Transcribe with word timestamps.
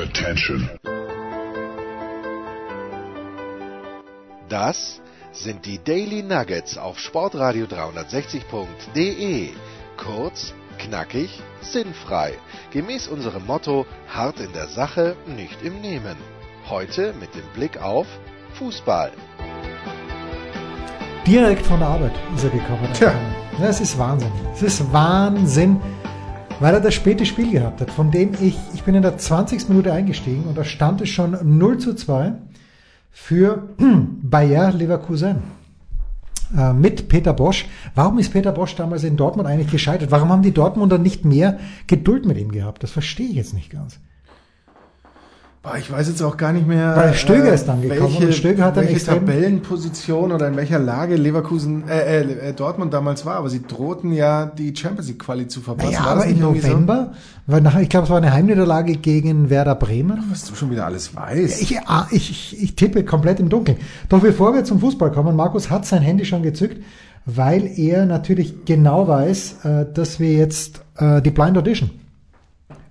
Attention. 0.00 0.70
Das 4.48 5.02
sind 5.32 5.66
die 5.66 5.78
Daily 5.78 6.22
Nuggets 6.22 6.78
auf 6.78 6.98
Sportradio 6.98 7.66
360.de. 7.66 9.50
Kurz, 9.98 10.54
knackig, 10.78 11.42
sinnfrei. 11.60 12.32
Gemäß 12.70 13.08
unserem 13.08 13.44
Motto: 13.44 13.84
hart 14.08 14.40
in 14.40 14.52
der 14.54 14.68
Sache, 14.68 15.16
nicht 15.26 15.62
im 15.62 15.82
Nehmen. 15.82 16.16
Heute 16.70 17.12
mit 17.20 17.34
dem 17.34 17.46
Blick 17.54 17.82
auf 17.82 18.06
Fußball. 18.54 19.12
Direkt 21.26 21.66
von 21.66 21.80
der 21.80 21.88
Arbeit 21.88 22.14
ist 22.34 22.44
er 22.44 22.50
gekommen. 22.50 22.88
Tja. 22.94 23.12
Ja, 23.60 23.68
es 23.68 23.80
ist 23.82 23.98
Wahnsinn. 23.98 24.32
Es 24.54 24.62
ist 24.62 24.92
Wahnsinn, 24.92 25.78
weil 26.60 26.74
er 26.74 26.80
das 26.80 26.94
späte 26.94 27.26
Spiel 27.26 27.50
gehabt 27.50 27.80
hat, 27.80 27.90
von 27.90 28.10
dem 28.10 28.34
ich, 28.40 28.56
ich 28.74 28.82
bin 28.84 28.94
in 28.94 29.02
der 29.02 29.18
20. 29.18 29.68
Minute 29.70 29.92
eingestiegen 29.92 30.44
und 30.44 30.56
da 30.56 30.64
stand 30.64 31.00
es 31.00 31.08
schon 31.08 31.36
0 31.58 31.78
zu 31.78 31.94
2 31.94 32.34
für 33.10 33.68
Bayer 34.22 34.70
Leverkusen 34.72 35.42
äh, 36.56 36.72
mit 36.72 37.08
Peter 37.08 37.32
Bosch. 37.32 37.66
Warum 37.94 38.18
ist 38.18 38.32
Peter 38.32 38.52
Bosch 38.52 38.76
damals 38.76 39.04
in 39.04 39.16
Dortmund 39.16 39.48
eigentlich 39.48 39.70
gescheitert? 39.70 40.10
Warum 40.10 40.28
haben 40.28 40.42
die 40.42 40.54
Dortmunder 40.54 40.98
nicht 40.98 41.24
mehr 41.24 41.58
Geduld 41.86 42.26
mit 42.26 42.38
ihm 42.38 42.52
gehabt? 42.52 42.82
Das 42.82 42.90
verstehe 42.90 43.28
ich 43.28 43.36
jetzt 43.36 43.54
nicht 43.54 43.70
ganz. 43.70 43.98
Boah, 45.62 45.76
ich 45.76 45.92
weiß 45.92 46.08
jetzt 46.08 46.22
auch 46.22 46.38
gar 46.38 46.54
nicht 46.54 46.66
mehr. 46.66 46.96
Weil 46.96 47.12
Stöger 47.12 47.52
ist 47.52 47.68
dann 47.68 47.82
gekommen 47.82 48.14
welche, 48.14 48.26
und 48.28 48.34
Stöger 48.34 48.64
hat 48.64 48.78
dann 48.78 48.86
welche 48.86 49.04
Tabellenposition 49.04 50.32
oder 50.32 50.48
in 50.48 50.56
welcher 50.56 50.78
Lage 50.78 51.16
Leverkusen, 51.16 51.86
äh, 51.86 52.22
äh, 52.22 52.52
Dortmund 52.54 52.94
damals 52.94 53.26
war. 53.26 53.34
Aber 53.34 53.50
sie 53.50 53.60
drohten 53.66 54.10
ja 54.10 54.46
die 54.46 54.74
Champions 54.74 55.08
League 55.08 55.18
Quali 55.18 55.48
zu 55.48 55.60
verpassen. 55.60 55.92
Naja, 55.92 56.06
War 56.06 56.14
das 56.14 56.24
aber 56.24 56.32
im 56.32 56.40
November, 56.40 57.12
weil 57.46 57.60
nach, 57.60 57.78
ich 57.78 57.90
glaube, 57.90 58.04
es 58.04 58.10
war 58.10 58.16
eine 58.16 58.32
Heimniederlage 58.32 58.96
gegen 58.96 59.50
Werder 59.50 59.74
Bremen. 59.74 60.22
So? 60.22 60.30
Was 60.30 60.44
du 60.46 60.54
schon 60.54 60.70
wieder 60.70 60.86
alles 60.86 61.14
weißt. 61.14 61.60
Ich, 61.60 61.78
ah, 61.80 62.08
ich, 62.10 62.30
ich, 62.30 62.62
ich 62.62 62.74
tippe 62.74 63.04
komplett 63.04 63.38
im 63.38 63.50
Dunkeln. 63.50 63.76
Doch 64.08 64.20
bevor 64.20 64.54
wir 64.54 64.64
zum 64.64 64.80
Fußball 64.80 65.12
kommen, 65.12 65.36
Markus 65.36 65.68
hat 65.68 65.84
sein 65.84 66.00
Handy 66.00 66.24
schon 66.24 66.42
gezückt, 66.42 66.82
weil 67.26 67.66
er 67.78 68.06
natürlich 68.06 68.64
genau 68.64 69.08
weiß, 69.08 69.64
äh, 69.66 69.86
dass 69.92 70.20
wir 70.20 70.32
jetzt 70.32 70.80
äh, 70.96 71.20
die 71.20 71.30
Blind 71.30 71.58
Audition 71.58 71.90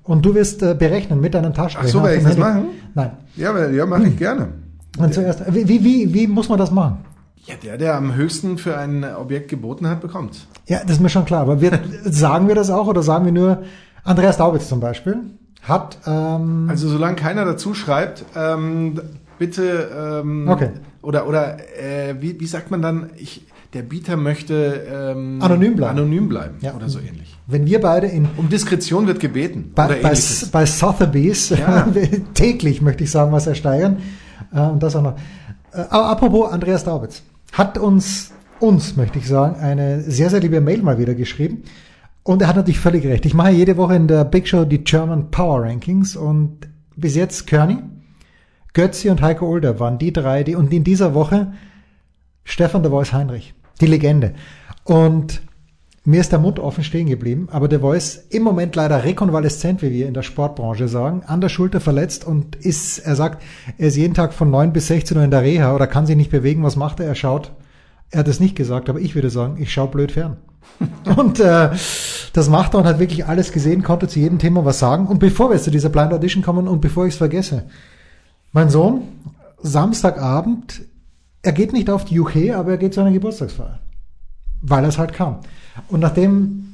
und 0.09 0.25
du 0.25 0.33
wirst 0.33 0.61
äh, 0.63 0.73
berechnen 0.73 1.21
mit 1.21 1.33
deinem 1.33 1.53
Taschenrechner. 1.53 1.89
Ach 1.99 2.01
so, 2.01 2.03
werde 2.03 2.17
ich 2.17 2.23
das 2.23 2.31
Handy. 2.35 2.41
machen? 2.41 2.65
Nein. 2.95 3.11
Ja, 3.35 3.49
aber- 3.51 3.69
ja, 3.69 3.85
mache 3.85 4.07
ich 4.07 4.17
gerne. 4.17 4.49
Und 4.97 5.13
zuerst, 5.13 5.41
wie, 5.53 5.67
wie, 5.67 5.83
wie, 5.83 6.13
wie 6.13 6.27
muss 6.27 6.49
man 6.49 6.57
das 6.57 6.71
machen? 6.71 6.97
Ja, 7.45 7.55
der, 7.63 7.77
der 7.77 7.95
am 7.95 8.15
höchsten 8.15 8.57
für 8.57 8.77
ein 8.77 9.03
Objekt 9.15 9.49
geboten 9.49 9.87
hat, 9.87 10.01
bekommt. 10.01 10.47
Ja, 10.67 10.79
das 10.81 10.93
ist 10.97 11.01
mir 11.01 11.09
schon 11.09 11.25
klar. 11.25 11.41
Aber 11.41 11.61
wir, 11.61 11.71
sagen 12.05 12.47
wir 12.47 12.55
das 12.55 12.69
auch 12.69 12.87
oder 12.87 13.01
sagen 13.03 13.25
wir 13.25 13.31
nur, 13.31 13.63
Andreas 14.03 14.37
Daubitz 14.37 14.67
zum 14.67 14.79
Beispiel 14.79 15.17
hat, 15.61 15.97
ähm, 16.07 16.65
Also 16.69 16.89
solange 16.89 17.15
keiner 17.15 17.45
dazu 17.45 17.73
schreibt, 17.73 18.25
ähm, 18.35 18.99
bitte 19.37 19.89
ähm, 20.23 20.47
Okay. 20.47 20.69
oder 21.01 21.27
oder 21.27 21.57
äh, 21.79 22.15
wie, 22.19 22.39
wie 22.39 22.45
sagt 22.47 22.71
man 22.71 22.81
dann, 22.81 23.09
ich, 23.17 23.45
der 23.73 23.83
Bieter 23.83 24.17
möchte 24.17 24.87
ähm, 24.91 25.41
Anonym 25.41 25.75
bleiben. 25.75 25.97
anonym 25.99 26.27
bleiben 26.29 26.55
Ja. 26.61 26.73
oder 26.75 26.89
so 26.89 26.99
ähnlich. 26.99 27.37
wenn 27.47 27.65
wir 27.65 27.79
beide 27.81 28.07
in 28.07 28.27
Um 28.37 28.49
Diskretion 28.49 29.05
wird 29.07 29.19
gebeten 29.19 29.71
bei, 29.75 29.87
bei, 30.01 30.13
bei 30.51 30.65
Sotheby's 30.65 31.49
Ja. 31.49 31.87
täglich, 32.33 32.81
möchte 32.81 33.03
ich 33.03 33.11
sagen, 33.11 33.31
was 33.31 33.45
ersteigern. 33.47 33.97
Äh, 34.53 34.61
und 34.61 34.81
das 34.81 34.95
auch 34.95 35.03
noch. 35.03 35.15
Äh, 35.71 35.81
aber 35.89 36.07
apropos 36.09 36.51
Andreas 36.51 36.83
Daubitz. 36.83 37.21
Hat 37.53 37.77
uns, 37.77 38.31
uns, 38.59 38.95
möchte 38.95 39.19
ich 39.19 39.27
sagen, 39.27 39.55
eine 39.59 40.01
sehr, 40.01 40.29
sehr 40.29 40.39
liebe 40.39 40.61
Mail 40.61 40.81
mal 40.81 40.97
wieder 40.97 41.13
geschrieben. 41.15 41.63
Und 42.23 42.41
er 42.41 42.47
hat 42.47 42.55
natürlich 42.57 42.79
völlig 42.79 43.05
recht. 43.05 43.25
Ich 43.25 43.33
mache 43.33 43.51
jede 43.51 43.77
Woche 43.77 43.95
in 43.95 44.07
der 44.07 44.23
Big 44.23 44.47
Show 44.47 44.65
die 44.65 44.83
German 44.83 45.31
Power 45.31 45.63
Rankings 45.63 46.15
und 46.15 46.67
bis 46.95 47.15
jetzt 47.15 47.47
Körny, 47.47 47.77
Götzi 48.73 49.09
und 49.09 49.21
Heiko 49.21 49.47
Older 49.47 49.79
waren 49.79 49.97
die 49.97 50.11
drei, 50.13 50.43
die, 50.43 50.55
und 50.55 50.71
in 50.73 50.83
dieser 50.83 51.13
Woche 51.13 51.53
Stefan 52.43 52.83
der 52.83 52.91
Voice 52.91 53.13
Heinrich, 53.13 53.53
die 53.81 53.87
Legende. 53.87 54.33
Und 54.83 55.41
mir 56.05 56.21
ist 56.21 56.31
der 56.31 56.39
Mund 56.39 56.59
offen 56.59 56.83
stehen 56.83 57.07
geblieben, 57.07 57.49
aber 57.51 57.67
der 57.67 57.81
Voice 57.81 58.25
im 58.29 58.41
Moment 58.41 58.75
leider 58.75 59.03
rekonvaleszent, 59.03 59.81
wie 59.81 59.91
wir 59.91 60.07
in 60.07 60.13
der 60.13 60.23
Sportbranche 60.23 60.87
sagen, 60.87 61.23
an 61.27 61.41
der 61.41 61.49
Schulter 61.49 61.79
verletzt 61.79 62.25
und 62.25 62.55
ist, 62.55 62.99
er 62.99 63.15
sagt, 63.15 63.43
er 63.77 63.89
ist 63.89 63.97
jeden 63.97 64.13
Tag 64.13 64.33
von 64.33 64.49
9 64.49 64.73
bis 64.73 64.87
16 64.87 65.17
Uhr 65.17 65.23
in 65.23 65.31
der 65.31 65.43
Reha 65.43 65.75
oder 65.75 65.87
kann 65.87 66.05
sich 66.05 66.15
nicht 66.15 66.31
bewegen. 66.31 66.63
Was 66.63 66.75
macht 66.75 66.99
er? 66.99 67.05
Er 67.05 67.15
schaut. 67.15 67.51
Er 68.11 68.19
hat 68.19 68.27
es 68.27 68.39
nicht 68.39 68.55
gesagt, 68.55 68.89
aber 68.89 68.99
ich 68.99 69.13
würde 69.13 69.29
sagen, 69.29 69.57
ich 69.61 69.71
schaue 69.71 69.89
blöd 69.89 70.13
fern. 70.13 70.37
und 71.15 71.39
äh, 71.39 71.69
das 72.33 72.49
macht 72.49 72.73
er 72.73 72.79
und 72.79 72.85
hat 72.85 72.99
wirklich 72.99 73.25
alles 73.25 73.51
gesehen, 73.51 73.83
konnte 73.83 74.07
zu 74.07 74.19
jedem 74.19 74.39
Thema 74.39 74.65
was 74.65 74.79
sagen. 74.79 75.05
Und 75.05 75.19
bevor 75.19 75.49
wir 75.49 75.55
jetzt 75.55 75.65
zu 75.65 75.71
dieser 75.71 75.89
Blind 75.89 76.13
Audition 76.13 76.43
kommen 76.43 76.67
und 76.67 76.81
bevor 76.81 77.05
ich 77.05 77.13
es 77.13 77.17
vergesse, 77.17 77.65
mein 78.51 78.69
Sohn, 78.69 79.01
Samstagabend, 79.61 80.81
er 81.41 81.51
geht 81.51 81.73
nicht 81.73 81.89
auf 81.89 82.05
die 82.05 82.19
UK, 82.19 82.51
aber 82.55 82.71
er 82.71 82.77
geht 82.77 82.93
zu 82.93 83.01
einer 83.01 83.11
Geburtstagsfeier. 83.11 83.79
Weil 84.61 84.83
er 84.83 84.89
es 84.89 84.97
halt 84.97 85.13
kam. 85.13 85.39
Und 85.87 86.01
nachdem 86.01 86.69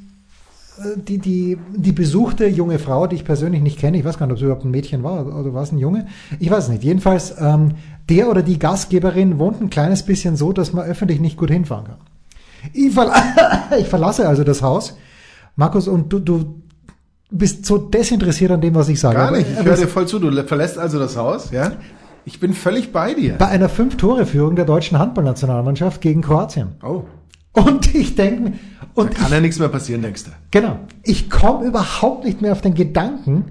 äh, 0.79 0.97
die, 0.97 1.19
die, 1.19 1.57
die 1.75 1.91
besuchte 1.91 2.47
junge 2.47 2.79
Frau, 2.79 3.07
die 3.07 3.15
ich 3.15 3.25
persönlich 3.25 3.61
nicht 3.61 3.79
kenne, 3.79 3.97
ich 3.97 4.05
weiß 4.05 4.17
gar 4.17 4.25
nicht, 4.25 4.33
ob 4.33 4.37
es 4.37 4.43
überhaupt 4.43 4.65
ein 4.65 4.71
Mädchen 4.71 5.03
war 5.03 5.25
oder 5.25 5.53
war 5.53 5.63
es 5.63 5.71
ein 5.71 5.77
Junge, 5.77 6.07
ich 6.39 6.49
weiß 6.49 6.69
nicht. 6.69 6.83
Jedenfalls, 6.83 7.35
ähm, 7.39 7.73
der 8.09 8.29
oder 8.29 8.41
die 8.41 8.59
Gastgeberin 8.59 9.39
wohnt 9.39 9.61
ein 9.61 9.69
kleines 9.69 10.03
bisschen 10.03 10.35
so, 10.35 10.51
dass 10.51 10.73
man 10.73 10.85
öffentlich 10.85 11.19
nicht 11.19 11.37
gut 11.37 11.51
hinfahren 11.51 11.85
kann. 11.85 11.97
Ich, 12.73 12.93
verla 12.93 13.13
ich 13.79 13.87
verlasse 13.87 14.27
also 14.27 14.43
das 14.43 14.61
Haus, 14.61 14.97
Markus, 15.55 15.87
und 15.87 16.11
du, 16.11 16.19
du 16.19 16.61
bist 17.29 17.65
so 17.65 17.77
desinteressiert 17.77 18.51
an 18.51 18.61
dem, 18.61 18.75
was 18.75 18.89
ich 18.89 18.99
sage. 18.99 19.15
Gar 19.15 19.31
nicht. 19.31 19.47
Ich 19.59 19.63
höre 19.63 19.75
dir 19.75 19.87
voll 19.87 20.07
zu. 20.07 20.19
Du 20.19 20.31
verlässt 20.43 20.77
also 20.77 20.99
das 20.99 21.15
Haus, 21.15 21.51
ja? 21.51 21.73
Ich 22.27 22.39
bin 22.39 22.53
völlig 22.53 22.91
bei 22.91 23.13
dir. 23.13 23.35
bei 23.37 23.47
einer 23.47 23.69
Fünf-Tore-Führung 23.69 24.55
der 24.55 24.65
deutschen 24.65 24.97
Handballnationalmannschaft 24.97 26.01
gegen 26.01 26.21
Kroatien. 26.21 26.69
Oh, 26.83 27.03
Und 27.53 27.93
ich 27.93 28.15
denke, 28.15 28.53
und 28.95 29.13
kann 29.13 29.31
ja 29.31 29.39
nichts 29.39 29.59
mehr 29.59 29.69
passieren, 29.69 30.01
denkst 30.01 30.23
du? 30.23 30.31
Genau. 30.49 30.79
Ich 31.03 31.29
komme 31.29 31.65
überhaupt 31.65 32.25
nicht 32.25 32.41
mehr 32.41 32.51
auf 32.51 32.61
den 32.61 32.73
Gedanken, 32.73 33.45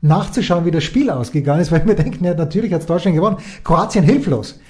nachzuschauen, 0.00 0.64
wie 0.64 0.70
das 0.70 0.84
Spiel 0.84 1.10
ausgegangen 1.10 1.60
ist, 1.60 1.72
weil 1.72 1.84
wir 1.86 1.94
denken, 1.96 2.24
ja, 2.24 2.34
natürlich 2.34 2.72
hat 2.72 2.88
Deutschland 2.88 3.16
gewonnen. 3.16 3.38
Kroatien 3.64 4.04
hilflos. 4.04 4.60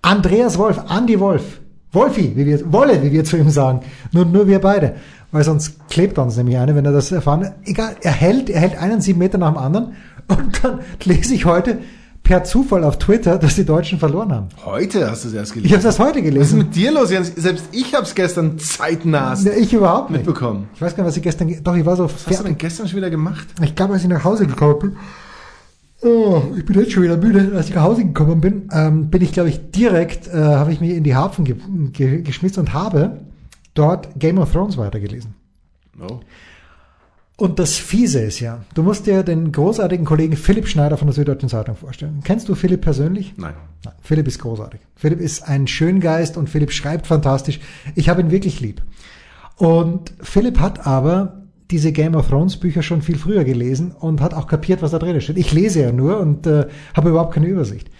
Andreas 0.00 0.58
Wolf, 0.58 0.80
Andy 0.90 1.20
Wolf, 1.20 1.60
Wolfi, 1.92 2.32
wie 2.34 2.46
wir, 2.46 2.72
Wolle, 2.72 3.02
wie 3.02 3.12
wir 3.12 3.24
zu 3.24 3.36
ihm 3.36 3.50
sagen. 3.50 3.80
Nur, 4.12 4.24
nur 4.24 4.48
wir 4.48 4.60
beide. 4.60 4.96
Weil 5.30 5.44
sonst 5.44 5.88
klebt 5.88 6.16
er 6.18 6.24
uns 6.24 6.36
nämlich 6.36 6.56
eine, 6.56 6.74
wenn 6.74 6.84
er 6.84 6.92
das 6.92 7.12
erfahren. 7.12 7.52
Egal, 7.64 7.96
er 8.00 8.12
hält, 8.12 8.48
er 8.48 8.60
hält 8.62 8.78
einen 8.78 9.00
sieben 9.00 9.18
Meter 9.18 9.38
nach 9.38 9.52
dem 9.52 9.58
anderen. 9.58 9.92
Und 10.28 10.64
dann 10.64 10.80
lese 11.04 11.34
ich 11.34 11.44
heute 11.44 11.78
per 12.24 12.42
Zufall 12.42 12.82
auf 12.84 12.98
Twitter, 12.98 13.38
dass 13.38 13.54
die 13.54 13.64
Deutschen 13.64 13.98
verloren 14.00 14.32
haben. 14.32 14.48
Heute 14.64 15.08
hast 15.10 15.24
du 15.24 15.28
es 15.28 15.34
erst 15.34 15.50
Ich 15.50 15.54
gelesen. 15.62 15.74
habe 15.74 15.82
das 15.84 15.98
heute 15.98 16.18
Was 16.18 16.24
ist 16.24 16.24
gelesen. 16.32 16.58
mit 16.58 16.74
dir 16.74 16.90
los, 16.90 17.10
Jens? 17.10 17.32
Selbst 17.36 17.66
ich 17.70 17.94
habe 17.94 18.04
es 18.04 18.14
gestern 18.14 18.58
zeitnah 18.58 19.34
Ja, 19.34 19.52
Ich 19.52 19.72
überhaupt 19.72 20.10
nicht. 20.10 20.26
mitbekommen. 20.26 20.68
Ich 20.74 20.80
weiß 20.82 20.96
gar 20.96 21.04
nicht, 21.04 21.10
was 21.10 21.16
ich 21.18 21.22
gestern, 21.22 21.48
ge- 21.48 21.60
doch, 21.62 21.76
ich 21.76 21.84
war 21.86 21.96
so 21.96 22.04
Was 22.06 22.12
hast 22.14 22.24
du 22.26 22.30
denn 22.30 22.36
fertig. 22.42 22.58
gestern 22.58 22.88
schon 22.88 22.96
wieder 22.96 23.10
gemacht? 23.10 23.46
Ich 23.62 23.74
glaube, 23.76 23.92
als 23.92 24.02
ich 24.02 24.08
nach 24.08 24.24
Hause 24.24 24.46
gekommen 24.46 24.78
bin, 24.80 24.96
oh, 26.10 26.42
ich 26.56 26.64
bin 26.64 26.78
jetzt 26.80 26.92
schon 26.92 27.02
wieder 27.02 27.16
müde, 27.18 27.52
als 27.56 27.68
ich 27.68 27.74
nach 27.74 27.82
Hause 27.82 28.04
gekommen 28.04 28.40
bin, 28.40 28.68
ähm, 28.72 29.10
bin 29.10 29.22
ich, 29.22 29.32
glaube 29.32 29.50
ich, 29.50 29.70
direkt, 29.70 30.26
äh, 30.28 30.32
habe 30.32 30.72
ich 30.72 30.80
mir 30.80 30.94
in 30.94 31.04
die 31.04 31.14
Harpfen 31.14 31.44
ge 31.44 31.56
ge 31.92 32.22
geschmissen 32.22 32.60
und 32.60 32.72
habe 32.72 33.20
dort 33.74 34.08
Game 34.18 34.38
of 34.38 34.50
Thrones 34.50 34.76
weitergelesen. 34.78 35.34
Oh. 36.00 36.20
Und 37.36 37.58
das 37.58 37.76
Fiese 37.76 38.20
ist 38.20 38.38
ja, 38.38 38.60
du 38.74 38.84
musst 38.84 39.06
dir 39.06 39.24
den 39.24 39.50
großartigen 39.50 40.04
Kollegen 40.04 40.36
Philipp 40.36 40.68
Schneider 40.68 40.96
von 40.96 41.08
der 41.08 41.14
Süddeutschen 41.14 41.48
Zeitung 41.48 41.74
vorstellen. 41.74 42.20
Kennst 42.22 42.48
du 42.48 42.54
Philipp 42.54 42.82
persönlich? 42.82 43.34
Nein. 43.36 43.54
Nein, 43.84 43.94
Philipp 44.02 44.28
ist 44.28 44.38
großartig. 44.38 44.80
Philipp 44.94 45.20
ist 45.20 45.48
ein 45.48 45.66
Schöngeist 45.66 46.36
und 46.36 46.48
Philipp 46.48 46.70
schreibt 46.70 47.08
fantastisch. 47.08 47.58
Ich 47.96 48.08
habe 48.08 48.20
ihn 48.20 48.30
wirklich 48.30 48.60
lieb. 48.60 48.82
Und 49.56 50.12
Philipp 50.20 50.60
hat 50.60 50.86
aber 50.86 51.42
diese 51.70 51.90
Game 51.90 52.14
of 52.14 52.28
Thrones 52.28 52.56
Bücher 52.56 52.82
schon 52.82 53.02
viel 53.02 53.18
früher 53.18 53.42
gelesen 53.42 53.90
und 53.90 54.20
hat 54.20 54.32
auch 54.32 54.46
kapiert, 54.46 54.80
was 54.80 54.92
da 54.92 55.00
drin 55.00 55.20
steht. 55.20 55.38
Ich 55.38 55.52
lese 55.52 55.82
ja 55.82 55.92
nur 55.92 56.20
und 56.20 56.46
äh, 56.46 56.68
habe 56.94 57.10
überhaupt 57.10 57.34
keine 57.34 57.48
Übersicht. 57.48 57.90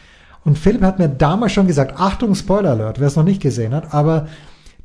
Und 0.45 0.59
Philipp 0.59 0.83
hat 0.83 0.99
mir 0.99 1.09
damals 1.09 1.53
schon 1.53 1.67
gesagt, 1.67 1.99
Achtung, 1.99 2.35
Spoiler 2.37 2.71
Alert, 2.71 3.01
wer 3.01 3.09
es 3.09 3.17
noch 3.17 3.25
nicht 3.25 3.43
gesehen 3.43 3.75
hat, 3.75 3.95
aber 3.95 4.29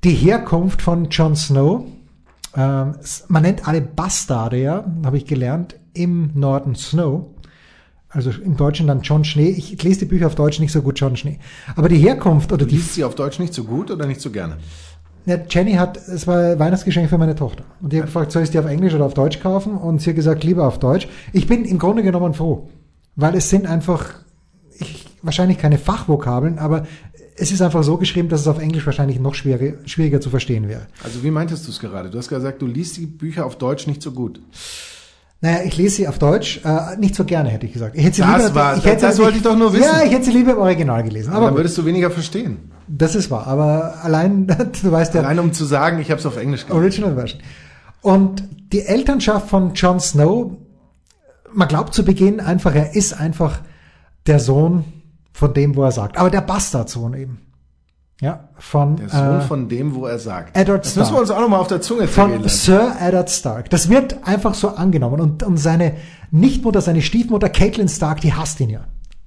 die 0.04 0.14
Herkunft 0.14 0.82
von 0.82 1.10
Jon 1.10 1.36
Snow, 1.36 1.86
ähm, 2.56 2.96
man 3.28 3.44
nennt 3.44 3.68
alle 3.68 3.82
Bastarde 3.82 4.58
ja, 4.58 4.86
habe 5.06 5.18
ich 5.18 5.26
gelernt, 5.26 5.76
im 5.94 6.32
Norden 6.34 6.76
Snow. 6.76 7.28
Also 8.12 8.32
im 8.32 8.58
Deutschen 8.58 8.88
dann 8.88 9.02
John 9.02 9.24
Schnee. 9.24 9.50
Ich 9.50 9.84
lese 9.84 10.00
die 10.00 10.06
Bücher 10.06 10.26
auf 10.26 10.34
Deutsch 10.34 10.60
nicht 10.60 10.72
so 10.72 10.82
gut, 10.82 11.00
John 11.00 11.16
Schnee. 11.16 11.38
Aber 11.76 11.90
die 11.90 11.98
Herkunft 11.98 12.52
oder 12.52 12.66
Du 12.66 12.70
die 12.70 12.78
liest 12.78 12.96
sie 12.96 13.04
auf 13.04 13.14
Deutsch 13.14 13.38
nicht 13.38 13.54
so 13.54 13.64
gut 13.64 13.92
oder 13.92 14.08
nicht 14.08 14.20
so 14.20 14.32
gerne? 14.32 14.58
ja, 15.30 15.38
Jenny 15.48 15.74
hat, 15.74 15.98
es 15.98 16.26
war 16.28 16.54
ein 16.54 16.60
Weihnachtsgeschenk 16.60 17.10
für 17.10 17.18
meine 17.18 17.36
Tochter. 17.36 17.64
Und 17.82 17.94
die 17.94 17.98
hat 17.98 18.08
gefragt, 18.08 18.32
soll 18.32 18.44
ich 18.44 18.50
die 18.50 18.60
auf 18.60 18.66
Englisch 18.66 18.94
oder 18.94 19.06
auf 19.06 19.14
Deutsch 19.14 19.40
kaufen? 19.40 19.78
Und 19.78 20.02
sie 20.02 20.10
hat 20.10 20.16
gesagt, 20.16 20.44
lieber 20.44 20.66
auf 20.66 20.80
Deutsch. 20.80 21.08
Ich 21.34 21.48
bin 21.48 21.66
im 21.66 21.78
Grunde 21.78 22.04
genommen 22.04 22.34
froh. 22.34 22.70
Weil 23.16 23.36
es 23.36 23.50
sind 23.50 23.68
einfach, 23.68 24.06
ich, 24.80 25.06
wahrscheinlich 25.22 25.58
keine 25.58 25.78
Fachvokabeln, 25.78 26.58
aber 26.58 26.88
es 27.40 27.52
ist 27.52 27.62
einfach 27.62 27.84
so 27.84 27.98
geschrieben, 27.98 28.30
dass 28.30 28.42
es 28.42 28.48
auf 28.48 28.60
Englisch 28.60 28.86
wahrscheinlich 28.86 29.20
noch 29.20 29.36
schwieriger, 29.36 29.78
schwieriger 29.86 30.20
zu 30.22 30.30
verstehen 30.30 30.68
wäre. 30.68 30.88
Also 31.04 31.24
wie 31.24 31.32
meintest 31.32 31.66
du 31.68 31.72
es 31.72 31.80
gerade? 31.80 32.10
Du 32.10 32.18
hast 32.18 32.30
gesagt, 32.30 32.62
du 32.62 32.68
liest 32.68 32.98
die 32.98 33.06
Bücher 33.06 33.46
auf 33.46 33.58
Deutsch 33.58 33.88
nicht 33.88 34.02
so 34.02 34.12
gut. 34.12 34.42
Naja, 35.42 35.60
ich 35.66 35.78
lese 35.78 35.96
sie 35.98 36.08
auf 36.10 36.20
Deutsch, 36.20 36.60
äh, 36.66 36.98
nicht 36.98 37.16
so 37.16 37.24
gerne, 37.24 37.50
hätte 37.50 37.66
ich 37.66 37.72
gesagt. 37.72 37.96
Ich 37.96 38.04
hätte 38.04 38.18
sie 38.18 38.22
Das 38.24 38.44
lieber, 38.44 38.56
war- 38.56 38.78
ich 38.78 38.84
hätte 38.84 39.02
das 39.06 39.16
sie- 39.16 39.22
wollte 39.24 39.38
ich 39.38 39.44
doch 39.44 39.58
nur 39.58 39.72
wissen. 39.72 39.84
Ja, 39.84 40.04
ich 40.04 40.12
hätte 40.12 40.26
sie 40.26 40.32
lieber 40.32 40.52
im 40.52 40.58
Original 40.58 41.02
gelesen. 41.04 41.30
Aber 41.30 41.38
Aber 41.38 41.46
dann 41.48 41.56
würdest 41.56 41.78
du 41.78 41.86
weniger 41.86 42.12
verstehen. 42.12 42.58
das 42.90 43.16
ist 43.16 43.32
wahr. 43.32 43.48
Aber 43.48 44.04
allein, 44.04 44.48
du 44.82 44.92
weißt 44.92 45.14
ja, 45.14 45.22
Allein 45.22 45.40
um 45.40 45.54
zu 45.54 45.64
sagen, 45.64 46.00
ich 46.00 46.12
habe 46.12 46.20
es 46.20 46.26
auf 46.26 46.36
Englisch 46.36 46.66
gelesen. 46.68 46.78
Original 46.82 47.16
Version. 47.16 47.42
Und 48.02 48.44
die 48.74 48.82
Elternschaft 48.82 49.48
von 49.50 49.74
Jon 49.76 50.00
Snow, 50.02 50.58
man 51.54 51.68
glaubt 51.70 51.94
zu 51.94 52.04
Beginn 52.04 52.42
einfach, 52.42 52.76
er 52.76 52.96
ist 52.96 53.14
einfach 53.14 53.62
der 54.28 54.40
Sohn 54.42 54.84
von 55.32 55.54
dem, 55.54 55.76
wo 55.76 55.84
er 55.84 55.92
sagt. 55.92 56.18
Aber 56.18 56.30
der 56.30 56.42
Bastardsohn 56.42 57.14
eben. 57.14 57.42
Ja, 58.22 58.50
von, 58.58 58.98
Der 58.98 59.08
Sohn 59.08 59.40
äh, 59.40 59.42
von 59.42 59.70
dem, 59.70 59.96
wo 59.96 60.06
er 60.06 60.20
sagt. 60.20 60.58
Eddard 60.58 60.86
das 60.86 60.96
müssen 60.98 61.08
Stark. 61.08 61.18
wir 61.18 61.22
uns 61.22 61.32
auch 61.32 61.40
nochmal 61.40 61.62
auf 61.62 61.68
der 61.68 61.80
Zunge 61.80 62.08
von. 62.08 62.48
Sir 62.50 62.96
Eddard 63.00 63.30
Stark. 63.30 63.70
Das 63.70 63.88
wird 63.88 64.28
einfach 64.28 64.56
so 64.56 64.70
angenommen. 64.70 65.22
Und, 65.22 65.44
und 65.44 65.58
seine 65.58 65.94
Nichtmutter, 66.32 66.82
seine 66.82 67.02
Stiefmutter 67.02 67.48
Caitlin 67.48 67.88
Stark, 67.88 68.20
die 68.20 68.34
hasst 68.34 68.60
ihn 68.60 68.70
ja. 68.70 68.82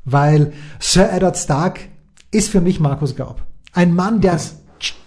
Weil 0.05 0.53
Sir 0.79 1.11
Eddard 1.11 1.39
Stark 1.39 1.81
ist 2.31 2.51
für 2.51 2.61
mich 2.61 2.81
Markus 2.81 3.17
Gaub. 3.17 3.43
Ein 3.73 3.95
Mann, 3.95 4.21
der 4.21 4.39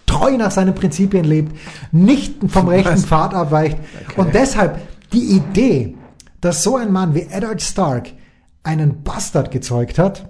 treu 0.08 0.36
nach 0.38 0.52
seinen 0.52 0.74
Prinzipien 0.74 1.26
lebt, 1.26 1.56
nicht 1.92 2.36
vom 2.48 2.68
rechten 2.68 2.94
Was? 2.94 3.06
Pfad 3.06 3.34
abweicht. 3.36 3.78
Und 4.18 4.34
deshalb 4.34 4.80
die 5.14 5.36
Idee, 5.36 5.96
dass 6.42 6.64
so 6.64 6.76
ein 6.76 6.92
Mann 6.92 7.14
wie 7.14 7.28
Eddard 7.30 7.62
Stark 7.62 8.10
einen 8.64 9.04
Bastard 9.04 9.52
gezeugt 9.52 10.00
hat, 10.00 10.28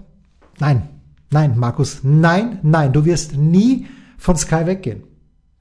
nein, 0.59 0.89
nein, 1.31 1.57
Markus, 1.57 1.99
nein, 2.03 2.59
nein, 2.63 2.93
du 2.93 3.05
wirst 3.05 3.35
nie 3.35 3.87
von 4.17 4.35
Sky 4.35 4.65
weggehen. 4.65 5.03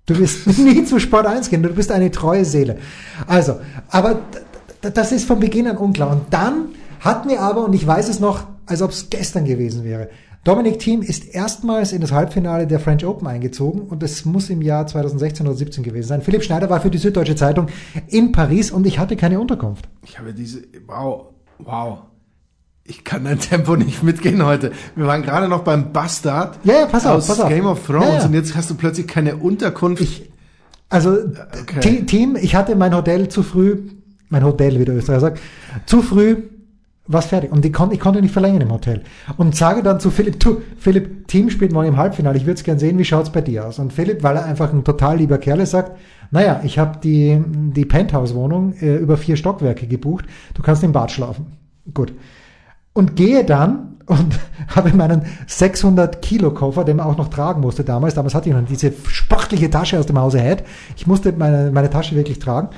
Du 0.07 0.19
wirst 0.19 0.47
nie 0.59 0.85
zu 0.85 0.99
Sport 0.99 1.27
1 1.27 1.51
gehen, 1.51 1.63
du 1.63 1.71
bist 1.71 1.91
eine 1.91 2.11
treue 2.11 2.45
Seele. 2.45 2.79
Also, 3.27 3.61
aber 3.89 4.21
das 4.81 5.13
ist 5.13 5.27
von 5.27 5.41
Beginn 5.41 5.67
an 5.67 5.77
unklar. 5.77 6.11
Und 6.11 6.33
dann 6.33 6.67
hat 7.01 7.27
mir 7.27 7.41
aber, 7.41 7.65
und 7.65 7.75
ich 7.75 7.87
weiß 7.87 8.09
es 8.09 8.21
noch, 8.21 8.47
als 8.67 8.83
ob 8.83 8.91
es 8.91 9.11
gestern 9.11 9.45
gewesen 9.45 9.85
wäre, 9.85 10.09
Dominic 10.45 10.79
Thiem 10.79 11.01
ist 11.01 11.35
erstmals 11.35 11.93
in 11.93 12.03
das 12.03 12.13
Halbfinale 12.13 12.67
der 12.67 12.79
French 12.79 13.07
Open 13.07 13.27
eingezogen 13.27 13.81
und 13.81 14.03
es 14.03 14.27
muss 14.27 14.51
im 14.51 14.61
Jahr 14.61 14.87
2016 14.87 15.47
oder 15.47 15.57
17 15.57 15.83
gewesen 15.83 16.09
sein. 16.09 16.21
Philipp 16.21 16.45
Schneider 16.45 16.69
war 16.69 16.83
für 16.83 16.91
die 16.91 16.99
Süddeutsche 16.99 17.35
Zeitung 17.35 17.69
in 18.09 18.31
Paris 18.31 18.71
und 18.71 18.87
ich 18.87 18.99
hatte 18.99 19.17
keine 19.17 19.41
Unterkunft. 19.41 19.89
Ich 20.03 20.19
habe 20.19 20.35
diese, 20.35 20.63
wow, 20.87 21.29
wow. 21.61 22.01
Ich 22.87 23.03
kann 23.03 23.25
dein 23.25 23.39
Tempo 23.39 23.77
nicht 23.77 24.03
mitgehen 24.03 24.45
heute. 24.45 24.73
Wir 24.95 25.07
waren 25.07 25.23
gerade 25.23 25.49
noch 25.49 25.65
beim 25.65 25.93
Bastard 25.93 26.59
Ja, 26.65 26.81
ja, 26.81 26.87
pass 26.87 27.07
auf, 27.07 27.17
aus 27.17 27.27
pass 27.29 27.41
auf. 27.41 27.49
Game 27.49 27.67
of 27.67 27.87
Thrones 27.87 28.07
Ja, 28.07 28.19
ja. 28.19 28.25
und 28.27 28.35
jetzt 28.35 28.55
hast 28.55 28.69
du 28.69 28.75
plötzlich 28.75 29.07
keine 29.07 29.37
Unterkunft. 29.37 30.03
Ich, 30.03 30.31
also 30.91 31.11
okay. 31.63 31.81
Te- 31.81 32.07
Team, 32.07 32.37
ich 32.39 32.55
hatte 32.55 32.77
mein 32.77 32.95
Hotel 32.95 33.29
zu 33.29 33.43
früh, 33.43 33.79
mein 34.29 34.45
Hotel, 34.45 34.79
wie 34.79 34.85
der 34.85 34.97
Österreicher 34.97 35.21
sagt, 35.21 35.41
zu 35.87 36.03
früh 36.03 36.37
was 37.07 37.27
fertig. 37.27 37.53
Und 37.53 37.65
ich, 37.67 37.73
kon, 37.73 37.91
ich 37.93 38.01
konnte 38.01 38.21
nicht 38.23 38.33
verlängern 38.33 38.63
im 38.63 38.73
Hotel. 38.73 39.03
Und 39.37 39.55
sage 39.55 39.83
dann 39.83 40.01
zu 40.01 40.11
Philipp, 40.11 40.41
du, 40.41 40.63
Philipp, 40.79 41.29
Team 41.29 41.51
spielt 41.51 41.71
morgen 41.73 41.89
im 41.89 41.97
Halbfinale, 41.99 42.37
ich 42.39 42.45
würde 42.45 42.55
es 42.55 42.65
gern 42.65 42.79
sehen, 42.79 42.99
wie 42.99 43.05
schaut's 43.05 43.31
bei 43.31 43.43
dir 43.43 43.67
aus? 43.67 43.79
Und 43.79 43.93
Philipp, 43.93 44.23
weil 44.23 44.37
er 44.37 44.45
einfach 44.47 44.73
ein 44.73 44.85
total 44.85 45.19
lieber 45.19 45.37
Kerl 45.37 45.61
ist, 45.61 45.73
sagt, 45.73 45.93
naja, 46.31 46.61
ich 46.65 46.79
habe 46.79 46.99
die, 47.03 47.43
die 47.75 47.85
Penthouse-Wohnung 47.85 48.73
äh, 48.81 48.97
über 48.97 49.19
vier 49.19 49.37
Stockwerke 49.37 49.87
gebucht, 49.87 50.25
du 50.55 50.63
kannst 50.63 50.83
im 50.83 50.93
Bad 50.93 51.13
schlafen. 51.13 51.47
Gut. 51.93 52.13
Und 52.95 53.17
gehe 53.17 53.45
dann 53.45 53.97
und 54.07 54.41
habe 54.75 54.95
meinen 54.95 55.27
600 55.47 56.23
Kilo 56.23 56.53
Koffer, 56.53 56.85
den 56.85 56.97
man 56.97 57.07
auch 57.07 57.19
noch 57.19 57.29
tragen 57.29 57.61
musste 57.61 57.85
damals. 57.85 58.15
Damals 58.15 58.35
hatte 58.35 58.49
ich 58.49 58.55
noch 58.55 58.65
diese 58.65 58.93
sportliche 59.09 59.69
Tasche 59.69 59.99
aus 59.99 60.07
dem 60.07 60.19
Hause 60.19 60.41
Head. 60.41 60.65
Ich 60.97 61.07
musste 61.07 61.33
meine, 61.33 61.71
meine 61.71 61.91
Tasche 61.91 62.17
wirklich 62.17 62.39
tragen. 62.39 62.69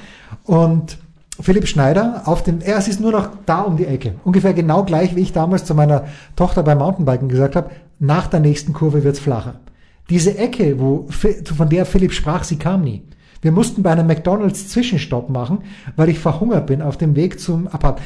Und 0.44 0.98
Philipp 1.40 1.68
Schneider 1.68 2.22
auf 2.24 2.42
dem, 2.42 2.60
er 2.60 2.78
ist 2.78 3.00
nur 3.00 3.12
noch 3.12 3.28
da 3.44 3.60
um 3.60 3.76
die 3.76 3.86
Ecke. 3.86 4.14
Ungefähr 4.24 4.54
genau 4.54 4.84
gleich, 4.84 5.14
wie 5.14 5.20
ich 5.20 5.32
damals 5.32 5.64
zu 5.64 5.74
meiner 5.74 6.04
Tochter 6.34 6.62
beim 6.62 6.78
Mountainbiken 6.78 7.28
gesagt 7.28 7.56
habe, 7.56 7.70
nach 7.98 8.26
der 8.26 8.40
nächsten 8.40 8.72
Kurve 8.72 9.04
wird's 9.04 9.18
flacher. 9.18 9.56
Diese 10.08 10.38
Ecke, 10.38 10.78
wo, 10.78 11.06
von 11.10 11.68
der 11.68 11.84
Philipp 11.84 12.12
sprach, 12.12 12.44
sie 12.44 12.56
kam 12.56 12.82
nie. 12.82 13.02
Wir 13.42 13.52
mussten 13.52 13.82
bei 13.82 13.90
einem 13.90 14.06
McDonalds 14.06 14.68
Zwischenstopp 14.68 15.28
machen, 15.28 15.58
weil 15.94 16.08
ich 16.08 16.18
verhungert 16.18 16.66
bin 16.66 16.80
auf 16.80 16.96
dem 16.96 17.16
Weg 17.16 17.38
zum 17.38 17.68
Apart. 17.68 18.00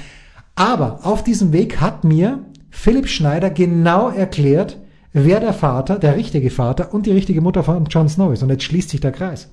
Aber 0.60 0.98
auf 1.04 1.24
diesem 1.24 1.54
Weg 1.54 1.80
hat 1.80 2.04
mir 2.04 2.40
Philipp 2.68 3.08
Schneider 3.08 3.48
genau 3.48 4.10
erklärt, 4.10 4.76
wer 5.14 5.40
der 5.40 5.54
Vater, 5.54 5.98
der 5.98 6.16
richtige 6.16 6.50
Vater 6.50 6.92
und 6.92 7.06
die 7.06 7.12
richtige 7.12 7.40
Mutter 7.40 7.64
von 7.64 7.86
Jon 7.86 8.10
Snow 8.10 8.30
ist. 8.30 8.42
Und 8.42 8.50
jetzt 8.50 8.64
schließt 8.64 8.90
sich 8.90 9.00
der 9.00 9.10
Kreis. 9.10 9.48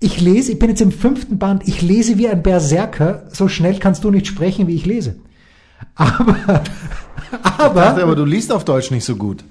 Ich 0.00 0.20
lese, 0.20 0.52
ich 0.52 0.58
bin 0.58 0.68
jetzt 0.68 0.82
im 0.82 0.92
fünften 0.92 1.38
Band, 1.38 1.66
ich 1.66 1.80
lese 1.80 2.18
wie 2.18 2.28
ein 2.28 2.42
Berserker, 2.42 3.22
so 3.32 3.48
schnell 3.48 3.78
kannst 3.78 4.04
du 4.04 4.10
nicht 4.10 4.26
sprechen, 4.26 4.66
wie 4.66 4.74
ich 4.74 4.84
lese. 4.84 5.16
Aber, 5.94 6.62
aber, 7.58 7.80
dachte 7.80 8.02
aber, 8.02 8.14
du 8.14 8.26
liest 8.26 8.52
auf 8.52 8.66
Deutsch 8.66 8.90
nicht 8.90 9.04
so 9.04 9.16
gut. 9.16 9.44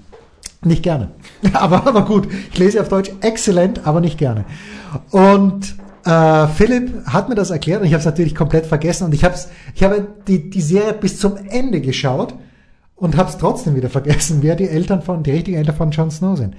nicht 0.64 0.84
gerne. 0.84 1.10
Aber, 1.54 1.88
aber 1.88 2.04
gut, 2.04 2.28
ich 2.52 2.58
lese 2.58 2.80
auf 2.80 2.88
Deutsch 2.88 3.10
exzellent, 3.20 3.84
aber 3.84 4.00
nicht 4.00 4.16
gerne. 4.16 4.44
Und 5.10 5.74
äh, 6.04 6.46
Philipp 6.48 7.06
hat 7.06 7.28
mir 7.28 7.34
das 7.34 7.50
erklärt 7.50 7.80
und 7.80 7.86
ich 7.86 7.92
habe 7.92 8.00
es 8.00 8.06
natürlich 8.06 8.34
komplett 8.34 8.66
vergessen 8.66 9.04
und 9.04 9.14
ich, 9.14 9.24
hab's, 9.24 9.48
ich 9.74 9.82
habe 9.82 10.06
die, 10.26 10.50
die 10.50 10.60
Serie 10.60 10.94
bis 10.94 11.18
zum 11.18 11.36
Ende 11.36 11.80
geschaut 11.80 12.34
und 12.96 13.16
habe 13.16 13.28
es 13.28 13.38
trotzdem 13.38 13.74
wieder 13.74 13.90
vergessen, 13.90 14.38
wer 14.42 14.56
die 14.56 14.68
Eltern 14.68 15.02
von, 15.02 15.22
die 15.22 15.30
richtigen 15.30 15.56
Eltern 15.56 15.76
von 15.76 15.90
Jon 15.90 16.10
Snow 16.10 16.36
sind. 16.36 16.54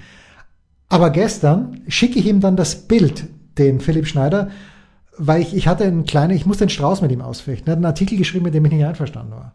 Aber 0.90 1.10
gestern 1.10 1.81
schicke 1.88 2.19
ich 2.19 2.25
ihm 2.25 2.40
dann 2.40 2.56
das 2.56 2.88
Bild, 2.88 3.25
den 3.57 3.80
Philipp 3.80 4.07
Schneider, 4.07 4.50
weil 5.18 5.42
ich, 5.42 5.56
ich 5.56 5.68
hatte 5.68 5.86
einen 5.86 6.06
kleinen, 6.06 6.36
ich 6.36 6.45
musste 6.45 6.63
einen 6.63 6.69
Strauß 6.69 7.01
mit 7.01 7.12
ihm 7.12 7.22
ausfechten. 7.22 7.68
Er 7.68 7.72
hat 7.72 7.78
einen 7.78 7.86
Artikel 7.86 8.18
geschrieben, 8.18 8.45
mit 8.45 8.54
dem 8.54 8.66
ich 8.66 8.72
nicht 8.72 8.86
einverstanden 8.86 9.31
war. 9.31 9.54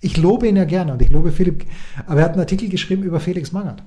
Ich 0.00 0.16
lobe 0.16 0.48
ihn 0.48 0.56
ja 0.56 0.64
gerne 0.64 0.92
und 0.92 1.02
ich 1.02 1.10
lobe 1.10 1.30
Philipp, 1.30 1.66
aber 2.06 2.20
er 2.20 2.24
hat 2.24 2.32
einen 2.32 2.40
Artikel 2.40 2.68
geschrieben 2.68 3.02
über 3.02 3.20
Felix 3.20 3.52
Magath. 3.52 3.82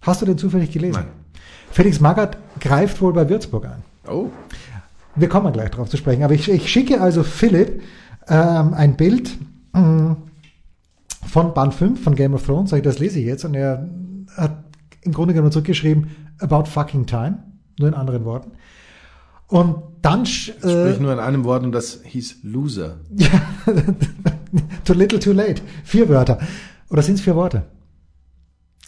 Hast 0.00 0.22
du 0.22 0.26
den 0.26 0.38
zufällig 0.38 0.70
gelesen? 0.70 1.00
Nein. 1.00 1.08
Felix 1.70 2.00
Magath 2.00 2.38
greift 2.60 3.00
wohl 3.00 3.12
bei 3.12 3.28
Würzburg 3.28 3.66
ein. 3.66 3.82
Oh. 4.08 4.30
Wir 5.16 5.28
kommen 5.28 5.52
gleich 5.52 5.70
darauf 5.70 5.88
zu 5.88 5.96
sprechen. 5.96 6.22
Aber 6.22 6.34
ich, 6.34 6.50
ich 6.50 6.70
schicke 6.70 7.00
also 7.00 7.22
Philipp 7.22 7.82
ähm, 8.28 8.74
ein 8.74 8.96
Bild 8.96 9.30
ähm, 9.74 10.16
von 11.26 11.54
Band 11.54 11.74
5 11.74 12.02
von 12.02 12.14
Game 12.14 12.34
of 12.34 12.44
Thrones. 12.46 12.70
Sag 12.70 12.78
ich, 12.78 12.82
das 12.84 12.98
lese 12.98 13.18
ich 13.20 13.26
jetzt. 13.26 13.44
Und 13.44 13.54
er 13.54 13.88
hat 14.36 14.64
im 15.02 15.12
Grunde 15.12 15.34
genommen 15.34 15.52
zurückgeschrieben, 15.52 16.08
about 16.40 16.64
fucking 16.64 17.06
time. 17.06 17.42
Nur 17.78 17.88
in 17.88 17.94
anderen 17.94 18.24
Worten. 18.24 18.52
Und 19.48 19.76
dann... 20.02 20.24
sch- 20.24 20.52
Sprich 20.58 21.00
nur 21.00 21.12
in 21.12 21.18
einem 21.18 21.44
Wort 21.44 21.64
und 21.64 21.72
das 21.72 22.00
hieß 22.04 22.38
Loser. 22.44 22.96
ja, 23.16 23.28
too 24.84 24.94
little, 24.94 25.18
too 25.18 25.32
late. 25.32 25.60
Vier 25.84 26.08
Wörter. 26.08 26.38
Oder 26.90 27.02
sind 27.02 27.16
es 27.16 27.20
vier 27.20 27.36
Worte? 27.36 27.64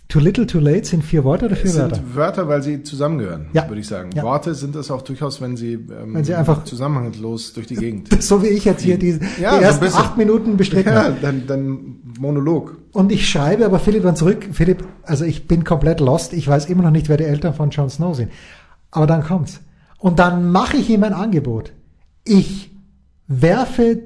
Too 0.09 0.21
little, 0.21 0.47
too 0.47 0.61
late 0.61 0.85
sind 0.85 1.03
vier 1.03 1.25
Worte 1.25 1.47
oder 1.47 1.57
vier 1.57 1.65
Es 1.71 1.77
Wörter? 1.77 1.97
sind 1.97 2.15
Wörter, 2.15 2.47
weil 2.47 2.63
sie 2.63 2.83
zusammengehören, 2.85 3.47
Ja. 3.53 3.69
würde 3.69 3.81
ich 3.81 3.89
sagen. 3.89 4.11
Ja. 4.15 4.23
Worte 4.23 4.55
sind 4.55 4.77
das 4.77 4.91
auch 4.93 5.03
durchaus, 5.03 5.41
wenn 5.41 5.57
sie, 5.57 5.73
ähm, 5.73 6.15
Wenn 6.15 6.23
sie 6.25 6.35
einfach- 6.35 6.63
zusammenhanglos 6.63 7.53
durch 7.55 7.67
die 7.67 7.75
Gegend. 7.75 8.09
So 8.23 8.41
wie 8.43 8.47
ich 8.47 8.65
jetzt 8.65 8.83
hier 8.83 8.99
die, 8.99 9.19
Ja, 9.41 9.55
die 9.55 9.57
so 9.59 9.63
ersten 9.63 9.81
bisschen. 9.85 10.01
acht 10.01 10.17
Minuten 10.17 10.57
bestritten 10.57 10.95
habe. 10.95 11.11
Ja, 11.15 11.17
dann, 11.23 11.47
dann 11.49 11.97
Monolog. 12.21 12.79
Und 12.93 13.11
ich 13.11 13.29
schreibe 13.29 13.65
aber 13.67 13.81
Philipp 13.81 14.05
dann 14.05 14.15
zurück, 14.15 14.47
Philipp, 14.53 14.85
also 15.03 15.25
ich 15.25 15.49
bin 15.49 15.65
komplett 15.65 15.99
lost, 16.01 16.33
ich 16.35 16.47
weiß 16.47 16.67
immer 16.67 16.85
noch 16.85 16.93
nicht, 16.93 17.09
wer 17.09 17.17
die 17.17 17.25
Eltern 17.25 17.53
von 17.55 17.71
Jon 17.71 17.91
Snow 17.91 18.15
sind. 18.15 18.31
Aber 18.93 19.09
dann 19.09 19.25
kommt's. 19.25 19.61
Und 19.99 20.21
dann 20.21 20.53
mache 20.53 20.77
ich 20.77 20.89
ihm 20.89 21.03
ein 21.03 21.15
Angebot. 21.15 21.73
Ich 22.25 22.71
werfe 23.27 24.03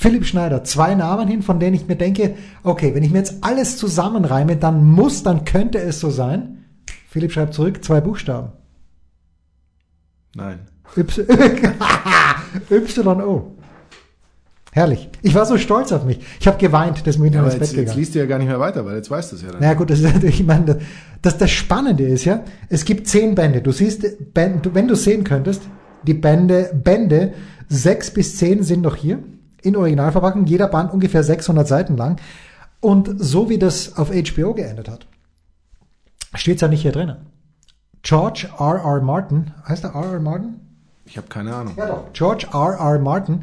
Philipp 0.00 0.24
Schneider 0.24 0.64
zwei 0.64 0.94
Namen 0.94 1.28
hin, 1.28 1.42
von 1.42 1.60
denen 1.60 1.74
ich 1.74 1.86
mir 1.86 1.94
denke, 1.94 2.34
okay, 2.62 2.94
wenn 2.94 3.02
ich 3.02 3.10
mir 3.10 3.18
jetzt 3.18 3.44
alles 3.44 3.76
zusammenreime, 3.76 4.56
dann 4.56 4.82
muss, 4.82 5.22
dann 5.22 5.44
könnte 5.44 5.76
es 5.76 6.00
so 6.00 6.08
sein. 6.08 6.64
Philipp 7.10 7.32
schreibt 7.32 7.52
zurück, 7.52 7.84
zwei 7.84 8.00
Buchstaben. 8.00 8.52
Nein. 10.34 10.60
Y 10.96 11.18
Y-O. 12.70 13.56
Herrlich. 14.72 15.10
Ich 15.20 15.34
war 15.34 15.44
so 15.44 15.58
stolz 15.58 15.92
auf 15.92 16.06
mich. 16.06 16.20
Ich 16.40 16.46
habe 16.46 16.56
geweint, 16.56 17.06
das 17.06 17.18
mir 17.18 17.30
Ja, 17.30 17.44
ins 17.44 17.52
Bett 17.52 17.60
jetzt, 17.60 17.72
jetzt 17.72 17.76
gegangen. 17.76 17.98
liest 17.98 18.14
du 18.14 18.20
ja 18.20 18.24
gar 18.24 18.38
nicht 18.38 18.48
mehr 18.48 18.58
weiter, 18.58 18.86
weil 18.86 18.96
jetzt 18.96 19.10
weißt 19.10 19.32
du 19.32 19.36
es 19.36 19.42
ja 19.42 19.50
dann. 19.50 19.60
Naja 19.60 19.74
gut, 19.74 19.90
das 19.90 19.98
ist 19.98 20.14
natürlich, 20.14 20.40
ich 20.40 20.46
meine, 20.46 20.78
das, 21.20 21.36
das 21.36 21.50
Spannende 21.50 22.04
ist 22.04 22.24
ja, 22.24 22.42
es 22.70 22.86
gibt 22.86 23.06
zehn 23.06 23.34
Bände. 23.34 23.60
Du 23.60 23.70
siehst, 23.70 24.06
wenn 24.32 24.62
du 24.62 24.94
sehen 24.94 25.24
könntest, 25.24 25.60
die 26.04 26.14
Bände, 26.14 26.70
Bände 26.72 27.34
sechs 27.68 28.10
bis 28.10 28.38
zehn 28.38 28.62
sind 28.62 28.80
noch 28.80 28.96
hier 28.96 29.22
in 29.62 29.76
Originalverpackung, 29.76 30.46
jeder 30.46 30.68
Band 30.68 30.92
ungefähr 30.92 31.22
600 31.22 31.66
Seiten 31.66 31.96
lang. 31.96 32.20
Und 32.80 33.10
so 33.18 33.48
wie 33.50 33.58
das 33.58 33.96
auf 33.98 34.10
HBO 34.10 34.54
geendet 34.54 34.88
hat, 34.88 35.06
steht's 36.34 36.62
ja 36.62 36.68
nicht 36.68 36.82
hier 36.82 36.92
drinnen. 36.92 37.16
George 38.02 38.48
R. 38.58 38.80
R. 38.84 39.00
Martin, 39.02 39.52
heißt 39.68 39.84
er 39.84 39.94
R. 39.94 40.12
R. 40.14 40.20
Martin? 40.20 40.56
Ich 41.04 41.16
habe 41.18 41.28
keine 41.28 41.54
Ahnung. 41.54 41.74
Ja 41.76 41.86
doch. 41.86 42.12
George 42.12 42.46
R. 42.52 42.78
R. 42.78 42.98
Martin 42.98 43.42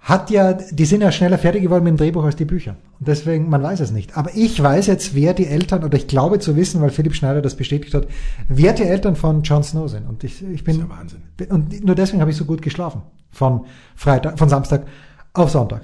hat 0.00 0.30
ja, 0.30 0.54
die 0.54 0.84
sind 0.86 1.02
ja 1.02 1.12
schneller 1.12 1.38
fertig 1.38 1.62
geworden 1.62 1.84
mit 1.84 1.90
dem 1.92 1.96
Drehbuch 1.98 2.24
als 2.24 2.36
die 2.36 2.44
Bücher. 2.44 2.76
Und 2.98 3.08
deswegen, 3.08 3.48
man 3.50 3.62
weiß 3.62 3.80
es 3.80 3.90
nicht. 3.90 4.16
Aber 4.16 4.30
ich 4.34 4.60
weiß 4.62 4.86
jetzt, 4.86 5.14
wer 5.14 5.34
die 5.34 5.46
Eltern, 5.46 5.84
oder 5.84 5.98
ich 5.98 6.06
glaube 6.06 6.38
zu 6.38 6.56
wissen, 6.56 6.80
weil 6.80 6.90
Philipp 6.90 7.14
Schneider 7.14 7.42
das 7.42 7.56
bestätigt 7.56 7.94
hat, 7.94 8.06
wer 8.48 8.72
die 8.72 8.84
Eltern 8.84 9.16
von 9.16 9.42
Jon 9.42 9.62
Snow 9.62 9.88
sind. 9.88 10.08
Und 10.08 10.24
ich, 10.24 10.42
ich 10.42 10.64
bin, 10.64 10.78
Das 10.78 10.84
ist 10.86 10.90
ja 10.90 10.98
Wahnsinn. 10.98 11.50
und 11.50 11.84
nur 11.84 11.94
deswegen 11.94 12.20
habe 12.20 12.30
ich 12.30 12.36
so 12.36 12.44
gut 12.46 12.62
geschlafen. 12.62 13.02
Von 13.30 13.66
Freitag, 13.96 14.38
von 14.38 14.48
Samstag 14.48 14.86
auf 15.32 15.50
Sonntag. 15.50 15.82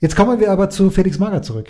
Jetzt 0.00 0.16
kommen 0.16 0.38
wir 0.38 0.50
aber 0.50 0.70
zu 0.70 0.90
Felix 0.90 1.18
Magath 1.18 1.44
zurück. 1.44 1.68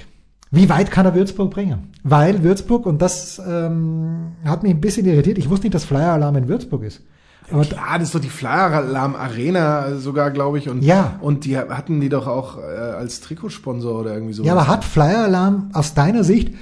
Wie 0.51 0.69
weit 0.69 0.91
kann 0.91 1.05
er 1.07 1.15
Würzburg 1.15 1.51
bringen? 1.51 1.93
Weil 2.03 2.43
Würzburg, 2.43 2.87
und 2.87 3.03
das 3.03 3.41
ähm, 3.47 4.33
hat 4.45 4.63
mich 4.63 4.73
ein 4.73 4.81
bisschen 4.81 5.07
irritiert, 5.07 5.39
ich 5.39 5.51
wusste 5.51 5.67
nicht, 5.67 5.75
dass 5.75 5.85
Flyer 5.85 6.13
Alarm 6.13 6.37
in 6.37 6.49
Würzburg 6.49 6.83
ist. 6.85 7.03
Aber 7.51 7.63
Klar, 7.65 7.99
das 7.99 8.09
ist 8.09 8.15
doch 8.15 8.21
die 8.21 8.29
Flyer 8.29 8.73
Alarm 8.73 9.15
Arena 9.15 9.97
sogar, 9.97 10.31
glaube 10.31 10.59
ich. 10.59 10.69
Und, 10.69 10.83
Ja. 10.83 11.19
Und 11.21 11.45
die 11.45 11.57
hatten 11.57 12.01
die 12.01 12.09
doch 12.09 12.27
auch 12.27 12.59
äh, 12.59 12.61
als 12.61 13.21
Trikotsponsor 13.21 14.01
oder 14.01 14.15
irgendwie 14.15 14.35
so. 14.35 14.43
Ja, 14.43 14.53
aber 14.53 14.69
hat 14.69 14.85
Flyer 14.85 15.25
Alarm 15.25 15.71
aus 15.73 15.95
deiner 15.95 16.25
Sicht? 16.25 16.55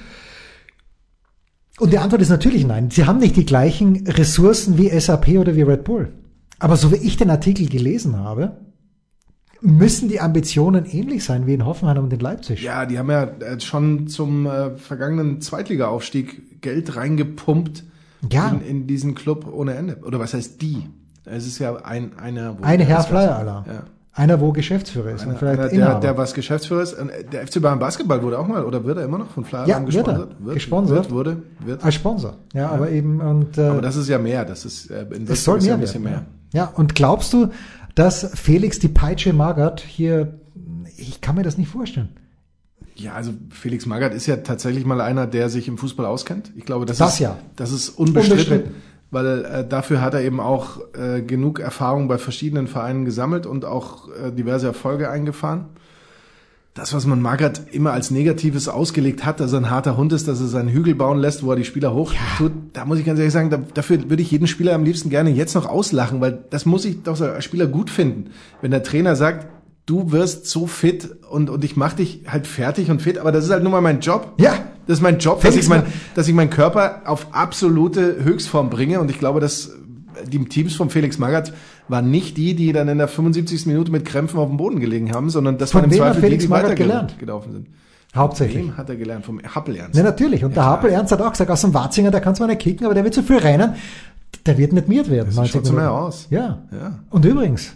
Und 1.79 1.93
die 1.93 1.99
Antwort 1.99 2.21
ist 2.21 2.29
natürlich 2.29 2.65
nein. 2.65 2.89
Sie 2.89 3.05
haben 3.05 3.19
nicht 3.19 3.35
die 3.35 3.45
gleichen 3.45 4.07
Ressourcen 4.07 4.77
wie 4.77 4.89
SAP 4.99 5.29
oder 5.37 5.55
wie 5.55 5.61
Red 5.61 5.83
Bull. 5.83 6.13
Aber 6.59 6.75
so 6.75 6.91
wie 6.91 6.95
ich 6.95 7.17
den 7.17 7.29
Artikel 7.29 7.67
gelesen 7.67 8.17
habe, 8.17 8.57
müssen 9.61 10.09
die 10.09 10.19
Ambitionen 10.19 10.85
ähnlich 10.85 11.23
sein 11.23 11.47
wie 11.47 11.53
in 11.53 11.65
Hoffenheim 11.65 11.97
und 12.03 12.13
in 12.13 12.19
Leipzig. 12.19 12.61
Ja, 12.63 12.85
die 12.85 12.97
haben 12.99 13.09
ja 13.09 13.23
äh, 13.23 13.59
schon 13.59 14.07
zum 14.07 14.45
äh, 14.45 14.75
vergangenen 14.77 15.41
Zweitliga-Aufstieg 15.41 16.61
Geld 16.61 16.95
reingepumpt 16.95 17.83
Ja. 18.31 18.49
in, 18.49 18.61
in 18.61 18.87
diesen 18.87 19.15
Club 19.15 19.47
ohne 19.51 19.73
Ende. 19.75 19.97
Oder 20.05 20.19
was 20.19 20.33
heißt 20.33 20.61
die? 20.61 20.83
Es 21.25 21.45
ist 21.45 21.59
ja 21.59 21.75
ein 21.77 22.17
einer. 22.17 22.57
wo- 22.57 22.63
Eine 22.63 22.83
Herr 22.85 22.97
das- 22.97 23.07
Flyer. 23.07 23.63
Ja. 23.67 23.83
Einer, 24.13 24.41
wo 24.41 24.51
Geschäftsführer 24.51 25.11
ist 25.11 25.21
und 25.25 25.29
Einer, 25.29 25.37
vielleicht 25.37 25.59
einer, 25.59 25.69
der, 25.69 25.77
Inhaber. 25.79 25.99
der 25.99 26.17
was 26.17 26.33
Geschäftsführer 26.33 26.81
ist. 26.81 26.93
Und 26.93 27.11
Der 27.31 27.45
FC 27.45 27.61
Bayern 27.61 27.77
Basketball 27.77 28.23
wurde 28.23 28.39
auch 28.39 28.47
mal, 28.47 28.65
oder 28.65 28.83
wird 28.83 28.97
er 28.97 29.05
immer 29.05 29.19
noch 29.19 29.29
von 29.29 29.45
Flyer 29.45 29.67
Ja, 29.67 29.75
Alarm 29.75 29.93
wird 29.93 30.07
er. 30.07 30.13
gesponsert? 30.13 30.53
Gesponsert. 30.55 30.97
Wird, 30.97 31.11
wurde, 31.11 31.37
wird. 31.63 31.83
als 31.83 31.93
Sponsor. 31.93 32.33
Ja, 32.53 32.69
aber 32.71 32.89
eben 32.89 33.19
und 33.21 33.59
äh, 33.59 33.67
Aber 33.67 33.81
das 33.83 33.95
ist 33.95 34.07
ja 34.09 34.17
mehr. 34.17 34.43
Das 34.43 34.65
ist 34.65 34.89
äh, 34.89 35.05
in 35.13 35.27
es 35.27 35.43
soll 35.43 35.59
ja 35.59 35.65
mehr 35.65 35.73
ein 35.75 35.79
bisschen 35.81 36.03
werden. 36.03 36.25
mehr. 36.51 36.61
Ja, 36.63 36.71
und 36.73 36.95
glaubst 36.95 37.31
du, 37.33 37.49
dass 37.97 38.29
Felix 38.35 38.77
die 38.77 38.89
Peitsche 38.89 39.33
Magath 39.33 39.81
hier, 39.81 40.39
ich 40.97 41.19
kann 41.19 41.35
mir 41.35 41.41
das 41.41 41.57
nicht 41.57 41.69
vorstellen. 41.69 42.09
Ja, 42.95 43.13
also 43.13 43.31
Felix 43.49 43.87
Magath 43.87 44.13
ist 44.13 44.27
ja 44.27 44.37
tatsächlich 44.37 44.85
mal 44.85 45.01
einer, 45.01 45.25
der 45.25 45.49
sich 45.49 45.67
im 45.67 45.79
Fußball 45.79 46.05
auskennt. 46.05 46.51
Ich 46.55 46.65
glaube, 46.65 46.85
das, 46.85 46.99
Das 46.99 47.13
ist, 47.15 47.19
ja. 47.19 47.37
das 47.55 47.71
ist 47.71 47.89
unbestritten, 47.89 48.53
Unbestritten. 48.53 48.75
weil 49.09 49.45
äh, 49.45 49.67
dafür 49.67 50.01
hat 50.01 50.13
er 50.13 50.21
eben 50.21 50.39
auch 50.39 50.79
äh, 50.93 51.23
genug 51.23 51.59
Erfahrung 51.59 52.07
bei 52.07 52.19
verschiedenen 52.19 52.67
Vereinen 52.67 53.03
gesammelt 53.03 53.47
und 53.47 53.65
auch 53.65 54.09
äh, 54.09 54.31
diverse 54.31 54.67
Erfolge 54.67 55.09
eingefahren. 55.09 55.65
Das, 56.77 56.93
was 56.93 57.07
man 57.07 57.23
Magath 57.23 57.61
immer 57.71 57.91
als 57.91 58.11
Negatives 58.11 58.67
ausgelegt 58.67 59.25
hat, 59.25 59.39
dass 59.39 59.51
er 59.51 59.61
ein 59.61 59.71
harter 59.71 59.97
Hund 59.97 60.13
ist, 60.13 60.27
dass 60.27 60.39
er 60.39 60.45
seinen 60.45 60.69
Hügel 60.69 60.93
bauen 60.93 61.17
lässt, 61.17 61.41
wo 61.41 61.49
er 61.49 61.55
die 61.55 61.65
Spieler 61.65 61.91
hoch 61.91 62.13
tut, 62.37 62.51
da 62.73 62.85
muss 62.85 62.99
ich 62.99 63.05
ganz 63.05 63.17
ehrlich 63.17 63.33
sagen, 63.33 63.49
da, 63.49 63.57
dafür 63.73 64.11
würde 64.11 64.21
ich 64.21 64.29
jeden 64.29 64.45
Spieler 64.45 64.75
am 64.75 64.83
liebsten 64.83 65.09
gerne 65.09 65.31
jetzt 65.31 65.55
noch 65.55 65.65
auslachen, 65.65 66.21
weil 66.21 66.37
das 66.51 66.67
muss 66.67 66.85
ich 66.85 67.01
doch 67.01 67.15
so 67.15 67.25
als 67.25 67.43
Spieler 67.43 67.65
gut 67.65 67.89
finden. 67.89 68.29
Wenn 68.61 68.69
der 68.69 68.83
Trainer 68.83 69.15
sagt, 69.15 69.47
du 69.87 70.11
wirst 70.11 70.45
so 70.45 70.67
fit 70.67 71.09
und, 71.31 71.49
und 71.49 71.63
ich 71.63 71.77
mach 71.77 71.93
dich 71.93 72.25
halt 72.27 72.45
fertig 72.45 72.91
und 72.91 73.01
fit, 73.01 73.17
aber 73.17 73.31
das 73.31 73.45
ist 73.45 73.49
halt 73.49 73.63
nun 73.63 73.71
mal 73.71 73.81
mein 73.81 73.99
Job. 73.99 74.33
Ja. 74.37 74.53
Das 74.85 74.99
ist 74.99 75.03
mein 75.03 75.17
Job, 75.17 75.41
dass 75.41 75.55
ich, 75.55 75.67
mein, 75.67 75.81
dass 76.13 76.27
ich 76.27 76.35
meinen 76.35 76.51
Körper 76.51 77.01
auf 77.05 77.33
absolute 77.33 78.23
Höchstform 78.23 78.69
bringe 78.69 78.99
und 78.99 79.09
ich 79.09 79.17
glaube, 79.17 79.39
dass 79.39 79.71
die 80.25 80.45
Teams 80.45 80.75
von 80.75 80.91
Felix 80.91 81.17
Magath 81.17 81.53
waren 81.89 82.11
nicht 82.11 82.37
die, 82.37 82.55
die 82.55 82.71
dann 82.73 82.87
in 82.87 82.97
der 82.97 83.07
75. 83.07 83.65
Minute 83.65 83.91
mit 83.91 84.05
Krämpfen 84.05 84.39
auf 84.39 84.47
dem 84.47 84.57
Boden 84.57 84.79
gelegen 84.79 85.13
haben, 85.13 85.29
sondern 85.29 85.57
das 85.57 85.71
Von 85.71 85.81
waren 85.81 85.91
im 85.91 85.97
Zweifel 85.97 86.21
Felix 86.21 86.41
die, 86.41 86.47
die 86.47 86.49
Magath 86.49 86.65
weiter 86.65 86.75
gelernt? 86.75 87.19
gelaufen 87.19 87.51
sind. 87.51 87.67
Hauptsächlich. 88.15 88.63
Wem 88.63 88.77
hat 88.77 88.89
er 88.89 88.95
gelernt? 88.95 89.25
Vom 89.25 89.41
Happel 89.43 89.75
Ernst. 89.75 89.95
Ja, 89.97 90.03
natürlich. 90.03 90.43
Und 90.43 90.55
der 90.55 90.63
klar. 90.63 90.77
Hapel 90.77 90.89
Ernst 90.89 91.11
hat 91.11 91.21
auch 91.21 91.31
gesagt, 91.31 91.51
aus 91.51 91.61
dem 91.61 91.73
Watzinger, 91.73 92.11
der 92.11 92.21
kann 92.21 92.35
zwar 92.35 92.47
nicht 92.47 92.61
kicken, 92.61 92.85
aber 92.85 92.95
der 92.95 93.03
wird 93.03 93.13
zu 93.13 93.23
viel 93.23 93.37
rennen. 93.37 93.75
Der 94.45 94.57
wird 94.57 94.73
nicht 94.73 94.87
miert 94.87 95.09
werden. 95.09 95.27
Das 95.27 95.35
90 95.35 95.67
schaut 95.67 95.75
mehr 95.75 95.91
aus. 95.91 96.27
Ja. 96.29 96.63
Ja. 96.71 96.99
Und 97.09 97.25
übrigens, 97.25 97.73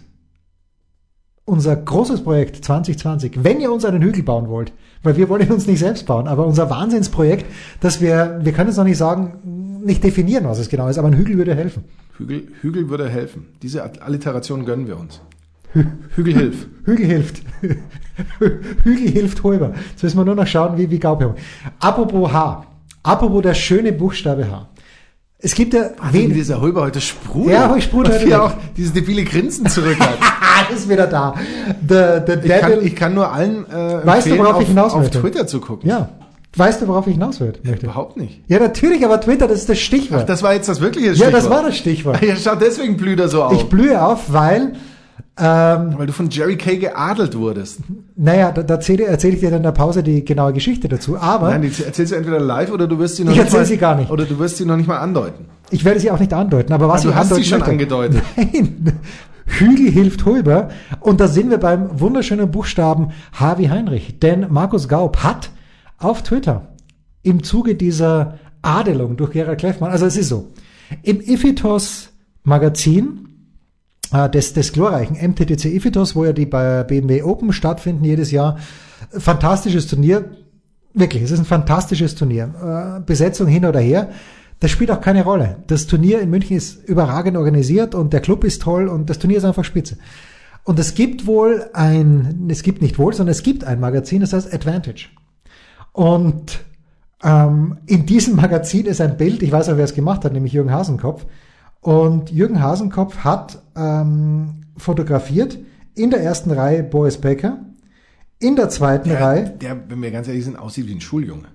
unser 1.44 1.76
großes 1.76 2.22
Projekt 2.22 2.64
2020, 2.64 3.44
wenn 3.44 3.60
ihr 3.60 3.72
uns 3.72 3.84
einen 3.84 4.02
Hügel 4.02 4.22
bauen 4.22 4.48
wollt, 4.48 4.72
weil 5.02 5.16
wir 5.16 5.28
wollen 5.28 5.42
ihn 5.42 5.52
uns 5.52 5.66
nicht 5.66 5.80
selbst 5.80 6.06
bauen, 6.06 6.28
aber 6.28 6.46
unser 6.46 6.70
Wahnsinnsprojekt, 6.70 7.46
dass 7.80 8.00
wir, 8.00 8.40
wir 8.42 8.52
können 8.52 8.70
es 8.70 8.76
noch 8.76 8.84
nicht 8.84 8.96
sagen, 8.98 9.71
nicht 9.84 10.02
definieren, 10.04 10.44
was 10.44 10.58
es 10.58 10.68
genau 10.68 10.88
ist, 10.88 10.98
aber 10.98 11.08
ein 11.08 11.16
Hügel 11.16 11.36
würde 11.38 11.54
helfen. 11.54 11.84
Hügel, 12.18 12.48
Hügel 12.60 12.88
würde 12.88 13.08
helfen. 13.08 13.46
Diese 13.62 13.82
Alliteration 14.02 14.64
gönnen 14.64 14.86
wir 14.86 14.98
uns. 14.98 15.20
Hügel 16.16 16.34
hilf. 16.34 16.66
Hügel 16.84 17.06
hilft. 17.06 17.42
Hügel 18.84 19.08
hilft 19.08 19.42
Holber. 19.44 19.72
Jetzt 19.90 20.02
müssen 20.02 20.18
wir 20.18 20.24
nur 20.24 20.34
noch 20.34 20.46
schauen, 20.46 20.76
wie, 20.76 20.90
wie 20.90 20.98
Gaub 20.98 21.22
haben. 21.22 21.34
Apropos 21.80 22.30
H. 22.32 22.66
Apropos 23.02 23.42
der 23.42 23.54
schöne 23.54 23.92
Buchstabe 23.92 24.50
H. 24.50 24.68
Es 25.38 25.54
gibt 25.54 25.74
ja 25.74 25.90
Wie 26.12 26.20
wen, 26.20 26.32
dieser 26.34 26.60
Holber 26.60 26.82
heute 26.82 27.00
sprudelt. 27.00 27.54
Ja, 27.54 27.64
aber 27.64 27.76
ich 27.76 27.84
sprudel 27.84 28.20
heute 28.20 28.42
auch 28.42 28.52
dieses 28.76 28.92
debile 28.92 29.24
Grinsen 29.24 29.66
zurück 29.68 29.98
hat. 29.98 30.18
Ist 30.72 30.88
wieder 30.88 31.08
da. 31.08 31.34
The, 31.88 32.20
the 32.24 32.38
Ich 32.44 32.60
kann, 32.60 32.72
ich 32.86 32.94
kann 32.94 33.14
nur 33.14 33.32
allen 33.32 33.68
äh, 33.68 34.06
Weißt 34.06 34.28
du, 34.28 34.38
worauf 34.38 34.56
ich 34.60 34.62
auf, 34.62 34.68
hinaus 34.68 34.92
auf? 34.92 35.10
Twitter 35.10 35.46
zu 35.46 35.60
gucken. 35.60 35.88
ja. 35.88 36.10
Weißt 36.56 36.82
du, 36.82 36.88
worauf 36.88 37.06
ich 37.06 37.14
hinaus 37.14 37.40
will- 37.40 37.54
möchte? 37.62 37.86
Überhaupt 37.86 38.16
nicht. 38.18 38.42
Ja, 38.46 38.58
natürlich, 38.58 39.04
aber 39.04 39.20
Twitter, 39.20 39.48
das 39.48 39.60
ist 39.60 39.68
das 39.70 39.78
Stichwort. 39.78 40.22
Ach, 40.22 40.26
das 40.26 40.42
war 40.42 40.52
jetzt 40.54 40.68
das 40.68 40.80
wirkliche 40.80 41.08
ja, 41.08 41.14
Stichwort. 41.14 41.34
das 41.34 41.48
war 41.50 41.62
das 41.62 41.76
Stichwort. 41.76 42.22
Ja, 42.26 42.36
schau, 42.36 42.54
deswegen 42.56 42.96
blüht 42.96 43.20
er 43.20 43.28
so 43.28 43.42
auf. 43.42 43.52
Ich 43.54 43.64
blühe 43.70 44.02
auf, 44.04 44.30
weil, 44.32 44.74
ähm, 45.38 45.94
weil 45.96 46.06
du 46.06 46.12
von 46.12 46.28
Jerry 46.28 46.56
Kay 46.58 46.76
geadelt 46.76 47.38
wurdest. 47.38 47.78
naja, 48.16 48.52
da, 48.52 48.62
da 48.62 48.74
erzähle, 48.74 49.04
erzähle 49.06 49.34
ich 49.34 49.40
dir 49.40 49.48
dann 49.48 49.58
in 49.58 49.62
der 49.62 49.72
Pause 49.72 50.02
die 50.02 50.24
genaue 50.24 50.52
Geschichte 50.52 50.88
dazu. 50.88 51.16
Aber 51.18 51.48
Nein, 51.48 51.62
die 51.62 51.84
erzählst 51.84 52.12
du 52.12 52.16
entweder 52.16 52.38
live 52.38 52.70
oder 52.70 52.86
du 52.86 52.98
wirst 52.98 53.16
sie 53.16 53.24
noch 53.24 53.32
Ich 53.32 53.38
nicht 53.38 53.44
erzähl 53.46 53.60
mal, 53.60 53.66
sie 53.66 53.76
gar 53.78 53.94
nicht. 53.94 54.10
Oder 54.10 54.24
du 54.26 54.38
wirst 54.38 54.58
sie 54.58 54.66
noch 54.66 54.76
nicht 54.76 54.86
mal 54.88 54.98
andeuten. 54.98 55.46
ich 55.70 55.84
werde 55.86 56.00
sie 56.00 56.10
auch 56.10 56.20
nicht 56.20 56.34
andeuten. 56.34 56.74
Aber 56.74 56.86
was 56.88 57.00
Ah, 57.00 57.04
du 57.04 57.08
ich 57.10 57.14
hast 57.16 57.34
sie 57.34 57.44
schon 57.44 57.58
möchte, 57.60 57.72
angedeutet. 57.72 58.22
Nein. 58.36 59.00
Hügel 59.46 59.90
hilft 59.90 60.24
Hulber. 60.26 60.68
Und 61.00 61.20
da 61.20 61.28
sind 61.28 61.48
wir 61.50 61.58
beim 61.58 61.98
wunderschönen 61.98 62.50
Buchstaben 62.50 63.08
H 63.38 63.56
wie 63.58 63.70
Heinrich. 63.70 64.18
Denn 64.20 64.46
Markus 64.50 64.86
Gaub 64.86 65.18
hat 65.24 65.50
auf 66.04 66.22
Twitter 66.22 66.74
im 67.22 67.42
Zuge 67.42 67.74
dieser 67.74 68.38
Adelung 68.62 69.16
durch 69.16 69.32
Gerald 69.32 69.58
Kleffmann, 69.58 69.90
also 69.90 70.06
es 70.06 70.16
ist 70.16 70.28
so, 70.28 70.48
im 71.02 71.20
Iphitos 71.20 72.10
Magazin 72.44 73.28
äh, 74.12 74.28
des, 74.28 74.52
des 74.52 74.72
glorreichen 74.72 75.16
MTTC 75.16 75.66
Iphitos, 75.66 76.14
wo 76.14 76.24
ja 76.24 76.32
die 76.32 76.46
bei 76.46 76.84
BMW 76.84 77.22
Open 77.22 77.52
stattfinden 77.52 78.04
jedes 78.04 78.30
Jahr, 78.30 78.58
fantastisches 79.10 79.86
Turnier, 79.86 80.36
wirklich, 80.94 81.22
es 81.22 81.30
ist 81.30 81.40
ein 81.40 81.44
fantastisches 81.44 82.14
Turnier. 82.14 82.98
Äh, 82.98 83.00
Besetzung 83.04 83.46
hin 83.46 83.64
oder 83.64 83.80
her, 83.80 84.10
das 84.60 84.70
spielt 84.70 84.90
auch 84.90 85.00
keine 85.00 85.24
Rolle. 85.24 85.56
Das 85.66 85.86
Turnier 85.86 86.20
in 86.20 86.30
München 86.30 86.56
ist 86.56 86.88
überragend 86.88 87.36
organisiert 87.36 87.94
und 87.94 88.12
der 88.12 88.20
Club 88.20 88.44
ist 88.44 88.62
toll 88.62 88.88
und 88.88 89.10
das 89.10 89.18
Turnier 89.18 89.38
ist 89.38 89.44
einfach 89.44 89.64
spitze. 89.64 89.96
Und 90.64 90.78
es 90.78 90.94
gibt 90.94 91.26
wohl 91.26 91.68
ein, 91.72 92.46
es 92.48 92.62
gibt 92.62 92.80
nicht 92.82 92.98
wohl, 92.98 93.12
sondern 93.12 93.32
es 93.32 93.42
gibt 93.42 93.64
ein 93.64 93.80
Magazin, 93.80 94.20
das 94.20 94.32
heißt 94.32 94.54
Advantage. 94.54 95.08
Und 95.92 96.64
ähm, 97.22 97.78
in 97.86 98.06
diesem 98.06 98.36
Magazin 98.36 98.86
ist 98.86 99.00
ein 99.00 99.16
Bild, 99.16 99.42
ich 99.42 99.52
weiß 99.52 99.68
auch, 99.68 99.76
wer 99.76 99.84
es 99.84 99.94
gemacht 99.94 100.24
hat, 100.24 100.32
nämlich 100.32 100.52
Jürgen 100.52 100.72
Hasenkopf. 100.72 101.26
Und 101.80 102.30
Jürgen 102.30 102.62
Hasenkopf 102.62 103.18
hat 103.18 103.62
ähm, 103.76 104.62
fotografiert 104.76 105.58
in 105.94 106.10
der 106.10 106.22
ersten 106.22 106.50
Reihe 106.50 106.82
Boris 106.82 107.18
Becker, 107.18 107.58
in 108.38 108.56
der 108.56 108.70
zweiten 108.70 109.10
Reihe, 109.10 109.50
Der, 109.50 109.88
wenn 109.88 110.02
wir 110.02 110.10
ganz 110.10 110.26
ehrlich 110.26 110.44
sind, 110.44 110.58
aussieht 110.58 110.86
wie 110.88 110.94
ein 110.94 111.00
Schuljunge. 111.00 111.48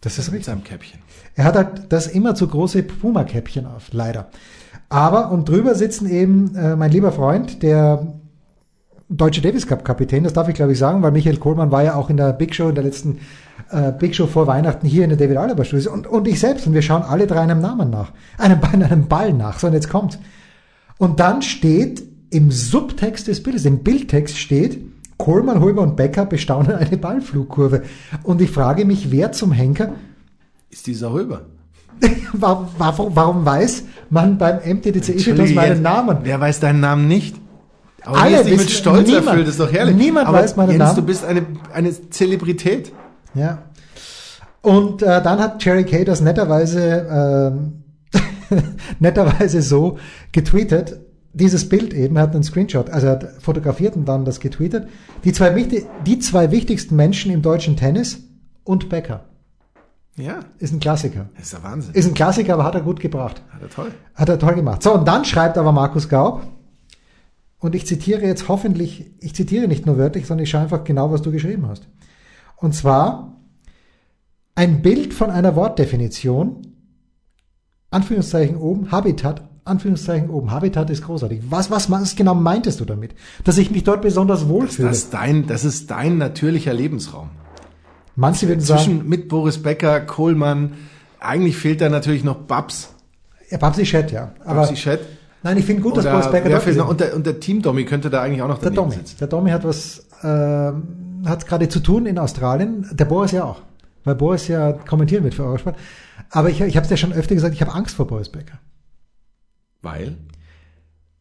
das 0.00 0.18
ist 0.18 0.26
Mit 0.26 0.34
richtig. 0.40 0.46
seinem 0.46 0.64
Käppchen. 0.64 1.00
Er 1.34 1.44
hat 1.44 1.56
halt 1.56 1.92
das 1.92 2.06
immer 2.06 2.34
zu 2.34 2.46
große 2.48 2.82
Puma-Käppchen 2.84 3.66
auf, 3.66 3.92
leider. 3.92 4.30
Aber 4.88 5.30
und 5.32 5.48
drüber 5.48 5.74
sitzen 5.74 6.08
eben 6.08 6.54
äh, 6.54 6.76
mein 6.76 6.92
lieber 6.92 7.12
Freund, 7.12 7.62
der 7.62 8.14
deutsche 9.08 9.40
Davis 9.40 9.66
Cup 9.66 9.84
Kapitän, 9.84 10.24
das 10.24 10.32
darf 10.32 10.48
ich 10.48 10.54
glaube 10.54 10.72
ich 10.72 10.78
sagen, 10.78 11.02
weil 11.02 11.12
Michael 11.12 11.36
Kohlmann 11.36 11.70
war 11.70 11.82
ja 11.84 11.94
auch 11.94 12.10
in 12.10 12.16
der 12.16 12.32
Big 12.32 12.54
Show, 12.54 12.68
in 12.68 12.74
der 12.74 12.84
letzten 12.84 13.18
äh, 13.70 13.92
Big 13.92 14.14
Show 14.14 14.26
vor 14.26 14.46
Weihnachten 14.46 14.86
hier 14.86 15.04
in 15.04 15.10
der 15.10 15.18
David 15.18 15.36
Alaba 15.36 15.64
Studio 15.64 15.92
und, 15.92 16.06
und 16.06 16.26
ich 16.26 16.40
selbst 16.40 16.66
und 16.66 16.74
wir 16.74 16.82
schauen 16.82 17.02
alle 17.02 17.26
drei 17.26 17.40
einem 17.40 17.60
Namen 17.60 17.90
nach, 17.90 18.12
einem, 18.38 18.60
einem 18.82 19.08
Ball 19.08 19.32
nach, 19.32 19.58
so 19.58 19.68
und 19.68 19.74
jetzt 19.74 19.90
kommt. 19.90 20.18
Und 20.98 21.20
dann 21.20 21.42
steht 21.42 22.02
im 22.30 22.50
Subtext 22.50 23.28
des 23.28 23.42
Bildes, 23.42 23.64
im 23.64 23.84
Bildtext 23.84 24.38
steht, 24.38 24.80
Kohlmann, 25.18 25.60
Holber 25.60 25.82
und 25.82 25.96
Becker 25.96 26.26
bestaunen 26.26 26.72
eine 26.72 26.96
Ballflugkurve. 26.96 27.82
Und 28.22 28.42
ich 28.42 28.50
frage 28.50 28.84
mich, 28.84 29.10
wer 29.10 29.32
zum 29.32 29.52
Henker 29.52 29.92
Ist 30.70 30.86
dieser 30.86 31.12
Holber? 31.12 31.46
warum, 32.32 32.66
warum, 32.76 33.16
warum 33.16 33.46
weiß 33.46 33.84
man 34.10 34.36
beim 34.36 34.56
MTDC 34.58 35.10
Iphitos 35.10 35.54
meinen 35.54 35.80
Namen? 35.80 36.18
Wer 36.24 36.40
weiß 36.40 36.60
deinen 36.60 36.80
Namen 36.80 37.08
nicht? 37.08 37.36
Aber 38.06 38.18
Alle 38.18 38.38
dich 38.44 38.52
mit 38.52 38.60
wissen- 38.60 38.68
Stolz 38.70 39.06
niemand- 39.08 39.26
erfüllt, 39.26 39.48
ist 39.48 39.60
doch 39.60 39.72
herrlich. 39.72 39.96
niemand 39.96 40.28
Aber 40.28 40.38
weiß 40.38 40.56
meinen 40.56 40.70
Jens, 40.70 40.78
Namen. 40.78 40.96
du 40.96 41.02
bist 41.02 41.24
eine, 41.24 41.44
eine 41.72 42.10
Zelebrität. 42.10 42.92
Ja. 43.34 43.58
Und 44.62 45.02
äh, 45.02 45.22
dann 45.22 45.38
hat 45.38 45.62
Jerry 45.64 45.84
Kay 45.84 46.04
das 46.04 46.20
netterweise, 46.20 47.06
ähm, 47.10 47.82
netterweise 49.00 49.62
so 49.62 49.98
getweetet, 50.32 51.00
dieses 51.32 51.68
Bild 51.68 51.92
eben, 51.92 52.16
er 52.16 52.22
hat 52.22 52.34
einen 52.34 52.42
Screenshot, 52.44 52.88
also 52.90 53.08
er 53.08 53.12
hat 53.14 53.26
fotografiert 53.40 53.94
und 53.96 54.06
dann 54.06 54.24
das 54.24 54.40
getweetet. 54.40 54.88
Die 55.24 55.32
zwei, 55.32 55.54
wichtig, 55.54 55.86
die 56.06 56.18
zwei 56.18 56.50
wichtigsten 56.50 56.96
Menschen 56.96 57.30
im 57.30 57.42
deutschen 57.42 57.76
Tennis 57.76 58.20
und 58.64 58.88
Becker. 58.88 59.24
Ja, 60.16 60.40
Ist 60.58 60.72
ein 60.72 60.80
Klassiker. 60.80 61.26
das 61.36 61.44
ist 61.46 61.52
der 61.52 61.62
Wahnsinn. 61.62 61.92
Ist 61.94 62.06
ein 62.08 62.14
Klassiker, 62.14 62.54
aber 62.54 62.64
hat 62.64 62.74
er 62.74 62.80
gut 62.80 63.00
gebracht. 63.00 63.42
Hat 63.52 63.60
er 63.60 63.68
toll. 63.68 63.90
Hat 64.14 64.28
er 64.30 64.38
toll 64.38 64.54
gemacht. 64.54 64.82
So, 64.82 64.94
und 64.94 65.06
dann 65.06 65.26
schreibt 65.26 65.58
aber 65.58 65.72
Markus 65.72 66.08
Gaub, 66.08 66.40
Und 67.58 67.74
ich 67.74 67.86
zitiere 67.86 68.22
jetzt 68.22 68.48
hoffentlich, 68.48 69.12
ich 69.20 69.34
zitiere 69.34 69.66
nicht 69.68 69.86
nur 69.86 69.96
wörtlich, 69.98 70.26
sondern 70.26 70.44
ich 70.44 70.50
schaue 70.50 70.62
einfach 70.62 70.84
genau, 70.84 71.10
was 71.10 71.22
du 71.22 71.32
geschrieben 71.32 71.66
hast. 71.66 71.88
Und 72.56 72.74
zwar 72.74 73.36
ein 74.54 74.82
Bild 74.82 75.14
von 75.14 75.30
einer 75.30 75.56
Wortdefinition, 75.56 76.62
Anführungszeichen 77.90 78.56
oben, 78.56 78.90
Habitat, 78.90 79.48
Anführungszeichen 79.64 80.30
oben. 80.30 80.50
Habitat 80.50 80.90
ist 80.90 81.02
großartig. 81.04 81.42
Was, 81.50 81.70
was, 81.70 81.90
was 81.90 82.14
genau 82.14 82.34
meintest 82.34 82.80
du 82.80 82.84
damit? 82.84 83.14
Dass 83.44 83.58
ich 83.58 83.70
mich 83.70 83.84
dort 83.84 84.02
besonders 84.02 84.48
wohlfühle? 84.48 84.88
Das, 84.88 85.10
dein, 85.10 85.46
das 85.46 85.64
ist 85.64 85.90
dein 85.90 86.18
natürlicher 86.18 86.72
Lebensraum. 86.72 87.30
Manche 88.14 88.48
würden 88.48 88.60
Zwischen 88.60 88.98
sagen, 88.98 89.08
mit 89.08 89.28
Boris 89.28 89.62
Becker, 89.62 90.00
Kohlmann, 90.00 90.74
eigentlich 91.20 91.56
fehlt 91.56 91.80
da 91.80 91.88
natürlich 91.88 92.24
noch 92.24 92.36
Babs. 92.36 92.94
ja, 93.50 93.58
Babsi 93.58 93.82
Chat, 93.82 94.12
ja. 94.12 94.32
Aber 94.44 94.60
Babsi 94.60 94.74
Chat. 94.74 95.00
Nein, 95.42 95.56
ich 95.56 95.64
finde 95.64 95.82
gut, 95.82 95.96
dass 95.96 96.04
Boris 96.04 96.30
Becker 96.30 96.60
fehlt 96.60 96.76
ist. 96.76 96.82
Und 96.82 97.00
der, 97.00 97.14
und 97.14 97.26
der 97.26 97.40
Team 97.40 97.62
Dommy 97.62 97.84
könnte 97.84 98.10
da 98.10 98.22
eigentlich 98.22 98.42
auch 98.42 98.48
noch 98.48 98.58
Der 98.58 98.70
Domi. 98.70 98.94
sitzen. 98.94 99.16
Der 99.18 99.28
Domi 99.28 99.50
hat 99.50 99.64
was, 99.64 100.06
ähm, 100.22 101.22
hat 101.24 101.46
gerade 101.46 101.68
zu 101.68 101.80
tun 101.80 102.06
in 102.06 102.18
Australien. 102.18 102.88
Der 102.92 103.04
Boris 103.04 103.32
ja 103.32 103.44
auch. 103.44 103.62
Weil 104.04 104.14
Boris 104.14 104.48
ja 104.48 104.72
kommentieren 104.72 105.24
wird 105.24 105.34
für 105.34 105.44
Eurosport. 105.44 105.76
Aber 106.30 106.48
ich, 106.50 106.60
ich 106.60 106.76
habe 106.76 106.84
es 106.84 106.90
ja 106.90 106.96
schon 106.96 107.12
öfter 107.12 107.34
gesagt, 107.34 107.54
ich 107.54 107.60
habe 107.60 107.74
Angst 107.74 107.96
vor 107.96 108.06
Boris 108.06 108.28
Becker. 108.28 108.58
Weil? 109.82 110.16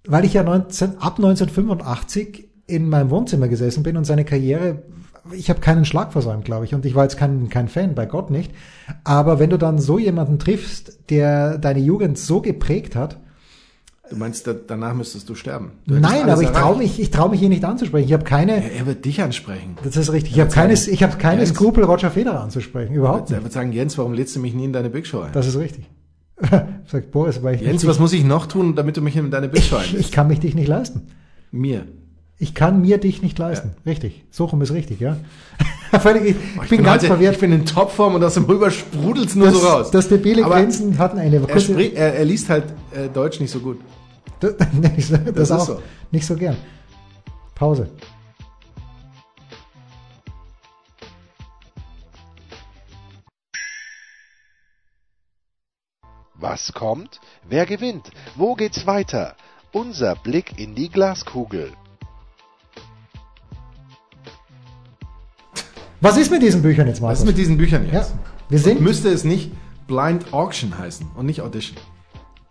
Weil 0.08 0.26
ich 0.26 0.34
ja 0.34 0.44
19, 0.44 0.98
ab 1.00 1.18
1985 1.18 2.50
in 2.68 2.90
meinem 2.90 3.10
Wohnzimmer 3.10 3.48
gesessen 3.48 3.84
bin 3.84 3.98
und 3.98 4.06
seine 4.06 4.26
Karriere, 4.26 4.84
ich 5.32 5.50
habe 5.50 5.60
keinen 5.60 5.86
Schlag 5.86 6.12
versäumt, 6.14 6.46
glaube 6.46 6.66
ich. 6.66 6.74
Und 6.76 6.86
ich 6.86 6.96
war 6.96 7.04
jetzt 7.04 7.18
kein, 7.18 7.50
kein 7.50 7.68
Fan, 7.68 7.96
bei 7.96 8.06
Gott 8.06 8.30
nicht. 8.30 8.52
Aber 9.04 9.40
wenn 9.40 9.50
du 9.50 9.58
dann 9.58 9.80
so 9.80 9.98
jemanden 9.98 10.40
triffst, 10.40 11.10
der 11.10 11.58
deine 11.58 11.80
Jugend 11.80 12.18
so 12.18 12.42
geprägt 12.42 12.96
hat, 12.96 13.18
Du 14.10 14.16
meinst, 14.18 14.46
da, 14.46 14.54
danach 14.54 14.94
müsstest 14.94 15.28
du 15.30 15.36
sterben. 15.36 15.72
Du 15.88 15.96
nein, 15.96 16.30
aber 16.30 16.42
ich 16.42 16.50
traue 16.50 16.78
mich, 16.78 17.00
ich 17.00 17.10
traue 17.10 17.30
mich 17.32 17.40
hier 17.40 17.50
nicht 17.50 17.64
anzusprechen. 17.66 18.06
Ich 18.06 18.14
habe 18.14 18.24
keine, 18.24 18.58
Ja, 18.58 18.70
er 18.80 18.86
wird 18.86 19.04
dich 19.04 19.22
ansprechen. 19.22 19.76
das 19.84 19.98
ist 19.98 20.12
richtig, 20.12 20.34
ich 20.34 20.38
Er 20.38 20.42
habe 20.46 20.50
wird 20.52 20.56
keine, 20.56 20.76
sagen, 20.78 20.94
ich 20.94 21.04
habe 21.04 21.18
keine 21.18 21.42
Jens- 21.42 21.50
Skrupel, 21.50 21.84
Roger 21.84 22.12
Federer 22.12 22.42
anzusprechen, 22.42 22.94
überhaupt 22.94 23.30
Er 23.32 23.38
nicht. 23.38 23.44
wird 23.46 23.54
sagen, 23.54 23.72
Jens, 23.72 23.98
warum 23.98 24.14
lädst 24.14 24.36
du 24.36 24.40
mich 24.40 24.54
nie 24.54 24.66
in 24.66 24.74
deine 24.74 24.90
Big 24.92 25.08
Show 25.08 25.22
ein? 25.22 25.32
Das 25.34 25.48
ist 25.48 25.58
richtig. 25.58 25.86
Sagt 26.92 27.12
Boris, 27.12 27.42
weil 27.42 27.56
ich 27.56 27.62
Jens, 27.62 27.82
nicht, 27.82 27.88
was 27.90 27.98
muss 28.00 28.14
ich 28.14 28.24
noch 28.24 28.46
tun, 28.46 28.76
damit 28.76 28.96
du 28.98 29.02
mich 29.02 29.16
in 29.16 29.32
deine 29.32 29.48
Big 29.50 29.64
Show 29.64 29.78
ich, 29.78 29.88
einlässt? 29.88 30.06
ich 30.06 30.12
kann 30.12 30.28
mich 30.28 30.40
dich 30.40 30.54
nicht 30.54 30.68
leisten. 30.68 31.04
Mir. 31.52 31.86
Ich 32.38 32.54
kann 32.54 32.82
mir 32.82 32.98
dich 32.98 33.22
nicht 33.22 33.40
leisten. 33.40 33.72
Richtig. 33.86 34.26
So 34.30 34.44
rum 34.46 34.62
ist 34.62 34.74
richtig, 34.74 35.00
ja. 35.00 35.16
Völlig, 36.02 36.26
ich, 36.26 36.36
Oh, 36.60 36.64
ich 36.64 36.70
bin 36.70 36.84
ganz 36.84 37.04
heute, 37.04 37.08
verwirrt. 37.14 37.36
Ich 37.36 37.40
bin 37.40 37.54
in 37.54 37.66
Topform 37.66 38.16
und 38.16 38.24
aus 38.26 38.34
dem 38.34 38.44
Rüber 38.44 38.70
sprudelt's 38.70 39.36
nur 39.36 39.46
Das, 39.48 39.56
so 39.62 39.66
raus. 39.66 39.92
das 39.92 40.10
debile 40.10 40.44
Aber 40.44 40.56
Grenzen 40.56 40.98
hatten 40.98 41.18
eine 41.18 41.42
er, 41.48 41.60
sprich, 41.62 41.96
er, 41.96 42.16
er 42.16 42.26
liest 42.26 42.50
halt 42.50 42.66
äh, 42.96 43.10
Deutsch 43.10 43.40
nicht 43.40 43.52
so 43.52 43.60
gut. 43.60 43.80
das, 44.40 44.56
das, 44.58 45.12
Das 45.34 45.50
ist 45.50 45.52
auch 45.52 45.66
so. 45.66 45.82
nicht 46.12 46.26
so 46.26 46.36
gern. 46.36 46.58
Pause. 47.56 47.90
Was 56.36 56.74
kommt? 56.74 57.20
Wer 57.48 57.66
gewinnt? 57.66 58.12
Wo 58.36 58.56
geht's 58.56 58.86
weiter? 58.86 59.36
Unser 59.72 60.16
Blick 60.16 60.60
in 60.60 60.76
die 60.76 60.90
Glaskugel. 60.90 61.72
Was 66.02 66.18
ist 66.18 66.30
mit 66.32 66.42
diesen 66.44 66.62
Büchern 66.62 66.88
jetzt, 66.88 66.98
Was 66.98 67.02
Markus? 67.02 67.20
ist 67.20 67.26
mit 67.26 67.38
diesen 67.38 67.58
Büchern 67.58 67.86
ja, 67.88 68.00
jetzt? 68.00 68.14
wir 68.50 68.60
sind, 68.60 68.82
Müsste 68.82 69.10
es 69.10 69.24
nicht 69.24 69.52
Blind 69.88 70.34
Auction 70.34 70.78
heißen 70.78 71.08
und 71.16 71.26
nicht 71.26 71.42
Audition? 71.42 71.78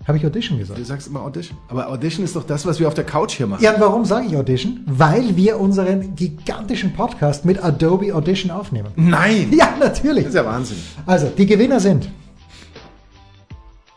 Habe 0.06 0.18
ich 0.18 0.26
Audition 0.26 0.58
gesagt. 0.58 0.78
Du 0.78 0.84
sagst 0.84 1.08
immer 1.08 1.23
Audition. 1.23 1.56
Aber 1.68 1.88
Audition 1.88 2.25
ist 2.25 2.37
doch 2.37 2.44
das, 2.44 2.66
was 2.66 2.78
wir 2.78 2.88
auf 2.88 2.94
der 2.94 3.04
Couch 3.04 3.34
hier 3.34 3.46
machen. 3.46 3.62
Ja, 3.62 3.75
und 3.75 3.80
warum 3.80 4.04
sage 4.04 4.26
ich 4.26 4.37
Audition? 4.37 4.80
Weil 4.87 5.37
wir 5.37 5.58
unseren 5.58 6.14
gigantischen 6.14 6.92
Podcast 6.92 7.44
mit 7.44 7.62
Adobe 7.62 8.14
Audition 8.14 8.50
aufnehmen. 8.50 8.88
Nein! 8.96 9.52
Ja, 9.52 9.75
natürlich. 9.78 10.25
Das 10.25 10.34
ist 10.34 10.37
ja 10.37 10.44
Wahnsinn. 10.44 10.76
Also, 11.06 11.29
die 11.37 11.46
Gewinner 11.46 11.81
sind 11.81 12.09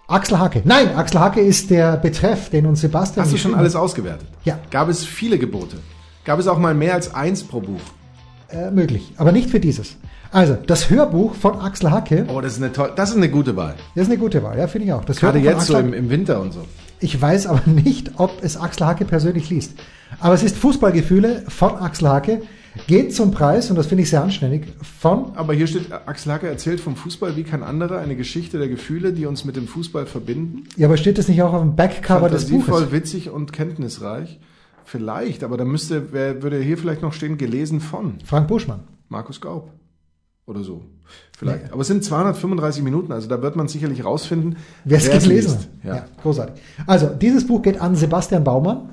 Axel 0.07 0.39
Hacke. 0.39 0.61
Nein, 0.63 0.95
Axel 0.95 1.19
Hacke 1.19 1.41
ist 1.41 1.69
der 1.69 1.97
Betreff, 1.97 2.49
den 2.49 2.65
uns 2.65 2.79
Sebastian 2.79 3.25
Hast 3.25 3.33
du 3.33 3.37
schon 3.37 3.53
alles 3.53 3.75
ausgewertet? 3.75 4.27
Ja. 4.45 4.57
Gab 4.71 4.87
es 4.87 5.03
viele 5.03 5.37
Gebote? 5.37 5.77
Gab 6.23 6.39
es 6.39 6.47
auch 6.47 6.57
mal 6.57 6.73
mehr 6.73 6.93
als 6.93 7.13
eins 7.13 7.43
pro 7.43 7.59
Buch? 7.59 7.81
Äh, 8.49 8.71
möglich, 8.71 9.11
aber 9.17 9.33
nicht 9.33 9.49
für 9.49 9.59
dieses. 9.59 9.97
Also, 10.31 10.57
das 10.67 10.89
Hörbuch 10.89 11.35
von 11.35 11.59
Axel 11.59 11.91
Hacke, 11.91 12.25
Oh, 12.27 12.41
das 12.41 12.53
ist 12.53 12.63
eine 12.63 12.71
tolle, 12.73 12.93
das 12.95 13.09
ist 13.11 13.17
eine 13.17 13.29
gute 13.29 13.55
Wahl. 13.55 13.75
das 13.95 14.03
ist 14.03 14.11
eine 14.11 14.19
gute 14.19 14.43
Wahl, 14.43 14.57
ja, 14.57 14.67
finde 14.67 14.87
ich 14.87 14.93
auch. 14.93 15.05
Das 15.05 15.17
Gerade 15.17 15.39
Hörbuch 15.41 15.59
jetzt 15.59 15.67
so 15.67 15.77
im, 15.77 15.93
im 15.93 16.09
Winter 16.09 16.41
und 16.41 16.53
so. 16.53 16.65
Ich 16.99 17.19
weiß 17.21 17.47
aber 17.47 17.61
nicht, 17.65 18.11
ob 18.17 18.43
es 18.43 18.57
Axel 18.57 18.87
Hacke 18.87 19.05
persönlich 19.05 19.49
liest. 19.49 19.73
Aber 20.19 20.33
es 20.33 20.43
ist 20.43 20.55
Fußballgefühle 20.57 21.43
von 21.47 21.75
Axel 21.75 22.07
Hacke, 22.09 22.41
geht 22.87 23.15
zum 23.15 23.31
Preis, 23.31 23.69
und 23.69 23.75
das 23.75 23.87
finde 23.87 24.03
ich 24.03 24.09
sehr 24.09 24.21
anständig, 24.23 24.67
von, 24.99 25.31
Aber 25.35 25.53
hier 25.53 25.67
steht, 25.67 25.91
Axel 25.91 26.31
Hacke 26.31 26.47
erzählt 26.47 26.79
vom 26.79 26.95
Fußball 26.95 27.35
wie 27.35 27.43
kein 27.43 27.63
anderer, 27.63 27.99
eine 27.99 28.15
Geschichte 28.15 28.57
der 28.59 28.67
Gefühle, 28.67 29.13
die 29.13 29.25
uns 29.25 29.45
mit 29.45 29.55
dem 29.55 29.67
Fußball 29.67 30.05
verbinden. 30.05 30.63
ja, 30.75 30.87
aber 30.87 30.97
steht 30.97 31.17
das 31.17 31.27
nicht 31.27 31.41
auch 31.41 31.53
auf 31.53 31.61
dem 31.61 31.75
Backcover 31.75 32.29
des 32.29 32.49
Buches? 32.49 32.65
Fantasievoll, 32.65 32.91
witzig 32.91 33.29
und 33.29 33.51
kenntnisreich. 33.53 34.39
Vielleicht, 34.85 35.43
aber 35.43 35.57
da 35.57 35.65
müsste, 35.65 36.13
wer, 36.13 36.41
würde 36.43 36.59
hier 36.59 36.77
vielleicht 36.77 37.01
noch 37.01 37.13
stehen, 37.13 37.37
gelesen 37.37 37.81
von 37.81 38.15
Frank 38.23 38.47
Buschmann. 38.47 38.81
Markus 39.09 39.41
Gaub. 39.41 39.71
Oder 40.47 40.63
so. 40.63 40.81
Vielleicht. 41.37 41.71
Aber 41.73 41.81
es 41.81 41.87
sind 41.87 42.03
235 42.03 42.81
Minuten, 42.81 43.11
also 43.11 43.27
da 43.27 43.41
wird 43.41 43.55
man 43.57 43.67
sicherlich 43.67 44.03
rausfinden, 44.05 44.55
Wer 44.85 44.97
es 44.97 45.09
gelesen 45.09 45.59
hat. 45.59 45.67
Ja. 45.83 45.95
Ja. 45.97 46.05
großartig. 46.23 46.63
Also, 46.87 47.07
dieses 47.07 47.45
Buch 47.45 47.61
geht 47.61 47.79
an 47.81 47.95
Sebastian 47.95 48.43
Baumann. 48.45 48.89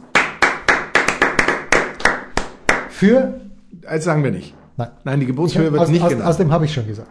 Für, 2.90 3.40
Als 3.86 4.04
sagen 4.04 4.24
wir 4.24 4.30
nicht. 4.32 4.54
nein. 4.76 4.88
Nein, 5.04 5.20
die 5.20 5.26
Geburtshöhe 5.26 5.70
wird 5.72 5.80
aus, 5.82 5.88
nicht 5.88 6.02
aus, 6.02 6.10
genannt. 6.10 6.28
aus 6.28 6.36
dem 6.38 6.50
habe 6.52 6.64
ich 6.64 6.74
schon 6.74 6.86
gesagt. 6.86 7.08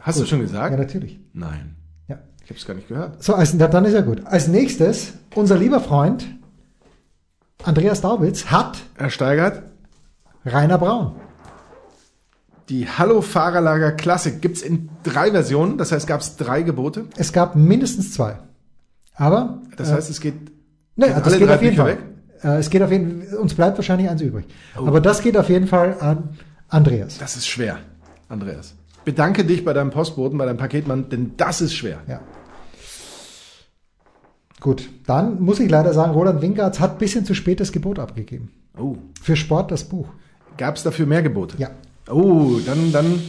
Hast 0.00 0.20
du 0.20 0.26
schon 0.26 0.40
gesagt? 0.40 0.72
Ja, 0.72 0.76
natürlich. 0.78 1.20
Nein. 1.32 1.76
Ja. 2.08 2.18
Ich 2.42 2.50
habe 2.50 2.58
es 2.58 2.66
gar 2.66 2.74
nicht 2.74 2.88
gehört. 2.88 3.22
So, 3.22 3.34
also, 3.34 3.56
dann 3.56 3.84
ist 3.84 3.94
ja 3.94 4.00
gut. 4.00 4.22
Als 4.26 4.48
nächstes, 4.48 5.14
unser 5.34 5.56
lieber 5.56 5.80
Freund 5.80 6.26
Andreas 7.62 8.00
Daubitz 8.00 8.46
hat 8.46 8.78
Herr 8.96 9.10
Steigert, 9.10 9.62
Rainer 10.44 10.78
Braun. 10.78 11.12
Die 12.68 12.88
Hallo 12.88 13.20
Fahrerlager 13.20 13.92
Klassik 13.92 14.40
gibt's 14.40 14.62
in 14.62 14.88
drei 15.02 15.30
Versionen, 15.30 15.78
das 15.78 15.92
heißt, 15.92 16.06
gab 16.06 16.20
es 16.20 16.36
drei 16.36 16.62
Gebote. 16.62 17.06
Es 17.16 17.32
gab 17.32 17.56
mindestens 17.56 18.12
zwei. 18.12 18.38
Aber 19.14 19.62
Das 19.76 19.92
heißt, 19.92 20.10
es 20.10 20.20
geht 20.20 20.34
Ne, 20.96 21.06
Gehen 21.06 21.22
das 21.24 21.38
geht 21.38 21.50
auf 21.50 21.62
jeden 21.62 21.76
Fall. 21.76 21.86
weg? 21.88 21.98
Äh, 22.42 22.58
es 22.58 22.70
geht 22.70 22.82
auf 22.82 22.90
jeden 22.92 23.22
uns 23.36 23.54
bleibt 23.54 23.76
wahrscheinlich 23.78 24.08
eins 24.08 24.20
übrig. 24.22 24.46
Oh. 24.78 24.86
Aber 24.86 25.00
das 25.00 25.22
geht 25.22 25.36
auf 25.36 25.48
jeden 25.48 25.66
Fall 25.66 25.96
an 26.00 26.36
Andreas. 26.68 27.18
Das 27.18 27.36
ist 27.36 27.48
schwer, 27.48 27.78
Andreas. 28.28 28.74
Bedanke 29.04 29.44
dich 29.44 29.64
bei 29.64 29.72
deinem 29.72 29.90
Postboten, 29.90 30.38
bei 30.38 30.46
deinem 30.46 30.56
Paketmann, 30.56 31.08
denn 31.08 31.32
das 31.36 31.60
ist 31.60 31.74
schwer. 31.74 31.98
Ja. 32.06 32.20
Gut, 34.60 34.88
dann 35.06 35.42
muss 35.42 35.60
ich 35.60 35.68
leider 35.68 35.92
sagen, 35.92 36.12
Roland 36.12 36.40
Wingartz 36.40 36.80
hat 36.80 36.92
ein 36.92 36.98
bisschen 36.98 37.24
zu 37.26 37.34
spät 37.34 37.60
das 37.60 37.72
Gebot 37.72 37.98
abgegeben. 37.98 38.50
Oh. 38.78 38.96
Für 39.20 39.36
Sport 39.36 39.70
das 39.70 39.84
Buch. 39.84 40.08
Gab 40.56 40.76
es 40.76 40.84
dafür 40.84 41.06
mehr 41.06 41.22
Gebote? 41.22 41.56
Ja. 41.58 41.70
Oh, 42.10 42.58
dann, 42.66 42.92
dann 42.92 43.22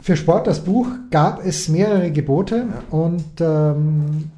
Für 0.00 0.16
Sport 0.16 0.46
das 0.46 0.60
Buch 0.60 0.86
gab 1.10 1.44
es 1.44 1.68
mehrere 1.68 2.10
Gebote 2.10 2.64
und 2.90 3.24
ähm, 3.40 4.30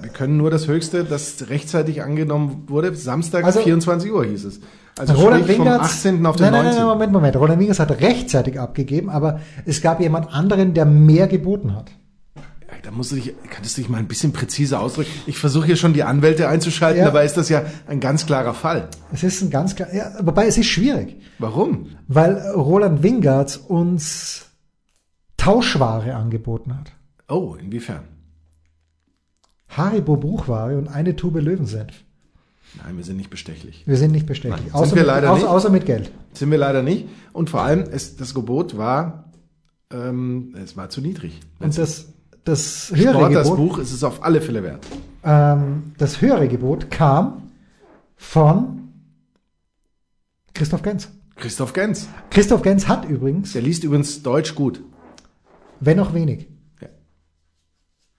wir 0.00 0.10
können 0.10 0.36
nur 0.36 0.50
das 0.50 0.68
Höchste, 0.68 1.02
das 1.04 1.48
rechtzeitig 1.48 2.02
angenommen 2.02 2.64
wurde. 2.68 2.94
Samstag 2.94 3.44
Also- 3.44 3.60
24 3.60 4.12
Uhr 4.12 4.24
hieß 4.24 4.44
es. 4.44 4.60
Also 4.98 5.14
Roland 5.14 5.44
sprich 5.44 5.56
vom 5.58 5.66
Wingertz, 5.66 5.82
18. 5.84 6.26
auf 6.26 6.36
den 6.36 6.42
nein, 6.44 6.52
nein, 6.52 6.64
19. 6.64 6.78
nein, 6.80 6.86
Moment, 6.88 7.12
Moment. 7.12 7.36
Roland 7.36 7.60
Wingertz 7.60 7.78
hat 7.78 7.90
rechtzeitig 8.00 8.58
abgegeben, 8.58 9.10
aber 9.10 9.40
es 9.64 9.80
gab 9.80 10.00
jemand 10.00 10.32
anderen, 10.32 10.74
der 10.74 10.86
mehr 10.86 11.28
geboten 11.28 11.74
hat. 11.76 11.90
Ja, 12.36 12.42
Da 12.82 12.90
musst 12.90 13.12
du 13.12 13.16
dich, 13.16 13.32
könntest 13.48 13.76
du 13.76 13.82
dich 13.82 13.88
mal 13.90 13.98
ein 13.98 14.08
bisschen 14.08 14.32
präziser 14.32 14.80
ausdrücken. 14.80 15.10
Ich 15.26 15.38
versuche 15.38 15.66
hier 15.66 15.76
schon 15.76 15.92
die 15.94 16.02
Anwälte 16.02 16.48
einzuschalten, 16.48 16.98
Ja. 16.98 17.06
dabei 17.06 17.24
ist 17.24 17.36
das 17.36 17.48
ja 17.48 17.62
ein 17.86 18.00
ganz 18.00 18.26
klarer 18.26 18.54
Fall. 18.54 18.88
Es 19.12 19.22
ist 19.22 19.40
ein 19.40 19.50
ganz 19.50 19.76
klar, 19.76 19.88
ja, 19.94 20.10
wobei 20.20 20.46
es 20.48 20.58
ist 20.58 20.66
schwierig. 20.66 21.16
Warum? 21.38 21.86
weil 22.08 22.36
Roland 22.50 23.02
Wingartz 23.02 23.56
uns 23.56 24.46
Tauschware 25.36 26.14
angeboten 26.14 26.76
hat. 26.76 26.92
Oh, 27.28 27.56
inwiefern? 27.60 28.04
Haribo 29.68 30.16
Buchware 30.16 30.76
und 30.78 30.88
eine 30.88 31.14
Tube 31.14 31.40
Löwensenf. 31.40 31.92
Nein, 32.82 32.96
wir 32.96 33.04
sind 33.04 33.16
nicht 33.16 33.30
bestechlich. 33.30 33.82
Wir 33.86 33.96
sind 33.96 34.12
nicht 34.12 34.26
bestechlich. 34.26 34.60
Nein, 34.66 34.74
außer, 34.74 34.86
sind 34.86 34.96
wir 34.96 35.02
mit, 35.02 35.06
leider 35.06 35.30
außer, 35.30 35.42
nicht. 35.42 35.48
außer 35.50 35.70
mit 35.70 35.86
Geld. 35.86 36.10
Sind 36.32 36.50
wir 36.50 36.58
leider 36.58 36.82
nicht. 36.82 37.06
Und 37.32 37.50
vor 37.50 37.62
allem, 37.62 37.80
es, 37.90 38.16
das 38.16 38.34
Gebot 38.34 38.76
war, 38.76 39.24
ähm, 39.92 40.54
es 40.62 40.76
war 40.76 40.90
zu 40.90 41.00
niedrig. 41.00 41.40
Und 41.60 41.76
das, 41.78 42.06
das 42.44 42.90
höhere 42.94 43.14
Sport, 43.14 43.34
das 43.34 43.50
Gebot, 43.50 43.58
Buch 43.58 43.78
ist 43.78 43.92
es 43.92 44.04
auf 44.04 44.22
alle 44.22 44.40
Fälle 44.40 44.62
wert. 44.62 44.86
ähm, 45.24 45.92
das 45.98 46.20
höhere 46.20 46.48
Gebot 46.48 46.90
kam 46.90 47.50
von 48.16 48.90
Christoph 50.54 50.82
Gens. 50.82 51.08
Christoph 51.38 51.72
Gens. 51.72 52.08
Christoph 52.30 52.62
Gens 52.62 52.88
hat 52.88 53.08
übrigens, 53.08 53.52
Der 53.52 53.62
liest 53.62 53.84
übrigens 53.84 54.22
Deutsch 54.22 54.54
gut. 54.54 54.82
wenn 55.80 56.00
auch 56.00 56.12
wenig, 56.14 56.48
Ja. 56.80 56.88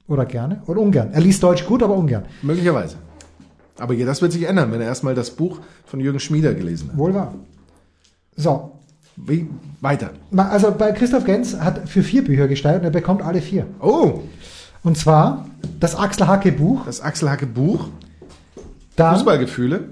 oder 0.08 0.26
gerne 0.26 0.62
oder 0.68 0.80
ungern. 0.82 1.10
Er 1.12 1.22
liest 1.22 1.44
Deutsch 1.44 1.66
gut, 1.66 1.84
aber 1.84 1.96
ungern. 1.96 2.24
Möglicherweise. 2.42 2.96
Aber 3.78 3.96
das 3.96 4.22
wird 4.22 4.32
sich 4.34 4.44
ändern, 4.44 4.72
wenn 4.72 4.82
er 4.82 4.88
erstmal 4.88 5.16
das 5.16 5.32
Buch 5.32 5.60
von 5.86 6.00
Jürgen 6.00 6.20
Schmieder 6.20 6.54
gelesen 6.54 6.90
hat. 6.92 6.98
Wohl 6.98 7.14
wahr. 7.14 7.34
So, 8.36 8.72
Wie, 9.22 9.50
weiter. 9.82 10.12
Also 10.36 10.72
bei 10.72 10.94
Christoph 10.94 11.26
Gens 11.26 11.60
hat 11.60 11.90
für 11.90 12.04
vier 12.04 12.24
Bücher 12.24 12.48
gesteigert 12.48 12.82
und 12.82 12.86
er 12.86 12.92
bekommt 12.92 13.22
alle 13.22 13.42
vier. 13.42 13.68
Oh, 13.82 14.22
Und 14.82 14.98
zwar 14.98 15.46
das 15.82 15.94
Axel 15.98 16.26
Hacke 16.28 16.54
Buch, 16.54 16.86
das 16.86 17.02
Axel 17.02 17.30
Hacke 17.30 17.46
Buch, 17.46 17.90
dann 18.96 19.16
Fußballgefühle. 19.16 19.90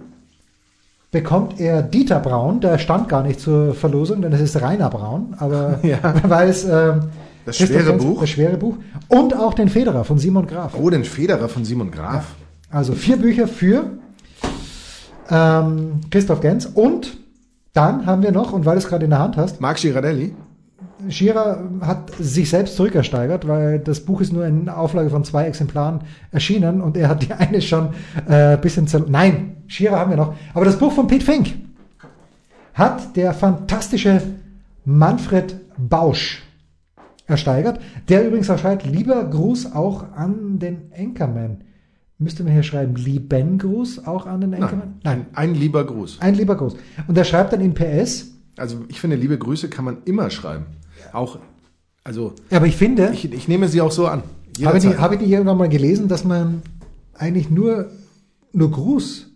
Bekommt 1.21 1.59
er 1.59 1.81
Dieter 1.81 2.19
Braun, 2.19 2.59
der 2.59 2.77
stand 2.77 3.09
gar 3.09 3.23
nicht 3.23 3.39
zur 3.39 3.73
Verlosung, 3.73 4.21
denn 4.21 4.31
es 4.33 4.41
ist 4.41 4.61
Rainer 4.61 4.89
Braun, 4.89 5.35
aber 5.39 5.79
Ja. 5.83 5.97
weil 6.27 6.49
es 6.49 6.63
ähm, 6.65 7.01
Das 7.45 7.57
schwere 7.57 7.91
Gens- 7.93 8.03
Buch. 8.03 8.21
das 8.21 8.29
schwere 8.29 8.57
Buch 8.57 8.75
und 9.07 9.35
auch 9.35 9.53
den 9.53 9.69
Federer 9.69 10.03
von 10.03 10.17
Simon 10.19 10.45
Graf. 10.47 10.73
Oh, 10.79 10.89
den 10.89 11.03
Federer 11.03 11.49
von 11.49 11.65
Simon 11.65 11.89
Graf. 11.91 12.25
Also 12.69 12.93
vier 12.93 13.17
Bücher 13.17 13.47
für 13.47 13.85
ähm, 15.29 16.01
Christoph 16.11 16.41
Gens 16.41 16.65
und 16.65 17.17
dann 17.73 18.05
haben 18.05 18.23
wir 18.23 18.31
noch, 18.31 18.53
und 18.53 18.65
weil 18.65 18.73
du 18.75 18.79
es 18.79 18.87
gerade 18.87 19.05
in 19.05 19.11
der 19.11 19.19
Hand 19.19 19.37
hast, 19.37 19.61
Marc 19.61 19.77
Girardelli. 19.77 20.33
Schierer 21.09 21.63
hat 21.81 22.11
sich 22.19 22.49
selbst 22.49 22.75
zurückersteigert, 22.75 23.47
weil 23.47 23.79
das 23.79 23.99
Buch 23.99 24.21
ist 24.21 24.33
nur 24.33 24.45
in 24.45 24.67
Auflage 24.69 25.09
von 25.09 25.23
zwei 25.23 25.45
Exemplaren 25.45 26.01
erschienen 26.31 26.81
und 26.81 26.97
er 26.97 27.09
hat 27.09 27.23
die 27.23 27.33
eine 27.33 27.61
schon 27.61 27.89
äh, 28.27 28.55
ein 28.55 28.61
bisschen 28.61 28.87
zer 28.87 29.05
Nein, 29.07 29.57
Schierer 29.67 29.99
haben 29.99 30.11
wir 30.11 30.17
noch. 30.17 30.35
Aber 30.53 30.65
das 30.65 30.77
Buch 30.77 30.91
von 30.91 31.07
Pete 31.07 31.25
Fink 31.25 31.53
hat 32.73 33.15
der 33.15 33.33
fantastische 33.33 34.21
Manfred 34.85 35.55
Bausch 35.77 36.43
ersteigert, 37.27 37.79
der 38.07 38.25
übrigens 38.25 38.49
auch 38.49 38.57
schreibt, 38.57 38.85
lieber 38.85 39.23
Gruß 39.23 39.73
auch 39.73 40.11
an 40.13 40.59
den 40.59 40.91
Anchorman. 40.97 41.63
Müsste 42.19 42.43
man 42.43 42.53
hier 42.53 42.63
schreiben, 42.63 42.95
lieben 42.95 43.59
Gruß 43.59 44.07
auch 44.07 44.25
an 44.25 44.41
den 44.41 44.53
Anchorman? 44.55 44.95
Nein, 45.03 45.25
ein 45.33 45.53
lieber 45.53 45.85
Gruß. 45.85 46.19
Ein 46.21 46.33
lieber 46.33 46.55
Gruß. 46.55 46.75
Und 47.07 47.17
er 47.17 47.25
schreibt 47.25 47.53
dann 47.53 47.61
in 47.61 47.73
PS, 47.75 48.31
Also 48.57 48.85
ich 48.87 48.99
finde, 48.99 49.17
liebe 49.17 49.37
Grüße 49.37 49.69
kann 49.69 49.85
man 49.85 49.97
immer 50.05 50.29
schreiben. 50.31 50.65
Auch, 51.13 51.39
also 52.03 52.33
aber 52.51 52.67
ich 52.67 52.75
finde, 52.77 53.11
ich, 53.13 53.31
ich 53.31 53.47
nehme 53.47 53.67
sie 53.67 53.81
auch 53.81 53.91
so 53.91 54.07
an. 54.07 54.23
Habe 54.63 54.77
ich, 54.77 54.83
nicht, 54.85 54.97
habe 54.97 55.15
ich 55.15 55.21
nicht 55.21 55.29
irgendwann 55.31 55.57
mal 55.57 55.69
gelesen, 55.69 56.07
dass 56.07 56.23
man 56.23 56.61
eigentlich 57.13 57.49
nur, 57.49 57.91
nur 58.53 58.71
Gruß 58.71 59.27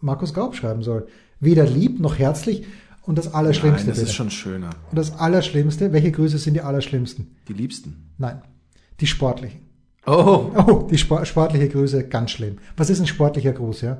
Markus 0.00 0.34
Gaub 0.34 0.56
schreiben 0.56 0.82
soll? 0.82 1.06
Weder 1.40 1.64
lieb 1.66 2.00
noch 2.00 2.18
herzlich 2.18 2.64
und 3.02 3.18
das 3.18 3.32
Allerschlimmste. 3.34 3.86
Nein, 3.86 3.88
das 3.88 3.98
bitte. 3.98 4.08
ist 4.10 4.14
schon 4.14 4.30
schöner. 4.30 4.70
und 4.90 4.96
das 4.98 5.12
Allerschlimmste, 5.16 5.92
welche 5.92 6.10
Grüße 6.10 6.38
sind 6.38 6.54
die 6.54 6.60
Allerschlimmsten? 6.62 7.36
Die 7.46 7.52
Liebsten. 7.52 8.10
Nein, 8.18 8.42
die 9.00 9.06
sportlichen. 9.06 9.60
Oh, 10.06 10.50
Oh, 10.56 10.88
die 10.90 10.98
Spor 10.98 11.24
sportliche 11.26 11.68
Grüße, 11.68 12.08
ganz 12.08 12.30
schlimm. 12.32 12.56
Was 12.76 12.90
ist 12.90 12.98
ein 13.00 13.06
sportlicher 13.06 13.52
Gruß, 13.52 13.82
ja? 13.82 13.98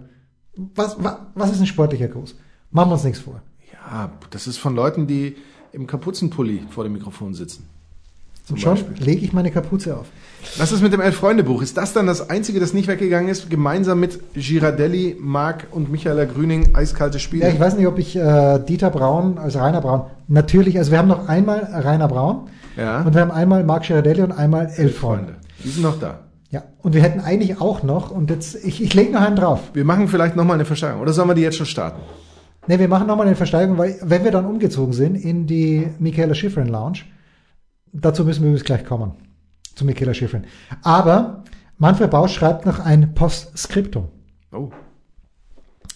Was, 0.56 0.96
was, 0.98 1.16
was 1.34 1.50
ist 1.52 1.60
ein 1.60 1.66
sportlicher 1.66 2.08
Gruß? 2.08 2.34
Machen 2.70 2.88
wir 2.90 2.94
uns 2.94 3.04
nichts 3.04 3.20
vor. 3.20 3.42
ja, 3.72 4.10
das 4.30 4.46
ist 4.46 4.56
von 4.58 4.74
Leuten, 4.74 5.06
die 5.06 5.36
im 5.72 5.86
Kapuzenpulli 5.86 6.62
vor 6.70 6.84
dem 6.84 6.92
Mikrofon 6.94 7.34
sitzen. 7.34 7.66
Zum 8.46 8.54
Und 8.54 8.60
schon 8.60 8.74
Beispiel. 8.74 9.04
lege 9.04 9.24
ich 9.26 9.32
meine 9.34 9.50
Kapuze 9.50 9.96
auf. 9.96 10.06
Was 10.56 10.72
ist 10.72 10.80
mit 10.82 10.92
dem 10.92 11.00
Elf-Freunde-Buch? 11.00 11.60
Ist 11.60 11.76
das 11.76 11.92
dann 11.92 12.06
das 12.06 12.30
einzige, 12.30 12.60
das 12.60 12.72
nicht 12.72 12.88
weggegangen 12.88 13.28
ist? 13.28 13.50
Gemeinsam 13.50 14.00
mit 14.00 14.20
Girardelli, 14.34 15.16
Marc 15.20 15.66
und 15.72 15.90
Michaela 15.90 16.24
Grüning, 16.24 16.74
eiskalte 16.74 17.18
Spiele? 17.18 17.44
Ja, 17.46 17.52
ich 17.52 17.60
weiß 17.60 17.76
nicht, 17.76 17.86
ob 17.86 17.98
ich 17.98 18.16
äh, 18.16 18.58
Dieter 18.66 18.90
Braun 18.90 19.36
als 19.36 19.56
Rainer 19.56 19.80
Braun. 19.82 20.02
Natürlich, 20.28 20.78
also 20.78 20.90
wir 20.92 20.98
haben 20.98 21.08
noch 21.08 21.28
einmal 21.28 21.58
Rainer 21.60 22.08
Braun 22.08 22.48
Ja. 22.76 23.02
und 23.02 23.12
wir 23.14 23.20
haben 23.20 23.30
einmal 23.32 23.64
Marc 23.64 23.82
Girardelli 23.84 24.22
und 24.22 24.32
einmal 24.32 24.70
Elf 24.76 24.96
Freunde. 24.98 25.34
Die 25.62 25.68
sind 25.68 25.82
noch 25.82 25.98
da. 25.98 26.20
Ja, 26.50 26.62
und 26.80 26.94
wir 26.94 27.02
hätten 27.02 27.20
eigentlich 27.20 27.60
auch 27.60 27.82
noch, 27.82 28.10
und 28.10 28.30
jetzt, 28.30 28.54
ich, 28.64 28.82
ich 28.82 28.94
lege 28.94 29.12
noch 29.12 29.20
einen 29.20 29.36
drauf. 29.36 29.60
Wir 29.74 29.84
machen 29.84 30.08
vielleicht 30.08 30.36
nochmal 30.36 30.54
eine 30.54 30.64
Versteigerung. 30.64 31.02
Oder 31.02 31.12
sollen 31.12 31.28
wir 31.28 31.34
die 31.34 31.42
jetzt 31.42 31.58
schon 31.58 31.66
starten? 31.66 32.00
Ne, 32.68 32.78
wir 32.78 32.88
machen 32.88 33.06
nochmal 33.06 33.26
eine 33.26 33.34
Versteigerung, 33.34 33.78
weil 33.78 33.96
wenn 34.02 34.24
wir 34.24 34.30
dann 34.30 34.44
umgezogen 34.44 34.92
sind 34.92 35.16
in 35.16 35.46
die 35.46 35.88
Michaela 35.98 36.34
Schifrin 36.34 36.68
Lounge, 36.68 36.98
dazu 37.92 38.24
müssen 38.24 38.42
wir 38.42 38.50
übrigens 38.50 38.66
gleich 38.66 38.84
kommen, 38.84 39.12
zu 39.74 39.86
Michaela 39.86 40.12
Schifrin. 40.12 40.44
Aber 40.82 41.44
Manfred 41.78 42.10
Bausch 42.10 42.34
schreibt 42.34 42.66
noch 42.66 42.78
ein 42.78 43.14
Postskriptum. 43.14 44.08
Oh. 44.52 44.70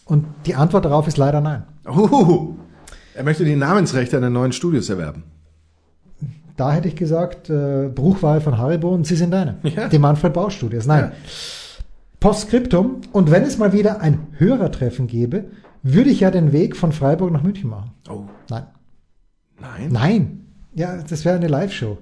Und 0.07 0.25
die 0.47 0.55
Antwort 0.55 0.87
darauf 0.87 1.07
ist 1.07 1.19
leider 1.19 1.43
nein. 1.43 1.65
Uhuhu. 1.87 2.57
Er 3.15 3.25
möchte 3.25 3.45
die 3.45 3.57
Namensrechte 3.57 4.17
an 4.17 4.23
den 4.23 4.33
neuen 4.33 4.53
Studios 4.53 4.89
erwerben. 4.89 5.25
Da 6.57 6.73
hätte 6.73 6.89
ich 6.89 6.97
gesagt, 6.97 7.51
äh, 7.51 7.91
Bruchwahl 7.95 8.41
von 8.41 8.57
Haribo 8.57 8.95
und 8.95 9.07
sie 9.07 9.17
sind 9.17 9.31
deine. 9.33 9.59
Ja. 9.63 9.89
Die 9.89 9.99
Manfred 9.99 10.33
Bausch 10.33 10.57
Studios. 10.57 10.87
Nein. 10.87 11.05
Ja. 11.05 11.13
Postskriptum. 12.21 13.03
Und 13.13 13.31
wenn 13.31 13.43
es 13.43 13.59
mal 13.59 13.75
wieder 13.75 14.01
ein 14.01 14.29
Hörertreffen 14.39 15.07
gäbe, 15.07 15.51
würde 15.83 16.11
ich 16.11 16.21
ja 16.21 16.31
den 16.31 16.53
Weg 16.53 16.77
von 16.77 16.93
Freiburg 16.93 17.33
nach 17.33 17.43
München 17.43 17.71
machen. 17.71 17.91
Oh. 18.09 18.25
Nein. 18.49 18.67
Nein? 19.61 19.89
Nein. 19.91 20.41
Ja, 20.75 20.97
das 21.09 21.25
wäre 21.25 21.37
eine 21.37 21.49
Live-Show. 21.49 21.99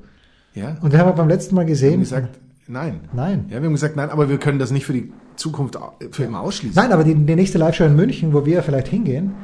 Ja. 0.55 0.77
Und 0.81 0.93
wir 0.93 0.99
haben 0.99 1.07
ja 1.09 1.13
beim 1.13 1.29
letzten 1.29 1.55
Mal 1.55 1.61
wir 1.61 1.65
haben 1.65 1.69
gesehen. 1.69 2.01
gesagt, 2.01 2.39
nein. 2.67 3.01
Nein. 3.13 3.47
Ja, 3.49 3.61
wir 3.61 3.67
haben 3.67 3.73
gesagt, 3.73 3.97
nein, 3.97 4.11
aber 4.11 4.29
wir 4.29 4.39
können 4.39 4.59
das 4.59 4.71
nicht 4.71 4.87
für 4.87 4.93
die 4.93 5.13
Zukunft 5.37 5.79
für 6.11 6.25
immer 6.25 6.41
ausschließen. 6.41 6.81
Nein, 6.81 6.93
aber 6.93 7.05
die, 7.05 7.15
die 7.15 7.35
nächste 7.37 7.59
Live-Show 7.59 7.85
in 7.85 7.97
München, 7.97 8.33
wo 8.33 8.45
wir 8.47 8.55
ja 8.57 8.63
vielleicht 8.63 8.89
hingehen, 8.89 9.35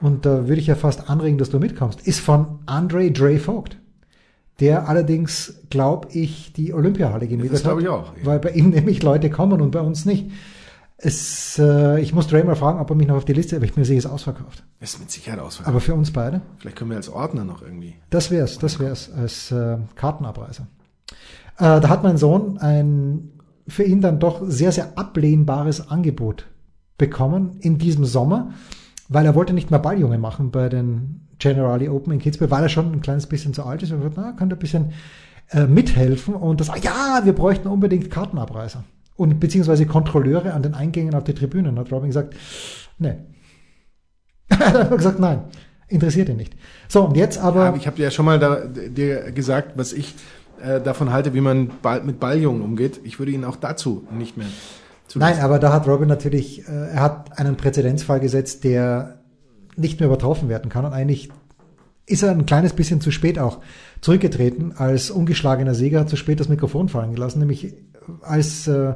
und 0.00 0.26
da 0.26 0.48
würde 0.48 0.60
ich 0.60 0.66
ja 0.66 0.74
fast 0.74 1.08
anregen, 1.08 1.38
dass 1.38 1.50
du 1.50 1.58
mitkommst, 1.58 2.06
ist 2.06 2.20
von 2.20 2.58
Andre 2.66 3.10
Dre 3.10 3.38
Vogt. 3.38 3.78
Der 4.60 4.88
allerdings, 4.88 5.62
glaube 5.70 6.08
ich, 6.12 6.52
die 6.52 6.72
Olympiahalle 6.74 7.26
gemietet 7.26 7.54
Das 7.54 7.62
glaube 7.62 7.76
hat. 7.76 7.82
ich 7.82 7.88
auch, 7.88 8.16
ja. 8.16 8.24
Weil 8.26 8.38
bei 8.38 8.50
ihm 8.50 8.70
nämlich 8.70 9.02
Leute 9.02 9.30
kommen 9.30 9.60
und 9.60 9.70
bei 9.70 9.80
uns 9.80 10.04
nicht. 10.04 10.30
Es, 10.96 11.58
äh, 11.58 12.00
ich 12.00 12.14
muss 12.14 12.30
mal 12.30 12.54
fragen, 12.54 12.78
ob 12.78 12.88
er 12.88 12.96
mich 12.96 13.08
noch 13.08 13.16
auf 13.16 13.24
die 13.24 13.32
Liste, 13.32 13.56
aber 13.56 13.64
ich 13.64 13.76
mir 13.76 13.84
sehe, 13.84 13.98
es 13.98 14.06
ausverkauft. 14.06 14.62
Ist 14.80 15.00
mit 15.00 15.10
Sicherheit 15.10 15.40
ausverkauft. 15.40 15.68
Aber 15.68 15.80
für 15.80 15.94
uns 15.94 16.12
beide, 16.12 16.40
Vielleicht 16.58 16.76
können 16.76 16.90
wir 16.90 16.96
als 16.96 17.08
Ordner 17.08 17.44
noch 17.44 17.62
irgendwie. 17.62 17.94
das 18.10 18.30
wär's, 18.30 18.58
das 18.58 18.78
wär's 18.78 19.10
als 19.12 19.50
äh, 19.50 19.78
Kartenabreißer. 19.96 20.66
Äh, 21.58 21.80
da 21.80 21.88
hat 21.88 22.02
mein 22.02 22.16
Sohn 22.16 22.58
ein 22.58 23.30
für 23.66 23.84
ihn 23.84 24.00
dann 24.00 24.18
doch 24.18 24.42
sehr, 24.46 24.72
sehr 24.72 24.98
ablehnbares 24.98 25.88
Angebot 25.90 26.46
bekommen 26.98 27.56
in 27.60 27.78
diesem 27.78 28.04
Sommer, 28.04 28.52
weil 29.08 29.26
er 29.26 29.34
wollte 29.34 29.52
nicht 29.52 29.70
mehr 29.70 29.80
Balljunge 29.80 30.18
machen 30.18 30.50
bei 30.50 30.68
den 30.68 31.26
Generali 31.38 31.88
Open 31.88 32.12
in 32.12 32.18
Kitzbühel, 32.18 32.50
weil 32.50 32.62
er 32.62 32.68
schon 32.68 32.92
ein 32.92 33.00
kleines 33.00 33.26
bisschen 33.26 33.54
zu 33.54 33.64
alt 33.64 33.82
ist 33.82 33.90
und 33.90 33.98
gesagt, 33.98 34.16
na, 34.16 34.32
könnte 34.32 34.56
ein 34.56 34.58
bisschen 34.58 34.92
äh, 35.50 35.66
mithelfen 35.66 36.34
und 36.34 36.60
das, 36.60 36.70
ja, 36.82 37.22
wir 37.24 37.32
bräuchten 37.32 37.68
unbedingt 37.68 38.10
Kartenabreißer 38.10 38.84
und 39.16 39.40
beziehungsweise 39.40 39.86
Kontrolleure 39.86 40.52
an 40.52 40.62
den 40.62 40.74
Eingängen 40.74 41.14
auf 41.14 41.24
die 41.24 41.34
Tribünen. 41.34 41.78
Hat 41.78 41.92
Robin 41.92 42.08
gesagt, 42.08 42.34
nee. 42.98 43.14
er 44.48 44.72
hat 44.72 44.96
gesagt, 44.96 45.20
nein, 45.20 45.42
interessiert 45.88 46.28
ihn 46.28 46.36
nicht. 46.36 46.54
So, 46.88 47.04
und 47.04 47.16
jetzt 47.16 47.38
aber... 47.38 47.66
Aber 47.66 47.76
ich 47.76 47.86
habe 47.86 47.96
dir 47.96 48.04
ja 48.04 48.10
schon 48.10 48.24
mal 48.24 48.38
da, 48.38 48.66
dir 48.66 49.32
gesagt, 49.32 49.72
was 49.76 49.92
ich 49.92 50.14
äh, 50.62 50.80
davon 50.80 51.12
halte, 51.12 51.34
wie 51.34 51.40
man 51.40 51.70
Ball, 51.82 52.02
mit 52.02 52.20
Balljungen 52.20 52.62
umgeht. 52.62 53.00
Ich 53.04 53.18
würde 53.18 53.32
ihn 53.32 53.44
auch 53.44 53.56
dazu 53.56 54.06
nicht 54.10 54.36
mehr 54.36 54.46
Nein, 55.16 55.38
aber 55.40 55.58
da 55.58 55.72
hat 55.72 55.86
Robin 55.86 56.08
natürlich, 56.08 56.66
äh, 56.68 56.72
er 56.72 57.00
hat 57.00 57.38
einen 57.38 57.56
Präzedenzfall 57.56 58.20
gesetzt, 58.20 58.64
der 58.64 59.20
nicht 59.76 60.00
mehr 60.00 60.08
übertroffen 60.08 60.48
werden 60.48 60.70
kann. 60.70 60.84
Und 60.84 60.92
eigentlich 60.92 61.30
ist 62.06 62.22
er 62.22 62.32
ein 62.32 62.46
kleines 62.46 62.72
bisschen 62.72 63.00
zu 63.00 63.10
spät 63.10 63.38
auch 63.38 63.58
zurückgetreten 64.00 64.74
als 64.76 65.10
ungeschlagener 65.10 65.74
Sieger, 65.74 66.00
hat 66.00 66.08
zu 66.08 66.16
spät 66.16 66.40
das 66.40 66.48
Mikrofon 66.48 66.88
fallen 66.88 67.14
gelassen, 67.14 67.38
nämlich 67.38 67.74
als 68.22 68.68
äh, 68.68 68.94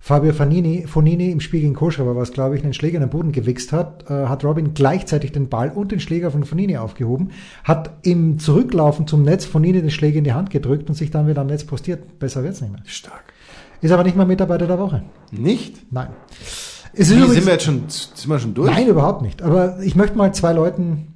Fabio 0.00 0.32
Fanini, 0.32 0.86
Fonini 0.86 1.30
im 1.30 1.40
Spiel 1.40 1.60
gegen 1.60 1.74
Kohlschreiber 1.74 2.14
war 2.14 2.22
es, 2.22 2.32
glaube 2.32 2.56
ich, 2.56 2.62
einen 2.62 2.72
Schläger 2.72 2.96
in 2.96 3.02
den 3.02 3.10
Boden 3.10 3.32
gewichst 3.32 3.72
hat, 3.72 4.08
äh, 4.08 4.26
hat 4.26 4.44
Robin 4.44 4.72
gleichzeitig 4.72 5.32
den 5.32 5.48
Ball 5.48 5.70
und 5.70 5.92
den 5.92 6.00
Schläger 6.00 6.30
von 6.30 6.44
Fonini 6.44 6.76
aufgehoben, 6.76 7.30
hat 7.64 7.90
im 8.02 8.38
Zurücklaufen 8.38 9.06
zum 9.06 9.22
Netz 9.22 9.44
Fonini 9.44 9.80
den 9.80 9.90
Schläger 9.90 10.18
in 10.18 10.24
die 10.24 10.32
Hand 10.32 10.50
gedrückt 10.50 10.88
und 10.88 10.94
sich 10.94 11.10
dann 11.10 11.26
wieder 11.26 11.40
am 11.40 11.48
Netz 11.48 11.64
postiert. 11.64 12.18
Besser 12.18 12.44
wird's 12.44 12.60
nicht 12.60 12.72
mehr. 12.72 12.82
Stark. 12.86 13.32
Ist 13.80 13.92
aber 13.92 14.04
nicht 14.04 14.16
mal 14.16 14.26
Mitarbeiter 14.26 14.66
der 14.66 14.78
Woche. 14.78 15.02
Nicht? 15.30 15.92
Nein. 15.92 16.08
Es 16.92 17.10
Wie, 17.10 17.14
sind 17.14 17.46
wir 17.46 17.52
jetzt 17.52 17.64
schon, 17.64 17.84
sind 17.88 18.28
wir 18.28 18.38
schon 18.38 18.54
durch? 18.54 18.70
Nein, 18.70 18.88
überhaupt 18.88 19.22
nicht. 19.22 19.42
Aber 19.42 19.80
ich 19.82 19.94
möchte 19.94 20.16
mal 20.16 20.32
zwei 20.32 20.52
Leuten 20.52 21.14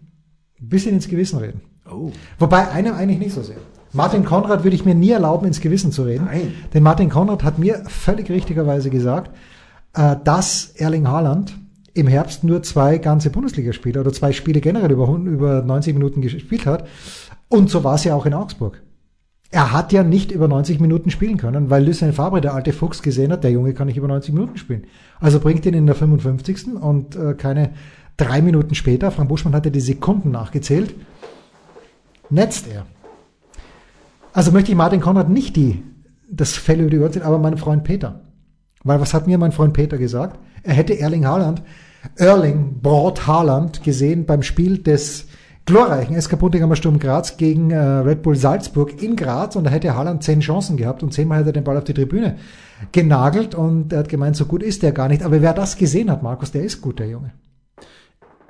ein 0.61 0.69
bisschen 0.69 0.95
ins 0.95 1.09
Gewissen 1.09 1.39
reden. 1.39 1.63
Oh. 1.91 2.13
Wobei 2.39 2.69
einem 2.69 2.95
eigentlich 2.95 3.19
nicht 3.19 3.33
so 3.33 3.43
sehr. 3.43 3.57
Martin 3.93 4.25
Konrad 4.25 4.65
würde 4.65 4.75
ich 4.75 4.85
mir 4.85 4.95
nie 4.95 5.11
erlauben, 5.11 5.47
ins 5.47 5.61
Gewissen 5.61 5.93
zu 5.93 6.05
reden. 6.05 6.25
Nein. 6.27 6.55
Denn 6.73 6.83
Martin 6.83 7.11
Konrad 7.11 7.45
hat 7.45 7.59
mir 7.59 7.83
völlig 7.87 8.31
richtigerweise 8.31 8.91
gesagt, 8.91 9.31
äh, 9.95 10.17
dass 10.25 10.73
Erling 10.77 11.09
Haaland 11.09 11.55
im 11.95 12.07
Herbst 12.07 12.43
nur 12.43 12.63
zwei 12.63 12.99
ganze 12.99 13.31
Bundesligaspiele 13.31 14.01
oder 14.01 14.13
zwei 14.13 14.33
Spiele 14.33 14.61
generell 14.61 14.91
über, 14.91 15.05
100 15.05 15.35
über 15.35 15.63
90 15.63 15.95
Minuten 15.95 16.23
gespielt 16.23 16.65
hat. 16.65 16.87
Und 17.49 17.69
so 17.69 17.85
war 17.85 17.97
es 17.97 18.05
ja 18.05 18.15
auch 18.15 18.25
in 18.25 18.35
Augsburg. 18.35 18.83
Er 19.51 19.73
hat 19.73 19.93
ja 19.93 20.03
nicht 20.03 20.33
über 20.33 20.49
90 20.49 20.81
Minuten 20.81 21.11
spielen 21.11 21.37
können, 21.37 21.69
weil 21.69 21.85
Lucien 21.85 22.15
Fabre, 22.15 22.41
der 22.41 22.55
alte 22.55 22.73
Fuchs, 22.73 23.03
gesehen 23.03 23.31
hat, 23.31 23.45
der 23.45 23.51
Junge 23.51 23.75
kann 23.75 23.87
nicht 23.87 23.99
über 23.99 24.09
90 24.09 24.33
Minuten 24.33 24.57
spielen. 24.57 24.87
Also 25.21 25.41
bringt 25.41 25.67
ihn 25.67 25.75
in 25.75 25.85
der 25.85 25.95
55. 25.95 26.69
und 26.81 27.17
äh, 27.17 27.35
keine 27.35 27.73
drei 28.17 28.41
Minuten 28.41 28.75
später, 28.75 29.11
Frank 29.11 29.29
Buschmann 29.29 29.55
hatte 29.55 29.71
die 29.71 29.81
Sekunden 29.81 30.31
nachgezählt, 30.31 30.95
netzt 32.31 32.67
er. 32.73 32.87
Also 34.33 34.51
möchte 34.51 34.71
ich 34.71 34.77
Martin 34.77 35.01
Konrad 35.01 35.29
nicht 35.29 35.57
die, 35.57 35.83
das 36.31 36.55
Fell 36.55 36.81
über 36.81 36.91
die 36.91 36.99
Ohren 36.99 37.13
ziehen, 37.13 37.23
aber 37.23 37.39
meinen 37.39 37.59
Freund 37.59 37.85
Peter. 37.85 38.23
Weil 38.83 39.01
was 39.01 39.15
hat 39.15 39.27
mir 39.27 39.39
mein 39.39 39.53
Freund 39.53 39.75
Peter 39.75 39.99
gesagt? 39.99 40.39
Er 40.63 40.75
hätte 40.75 40.99
Erling 40.99 41.27
Haaland, 41.27 41.63
Erling 42.17 42.81
Brot 42.81 43.27
Haaland 43.27 43.83
gesehen 43.83 44.25
beim 44.25 44.43
Spiel 44.43 44.79
des 44.79 45.27
glorreichen 45.67 46.21
SK 46.21 46.39
Buntigammer 46.39 46.77
Sturm 46.77 46.99
Graz 46.99 47.37
gegen 47.37 47.71
äh, 47.71 47.79
Red 47.79 48.23
Bull 48.23 48.35
Salzburg 48.35 49.01
in 49.01 49.15
Graz 49.15 49.55
und 49.55 49.65
da 49.65 49.71
hätte 49.71 49.95
Haaland 49.95 50.25
zehn 50.25 50.41
Chancen 50.41 50.77
gehabt 50.77 51.03
und 51.03 51.13
zehnmal 51.13 51.39
hätte 51.39 51.51
er 51.51 51.55
den 51.55 51.65
Ball 51.65 51.77
auf 51.77 51.85
die 51.85 51.95
Tribüne 51.95 52.37
genagelt 52.91 53.55
und 53.55 53.93
er 53.93 54.01
hat 54.01 54.09
gemeint, 54.09 54.35
so 54.35 54.47
gut 54.47 54.63
ist 54.63 54.83
der 54.83 54.93
gar 54.93 55.09
nicht. 55.09 55.23
Aber 55.23 55.41
wer 55.41 55.53
das 55.53 55.77
gesehen 55.77 56.11
hat, 56.11 56.23
Markus, 56.23 56.51
der 56.51 56.65
ist 56.65 56.81
gut, 56.81 56.99
der 56.99 57.09
Junge. 57.09 57.33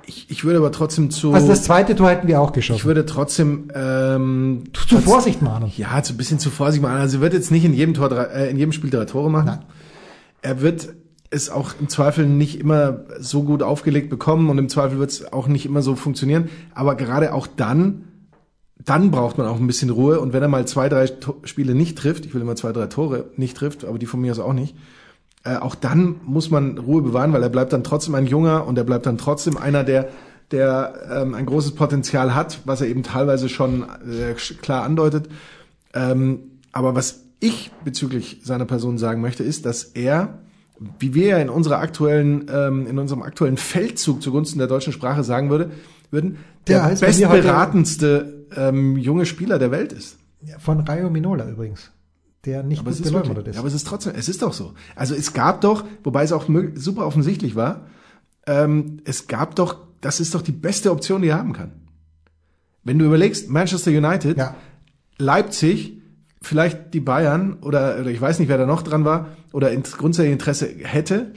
Ich, 0.05 0.29
ich 0.29 0.43
würde 0.43 0.59
aber 0.59 0.71
trotzdem 0.71 1.11
zu. 1.11 1.33
Also 1.33 1.47
das 1.47 1.63
zweite 1.63 1.95
Tor 1.95 2.09
hätten 2.09 2.27
wir 2.27 2.41
auch 2.41 2.51
geschossen. 2.51 2.77
Ich 2.77 2.85
würde 2.85 3.05
trotzdem 3.05 3.69
ähm, 3.73 4.63
zu 4.73 4.99
Vorsicht 4.99 5.41
mahnen. 5.41 5.71
Ja, 5.77 6.01
zu 6.03 6.13
ein 6.13 6.17
bisschen 6.17 6.39
zu 6.39 6.49
Vorsicht 6.49 6.81
mahnen. 6.81 6.99
Also 6.99 7.17
er 7.17 7.21
wird 7.21 7.33
jetzt 7.33 7.51
nicht 7.51 7.63
in 7.63 7.73
jedem 7.73 7.93
Tor 7.93 8.09
drei, 8.09 8.23
äh, 8.23 8.49
in 8.49 8.57
jedem 8.57 8.73
Spiel 8.73 8.89
drei 8.89 9.05
Tore 9.05 9.29
machen. 9.29 9.45
Nein. 9.45 9.65
Er 10.41 10.61
wird 10.61 10.89
es 11.29 11.49
auch 11.49 11.73
im 11.79 11.89
Zweifel 11.89 12.27
nicht 12.27 12.59
immer 12.59 13.05
so 13.19 13.43
gut 13.43 13.63
aufgelegt 13.63 14.09
bekommen 14.09 14.49
und 14.49 14.57
im 14.57 14.69
Zweifel 14.69 14.99
wird 14.99 15.11
es 15.11 15.31
auch 15.31 15.47
nicht 15.47 15.65
immer 15.65 15.81
so 15.81 15.95
funktionieren. 15.95 16.49
Aber 16.75 16.95
gerade 16.95 17.33
auch 17.33 17.47
dann, 17.47 18.03
dann 18.83 19.09
braucht 19.09 19.37
man 19.37 19.47
auch 19.47 19.59
ein 19.59 19.67
bisschen 19.67 19.89
Ruhe. 19.89 20.19
Und 20.19 20.33
wenn 20.33 20.43
er 20.43 20.49
mal 20.49 20.67
zwei, 20.67 20.89
drei 20.89 21.07
Spiele 21.43 21.75
nicht 21.75 21.97
trifft, 21.97 22.25
ich 22.25 22.33
will 22.33 22.41
immer 22.41 22.55
zwei, 22.55 22.71
drei 22.71 22.87
Tore 22.87 23.25
nicht 23.37 23.57
trifft, 23.57 23.85
aber 23.85 23.97
die 23.97 24.05
von 24.05 24.21
mir 24.21 24.31
aus 24.31 24.39
auch 24.39 24.53
nicht, 24.53 24.75
äh, 25.43 25.57
auch 25.57 25.75
dann 25.75 26.21
muss 26.25 26.49
man 26.49 26.77
Ruhe 26.77 27.01
bewahren, 27.01 27.33
weil 27.33 27.43
er 27.43 27.49
bleibt 27.49 27.73
dann 27.73 27.83
trotzdem 27.83 28.15
ein 28.15 28.27
Junger 28.27 28.65
und 28.65 28.77
er 28.77 28.83
bleibt 28.83 29.05
dann 29.05 29.17
trotzdem 29.17 29.57
einer, 29.57 29.83
der 29.83 30.09
der 30.51 30.93
ähm, 31.11 31.33
ein 31.33 31.47
großes 31.47 31.73
Potenzial 31.73 32.35
hat, 32.35 32.59
was 32.65 32.79
er 32.79 32.87
eben 32.87 33.01
teilweise 33.01 33.49
schon 33.49 33.83
äh, 33.83 34.33
klar 34.33 34.83
andeutet. 34.83 35.27
Ähm, 35.95 36.59
aber 36.71 36.95
was 36.95 37.23
ich 37.39 37.71
bezüglich 37.83 38.41
seiner 38.43 38.65
Person 38.65 38.97
sagen 38.99 39.19
möchte, 39.19 39.43
ist, 39.43 39.65
dass 39.65 39.83
er, 39.83 40.39
wie 40.99 41.15
wir 41.15 41.27
ja 41.27 41.37
in 41.39 41.49
unserer 41.49 41.79
aktuellen, 41.79 42.45
ähm, 42.53 42.85
in 42.85 42.99
unserem 42.99 43.23
aktuellen 43.23 43.57
Feldzug 43.57 44.21
zugunsten 44.21 44.59
der 44.59 44.67
deutschen 44.67 44.93
Sprache 44.93 45.23
sagen 45.23 45.49
würde, 45.49 45.71
würden, 46.11 46.37
der, 46.67 46.87
der 46.89 46.95
bestberatendste 46.97 48.45
ähm, 48.55 48.97
junge 48.97 49.25
Spieler 49.25 49.57
der 49.57 49.71
Welt 49.71 49.91
ist. 49.91 50.17
Von 50.59 50.81
Rayo 50.81 51.09
Minola 51.09 51.49
übrigens 51.49 51.91
der 52.45 52.63
nicht 52.63 52.79
aber 52.79 52.91
gut 52.91 52.99
ist. 53.47 53.55
Ja, 53.55 53.59
aber 53.59 53.67
es 53.67 53.73
ist 53.73 53.87
trotzdem, 53.87 54.13
es 54.15 54.27
ist 54.27 54.41
doch 54.41 54.53
so. 54.53 54.73
Also 54.95 55.15
es 55.15 55.33
gab 55.33 55.61
doch, 55.61 55.85
wobei 56.03 56.23
es 56.23 56.31
auch 56.31 56.45
super 56.75 57.05
offensichtlich 57.05 57.55
war, 57.55 57.87
ähm, 58.45 59.01
es 59.05 59.27
gab 59.27 59.55
doch, 59.55 59.77
das 60.01 60.19
ist 60.19 60.35
doch 60.35 60.41
die 60.41 60.51
beste 60.51 60.91
Option, 60.91 61.21
die 61.21 61.29
er 61.29 61.37
haben 61.37 61.53
kann. 61.53 61.71
Wenn 62.83 62.99
du 62.99 63.05
überlegst, 63.05 63.49
Manchester 63.49 63.91
United, 63.91 64.37
ja. 64.37 64.55
Leipzig, 65.17 66.01
vielleicht 66.41 66.93
die 66.93 66.99
Bayern 66.99 67.59
oder, 67.61 67.99
oder 68.01 68.09
ich 68.09 68.19
weiß 68.19 68.39
nicht, 68.39 68.49
wer 68.49 68.57
da 68.57 68.65
noch 68.65 68.83
dran 68.83 69.05
war 69.05 69.29
oder 69.53 69.71
ins 69.71 69.97
grundsätzliche 69.97 70.33
Interesse 70.33 70.67
hätte, 70.83 71.31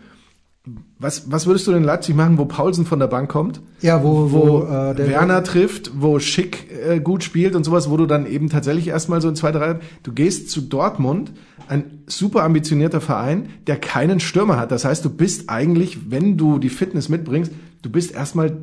was, 0.98 1.30
was 1.30 1.46
würdest 1.46 1.66
du 1.66 1.72
denn 1.72 1.84
Leipzig 1.84 2.16
machen, 2.16 2.38
wo 2.38 2.44
Paulsen 2.44 2.86
von 2.86 2.98
der 2.98 3.06
Bank 3.06 3.30
kommt? 3.30 3.60
Ja, 3.82 4.02
wo, 4.02 4.32
wo, 4.32 4.48
wo 4.48 4.62
äh, 4.64 4.94
der 4.94 5.08
Werner 5.08 5.44
trifft, 5.44 5.92
wo 5.96 6.18
Schick 6.18 6.66
äh, 6.70 6.98
gut 6.98 7.22
spielt 7.22 7.54
und 7.54 7.64
sowas, 7.64 7.88
wo 7.88 7.96
du 7.96 8.06
dann 8.06 8.26
eben 8.26 8.48
tatsächlich 8.48 8.88
erstmal 8.88 9.20
so 9.20 9.28
in 9.28 9.36
zwei, 9.36 9.52
drei, 9.52 9.78
du 10.02 10.12
gehst 10.12 10.50
zu 10.50 10.62
Dortmund, 10.62 11.32
ein 11.68 12.02
super 12.06 12.42
ambitionierter 12.42 13.00
Verein, 13.00 13.50
der 13.66 13.76
keinen 13.76 14.18
Stürmer 14.18 14.58
hat. 14.58 14.72
Das 14.72 14.84
heißt, 14.84 15.04
du 15.04 15.10
bist 15.10 15.48
eigentlich, 15.48 16.10
wenn 16.10 16.36
du 16.36 16.58
die 16.58 16.70
Fitness 16.70 17.08
mitbringst, 17.08 17.52
du 17.82 17.90
bist 17.90 18.12
erstmal 18.12 18.56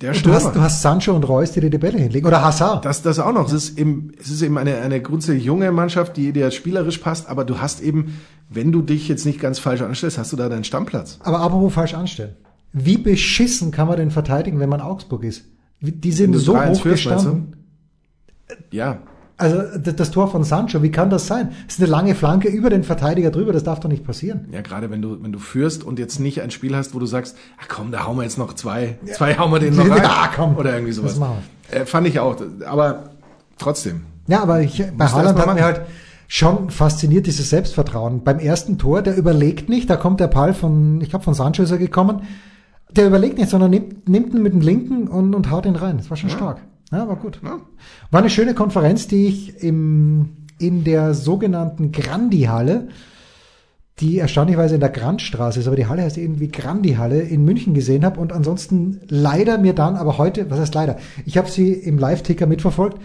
der 0.00 0.14
Stürmer. 0.14 0.38
Du 0.38 0.44
hast, 0.44 0.56
du 0.56 0.60
hast 0.60 0.82
Sancho 0.82 1.14
und 1.14 1.28
Reus, 1.28 1.52
die 1.52 1.60
dir 1.60 1.70
die 1.70 1.78
Bälle 1.78 1.98
hinlegen. 1.98 2.26
Oder 2.26 2.42
Hazard. 2.42 2.84
Das, 2.84 3.02
das 3.02 3.18
auch 3.18 3.32
noch. 3.32 3.46
Es 3.46 3.52
ist 3.52 3.78
eben, 3.78 4.12
es 4.20 4.30
ist 4.30 4.42
eben 4.42 4.58
eine, 4.58 4.78
eine 4.78 5.00
grundsätzlich 5.00 5.44
junge 5.44 5.70
Mannschaft, 5.72 6.16
die 6.16 6.32
dir 6.32 6.50
spielerisch 6.50 6.98
passt, 6.98 7.28
aber 7.28 7.44
du 7.44 7.60
hast 7.60 7.80
eben, 7.80 8.18
wenn 8.48 8.72
du 8.72 8.82
dich 8.82 9.08
jetzt 9.08 9.24
nicht 9.24 9.40
ganz 9.40 9.58
falsch 9.58 9.82
anstellst, 9.82 10.18
hast 10.18 10.32
du 10.32 10.36
da 10.36 10.48
deinen 10.48 10.64
Stammplatz. 10.64 11.18
Aber 11.22 11.40
apropos 11.40 11.72
falsch 11.72 11.94
anstellen. 11.94 12.36
Wie 12.72 12.98
beschissen 12.98 13.70
kann 13.70 13.88
man 13.88 13.96
denn 13.96 14.10
verteidigen, 14.10 14.60
wenn 14.60 14.68
man 14.68 14.80
Augsburg 14.80 15.24
ist? 15.24 15.44
Die 15.80 16.12
sind 16.12 16.34
so 16.34 16.60
hoch 16.60 16.82
gestanden. 16.82 17.56
Ja. 18.70 19.02
Also 19.40 19.62
das 19.78 20.10
Tor 20.10 20.28
von 20.28 20.42
Sancho, 20.42 20.82
wie 20.82 20.90
kann 20.90 21.10
das 21.10 21.28
sein? 21.28 21.50
Das 21.66 21.76
ist 21.76 21.80
eine 21.80 21.90
lange 21.90 22.16
Flanke 22.16 22.48
über 22.48 22.70
den 22.70 22.82
Verteidiger 22.82 23.30
drüber, 23.30 23.52
das 23.52 23.62
darf 23.62 23.78
doch 23.78 23.88
nicht 23.88 24.04
passieren. 24.04 24.48
Ja, 24.50 24.62
gerade 24.62 24.90
wenn 24.90 25.00
du 25.00 25.22
wenn 25.22 25.30
du 25.30 25.38
führst 25.38 25.84
und 25.84 26.00
jetzt 26.00 26.18
nicht 26.18 26.42
ein 26.42 26.50
Spiel 26.50 26.74
hast, 26.74 26.92
wo 26.92 26.98
du 26.98 27.06
sagst, 27.06 27.36
ach 27.62 27.68
komm, 27.68 27.92
da 27.92 28.04
hauen 28.04 28.16
wir 28.16 28.24
jetzt 28.24 28.36
noch 28.36 28.54
zwei, 28.54 28.98
ja. 29.06 29.14
zwei 29.14 29.38
hauen 29.38 29.52
wir 29.52 29.60
den 29.60 29.76
noch 29.76 29.88
rein. 29.90 30.02
Ja, 30.02 30.28
komm. 30.34 30.56
Oder 30.56 30.74
irgendwie 30.74 30.92
sowas. 30.92 31.12
Das 31.12 31.20
machen 31.20 31.36
wir. 31.70 31.80
Äh, 31.80 31.86
fand 31.86 32.08
ich 32.08 32.18
auch, 32.18 32.36
aber 32.66 33.10
trotzdem. 33.58 34.02
Ja, 34.26 34.42
aber 34.42 34.60
ich, 34.60 34.82
bei 34.96 35.06
Haaland 35.06 35.38
hat 35.38 35.54
mir 35.54 35.64
halt 35.64 35.82
schon 36.26 36.70
fasziniert 36.70 37.26
dieses 37.26 37.48
Selbstvertrauen. 37.48 38.24
Beim 38.24 38.40
ersten 38.40 38.76
Tor, 38.76 39.02
der 39.02 39.16
überlegt 39.16 39.68
nicht, 39.68 39.88
da 39.88 39.96
kommt 39.96 40.18
der 40.20 40.26
Ball 40.26 40.52
von, 40.52 41.00
ich 41.00 41.10
glaube 41.10 41.24
von 41.24 41.34
Sancho 41.34 41.62
ist 41.62 41.70
er 41.70 41.78
gekommen, 41.78 42.22
der 42.90 43.06
überlegt 43.06 43.38
nicht, 43.38 43.50
sondern 43.50 43.70
nimmt, 43.70 44.08
nimmt 44.08 44.34
ihn 44.34 44.42
mit 44.42 44.52
dem 44.52 44.60
linken 44.60 45.08
und, 45.08 45.34
und 45.34 45.50
haut 45.50 45.64
ihn 45.64 45.76
rein. 45.76 45.96
Das 45.98 46.10
war 46.10 46.16
schon 46.16 46.30
ja. 46.30 46.36
stark. 46.36 46.60
Ja, 46.90 47.06
war 47.06 47.16
gut. 47.16 47.40
Ja. 47.44 47.60
War 48.10 48.20
eine 48.20 48.30
schöne 48.30 48.54
Konferenz, 48.54 49.08
die 49.08 49.26
ich 49.26 49.62
im, 49.62 50.46
in 50.58 50.84
der 50.84 51.14
sogenannten 51.14 51.92
Grandi-Halle, 51.92 52.88
die 54.00 54.18
erstaunlicherweise 54.18 54.76
in 54.76 54.80
der 54.80 54.90
Grandstraße 54.90 55.60
ist, 55.60 55.66
aber 55.66 55.76
die 55.76 55.86
Halle 55.86 56.02
heißt 56.02 56.18
irgendwie 56.18 56.48
Grandi-Halle 56.48 57.20
in 57.20 57.44
München 57.44 57.74
gesehen 57.74 58.04
habe 58.04 58.20
und 58.20 58.32
ansonsten 58.32 59.00
leider 59.08 59.58
mir 59.58 59.74
dann, 59.74 59.96
aber 59.96 60.18
heute, 60.18 60.50
was 60.50 60.60
heißt 60.60 60.74
leider, 60.74 60.96
ich 61.26 61.36
habe 61.36 61.50
sie 61.50 61.72
im 61.72 61.98
Live-Ticker 61.98 62.46
mitverfolgt 62.46 62.98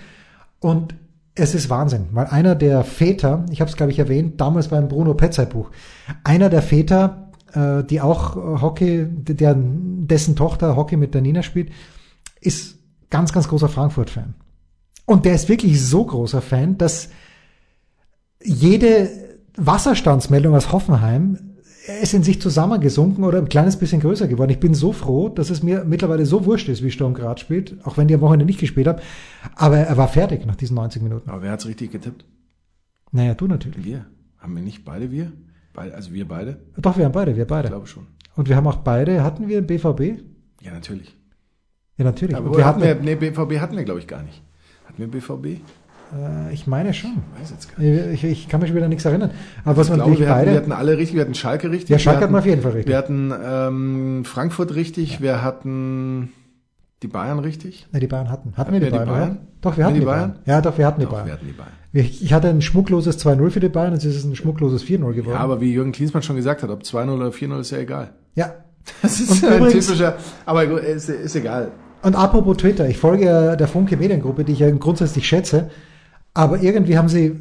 und 0.59 0.95
es 1.35 1.55
ist 1.55 1.69
Wahnsinn, 1.71 2.09
weil 2.11 2.27
einer 2.27 2.53
der 2.53 2.83
Väter, 2.83 3.45
ich 3.49 3.59
habe 3.59 3.69
es 3.69 3.75
glaube 3.75 3.91
ich 3.91 3.97
erwähnt, 3.97 4.39
damals 4.39 4.67
beim 4.67 4.87
Bruno 4.87 5.15
Petzai 5.15 5.45
Buch, 5.45 5.71
einer 6.23 6.49
der 6.49 6.61
Väter, 6.61 7.31
äh, 7.53 7.83
die 7.83 7.99
auch 7.99 8.35
Hockey, 8.35 9.07
der, 9.09 9.55
dessen 9.57 10.35
Tochter 10.35 10.75
Hockey 10.75 10.95
mit 10.95 11.15
der 11.15 11.21
Nina 11.21 11.41
spielt, 11.41 11.71
ist 12.39 12.82
ganz, 13.13 13.31
ganz 13.31 13.47
großer 13.47 13.69
Frankfurt-Fan. 13.69 14.33
Und 15.05 15.25
der 15.25 15.35
ist 15.35 15.47
wirklich 15.47 15.79
so 15.79 16.03
großer 16.03 16.41
Fan, 16.41 16.79
dass 16.79 17.09
jede 18.43 19.07
Wasserstandsmeldung 19.55 20.55
aus 20.55 20.71
Hoffenheim 20.71 21.57
ist 22.01 22.15
in 22.15 22.23
sich 22.23 22.41
zusammengesunken 22.41 23.23
oder 23.23 23.37
ein 23.37 23.49
kleines 23.49 23.77
bisschen 23.77 24.01
größer 24.01 24.27
geworden. 24.27 24.49
Ich 24.49 24.59
bin 24.59 24.73
so 24.73 24.93
froh, 24.93 25.29
dass 25.29 25.51
es 25.51 25.61
mir 25.61 25.83
mittlerweile 25.83 26.25
so 26.25 26.45
wurscht 26.45 26.69
ist, 26.69 26.81
wie 26.81 26.89
Sturm 26.89 27.13
Graz 27.13 27.41
spielt, 27.41 27.85
auch 27.85 27.97
wenn 27.97 28.07
die 28.07 28.15
am 28.15 28.21
Wochenende 28.21 28.45
nicht 28.45 28.59
gespielt 28.59 28.87
haben. 28.87 28.99
Aber 29.55 29.77
er 29.77 29.95
war 29.95 30.07
fertig 30.07 30.47
nach 30.47 30.55
diesen 30.55 30.75
90 30.75 31.03
Minuten. 31.03 31.29
Aber 31.29 31.43
wer 31.43 31.51
hat's 31.51 31.67
richtig 31.67 31.91
getippt? 31.91 32.25
Naja, 33.11 33.35
du 33.35 33.45
natürlich. 33.47 33.85
Wir. 33.85 34.07
Haben 34.39 34.55
wir 34.55 34.63
nicht 34.63 34.85
beide 34.85 35.11
wir? 35.11 35.31
Also 35.75 36.13
wir 36.13 36.27
beide? 36.27 36.57
Doch, 36.77 36.97
wir 36.97 37.05
haben 37.05 37.11
beide, 37.11 37.35
wir 37.35 37.45
beide. 37.45 37.67
Ich 37.67 37.71
glaube 37.71 37.87
schon. 37.87 38.07
Und 38.35 38.49
wir 38.49 38.55
haben 38.55 38.65
auch 38.65 38.77
beide, 38.77 39.23
hatten 39.23 39.47
wir 39.47 39.61
BVB? 39.61 40.23
Ja, 40.61 40.71
natürlich. 40.71 41.15
Ja, 41.97 42.05
natürlich. 42.05 42.35
Aber 42.35 42.55
wir 42.55 42.65
hatten 42.65 42.81
wir, 42.81 42.95
nee, 42.95 43.15
BVB 43.15 43.59
hatten 43.59 43.77
wir, 43.77 43.83
glaube 43.83 43.99
ich, 43.99 44.07
gar 44.07 44.23
nicht. 44.23 44.41
Hatten 44.85 44.99
wir 44.99 45.07
BVB? 45.07 45.61
Äh, 46.13 46.53
ich 46.53 46.67
meine 46.67 46.93
schon. 46.93 47.11
Ich 47.35 47.41
weiß 47.41 47.51
jetzt 47.51 47.75
gar 47.75 47.83
nicht. 47.83 48.13
Ich, 48.13 48.23
ich 48.23 48.47
kann 48.47 48.59
mich 48.59 48.69
schon 48.69 48.77
wieder 48.77 48.87
nichts 48.87 49.05
erinnern. 49.05 49.31
Aber 49.63 49.77
was 49.77 49.89
man 49.89 49.99
glaube, 49.99 50.19
wir, 50.19 50.29
hatten, 50.29 50.49
wir 50.49 50.57
hatten 50.57 50.71
alle 50.71 50.97
richtig, 50.97 51.15
wir 51.15 51.21
hatten 51.21 51.35
Schalke 51.35 51.71
richtig. 51.71 51.89
Ja, 51.89 51.99
Schalke 51.99 52.21
hatten, 52.21 52.33
wir 52.33 52.39
auf 52.39 52.45
jeden 52.45 52.61
Fall 52.61 52.71
richtig. 52.71 52.89
Wir 52.89 52.97
hatten 52.97 53.33
ähm, 53.43 54.25
Frankfurt 54.25 54.75
richtig, 54.75 55.15
ja. 55.15 55.21
wir 55.21 55.41
hatten 55.43 56.33
die 57.01 57.07
Bayern 57.07 57.39
richtig. 57.39 57.87
Ne, 57.91 57.99
die 57.99 58.07
Bayern 58.07 58.29
hatten. 58.29 58.49
Hatten, 58.49 58.57
hatten 58.57 58.73
wir 58.73 58.79
die, 58.79 58.89
Bayern? 58.89 59.05
die 59.05 59.11
Bayern? 59.11 59.37
Doch, 59.61 59.77
wir 59.77 59.85
hatten 59.85 59.93
die, 59.93 59.99
die 59.99 60.05
Bayern? 60.05 60.31
Bayern? 60.31 60.43
Ja, 60.45 60.61
doch, 60.61 60.77
wir 60.77 60.87
hatten 60.87 60.99
die 60.99 61.05
doch, 61.05 61.11
Bayern. 61.11 61.25
Wir 61.27 61.33
hatten 61.33 61.47
die 61.47 61.53
Bayern. 61.53 61.71
Ich 61.95 62.33
hatte 62.33 62.49
ein 62.49 62.61
schmuckloses 62.61 63.23
2-0 63.23 63.51
für 63.51 63.59
die 63.59 63.69
Bayern, 63.69 63.93
jetzt 63.93 64.03
ist 64.03 64.15
es 64.15 64.23
ein 64.23 64.35
schmuckloses 64.35 64.83
4-0 64.83 65.13
geworden. 65.13 65.35
Ja, 65.35 65.41
aber 65.41 65.61
wie 65.61 65.71
Jürgen 65.71 65.91
Klinsmann 65.91 66.23
schon 66.23 66.35
gesagt 66.35 66.63
hat, 66.63 66.71
ob 66.71 66.81
2-0 66.81 67.09
oder 67.09 67.27
4-0 67.27 67.59
ist 67.59 67.71
ja 67.71 67.77
egal. 67.77 68.13
Ja. 68.33 68.55
Das 69.01 69.19
ist 69.19 69.43
ein 69.43 69.59
übrigens, 69.59 69.87
typischer, 69.87 70.17
aber 70.45 70.63
ist, 70.81 71.09
ist 71.09 71.35
egal. 71.35 71.71
Und 72.01 72.15
apropos 72.15 72.57
Twitter, 72.57 72.87
ich 72.87 72.97
folge 72.97 73.25
ja 73.25 73.55
der 73.55 73.67
Funke 73.67 73.95
Mediengruppe, 73.95 74.43
die 74.43 74.51
ich 74.51 74.59
ja 74.59 74.69
grundsätzlich 74.71 75.27
schätze, 75.27 75.69
aber 76.33 76.61
irgendwie 76.61 76.97
haben 76.97 77.09
sie, 77.09 77.39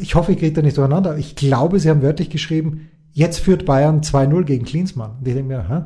ich 0.00 0.14
hoffe, 0.14 0.32
ich 0.32 0.38
kriege 0.38 0.52
da 0.52 0.62
nicht 0.62 0.76
durcheinander, 0.76 1.16
ich 1.16 1.34
glaube, 1.34 1.80
sie 1.80 1.90
haben 1.90 2.02
wörtlich 2.02 2.30
geschrieben, 2.30 2.90
jetzt 3.12 3.40
führt 3.40 3.64
Bayern 3.64 4.02
2-0 4.02 4.44
gegen 4.44 4.64
Klinsmann. 4.64 5.12
Und 5.18 5.26
ich 5.26 5.34
denke 5.34 5.48
mir, 5.48 5.68
hä? 5.68 5.84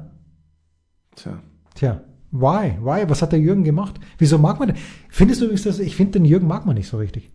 Tja. 1.15 1.39
Tja. 1.75 2.01
Why? 2.31 2.77
Why? 2.83 3.09
Was 3.09 3.23
hat 3.23 3.33
der 3.33 3.39
Jürgen 3.39 3.65
gemacht? 3.65 3.95
Wieso 4.19 4.39
mag 4.39 4.59
man 4.59 4.69
den? 4.69 4.77
Findest 5.09 5.41
du 5.41 5.47
übrigens, 5.47 5.65
dass 5.65 5.79
ich 5.79 5.97
finde, 5.97 6.19
den 6.19 6.25
Jürgen 6.25 6.47
mag 6.47 6.67
man 6.67 6.75
nicht 6.75 6.89
so 6.89 6.99
richtig. 6.99 7.31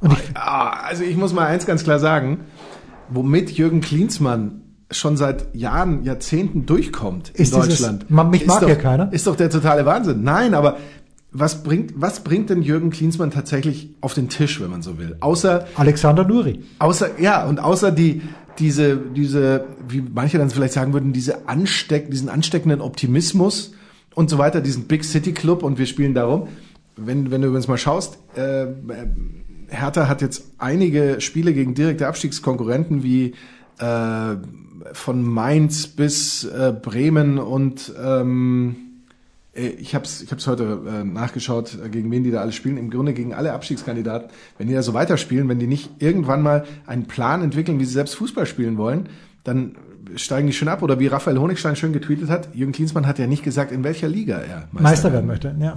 Und 0.00 0.12
ich, 0.12 0.30
ah, 0.34 0.70
also 0.84 1.02
ich 1.02 1.16
muss 1.16 1.32
mal 1.32 1.46
eins 1.46 1.66
ganz 1.66 1.84
klar 1.84 1.98
sagen, 1.98 2.40
womit 3.08 3.50
Jürgen 3.50 3.80
Klinsmann 3.80 4.61
schon 4.92 5.16
seit 5.16 5.54
Jahren, 5.54 6.04
Jahrzehnten 6.04 6.66
durchkommt 6.66 7.30
in 7.34 7.42
ist 7.42 7.54
Deutschland. 7.54 8.02
Dieses, 8.02 8.10
man, 8.10 8.30
mich 8.30 8.46
mag 8.46 8.60
doch, 8.60 8.68
ja 8.68 8.74
keiner. 8.74 9.12
Ist 9.12 9.26
doch 9.26 9.36
der 9.36 9.50
totale 9.50 9.86
Wahnsinn. 9.86 10.22
Nein, 10.22 10.54
aber 10.54 10.78
was 11.32 11.62
bringt, 11.62 11.94
was 11.96 12.20
bringt 12.20 12.50
denn 12.50 12.62
Jürgen 12.62 12.90
Klinsmann 12.90 13.30
tatsächlich 13.30 13.94
auf 14.00 14.14
den 14.14 14.28
Tisch, 14.28 14.60
wenn 14.60 14.70
man 14.70 14.82
so 14.82 14.98
will? 14.98 15.16
Außer 15.20 15.66
Alexander 15.76 16.24
Nuri. 16.24 16.62
Außer 16.78 17.20
ja 17.20 17.46
und 17.46 17.58
außer 17.58 17.90
die 17.90 18.22
diese 18.58 18.96
diese 18.96 19.64
wie 19.88 20.02
manche 20.02 20.36
dann 20.36 20.50
vielleicht 20.50 20.74
sagen 20.74 20.92
würden 20.92 21.14
diese 21.14 21.48
ansteck 21.48 22.10
diesen 22.10 22.28
ansteckenden 22.28 22.82
Optimismus 22.82 23.72
und 24.14 24.28
so 24.28 24.36
weiter 24.36 24.60
diesen 24.60 24.84
Big 24.84 25.04
City 25.04 25.32
Club 25.32 25.62
und 25.62 25.78
wir 25.78 25.86
spielen 25.86 26.12
darum. 26.14 26.48
Wenn 26.96 27.30
wenn 27.30 27.40
du 27.40 27.48
übrigens 27.48 27.68
mal 27.68 27.78
schaust, 27.78 28.18
äh, 28.34 28.66
Hertha 29.68 30.08
hat 30.08 30.20
jetzt 30.20 30.44
einige 30.58 31.22
Spiele 31.22 31.54
gegen 31.54 31.74
direkte 31.74 32.06
Abstiegskonkurrenten 32.06 33.02
wie 33.02 33.32
äh, 33.78 34.36
von 34.92 35.22
Mainz 35.22 35.86
bis 35.86 36.44
äh, 36.44 36.72
Bremen 36.72 37.38
und 37.38 37.92
ähm, 38.02 38.76
äh, 39.54 39.68
ich 39.68 39.94
habe 39.94 40.04
es 40.04 40.22
ich 40.22 40.30
hab's 40.30 40.46
heute 40.46 40.80
äh, 40.86 41.04
nachgeschaut, 41.04 41.78
äh, 41.84 41.88
gegen 41.88 42.10
wen 42.10 42.24
die 42.24 42.30
da 42.30 42.40
alle 42.40 42.52
spielen. 42.52 42.76
Im 42.76 42.90
Grunde 42.90 43.12
gegen 43.12 43.34
alle 43.34 43.52
Abstiegskandidaten. 43.52 44.30
Wenn 44.58 44.68
die 44.68 44.74
da 44.74 44.82
so 44.82 44.94
weiterspielen, 44.94 45.48
wenn 45.48 45.58
die 45.58 45.66
nicht 45.66 45.90
irgendwann 46.02 46.42
mal 46.42 46.64
einen 46.86 47.06
Plan 47.06 47.42
entwickeln, 47.42 47.78
wie 47.78 47.84
sie 47.84 47.92
selbst 47.92 48.14
Fußball 48.14 48.46
spielen 48.46 48.76
wollen, 48.76 49.08
dann 49.44 49.76
steigen 50.16 50.46
die 50.46 50.52
schön 50.52 50.68
ab. 50.68 50.82
Oder 50.82 50.98
wie 50.98 51.06
Raphael 51.06 51.38
Honigstein 51.38 51.76
schön 51.76 51.92
getweetet 51.92 52.30
hat, 52.30 52.54
Jürgen 52.54 52.72
Klinsmann 52.72 53.06
hat 53.06 53.18
ja 53.18 53.26
nicht 53.26 53.44
gesagt, 53.44 53.72
in 53.72 53.84
welcher 53.84 54.08
Liga 54.08 54.38
er 54.38 54.68
Meister, 54.72 54.82
Meister 54.82 55.12
werden 55.12 55.26
möchte. 55.26 55.54
Ja. 55.60 55.76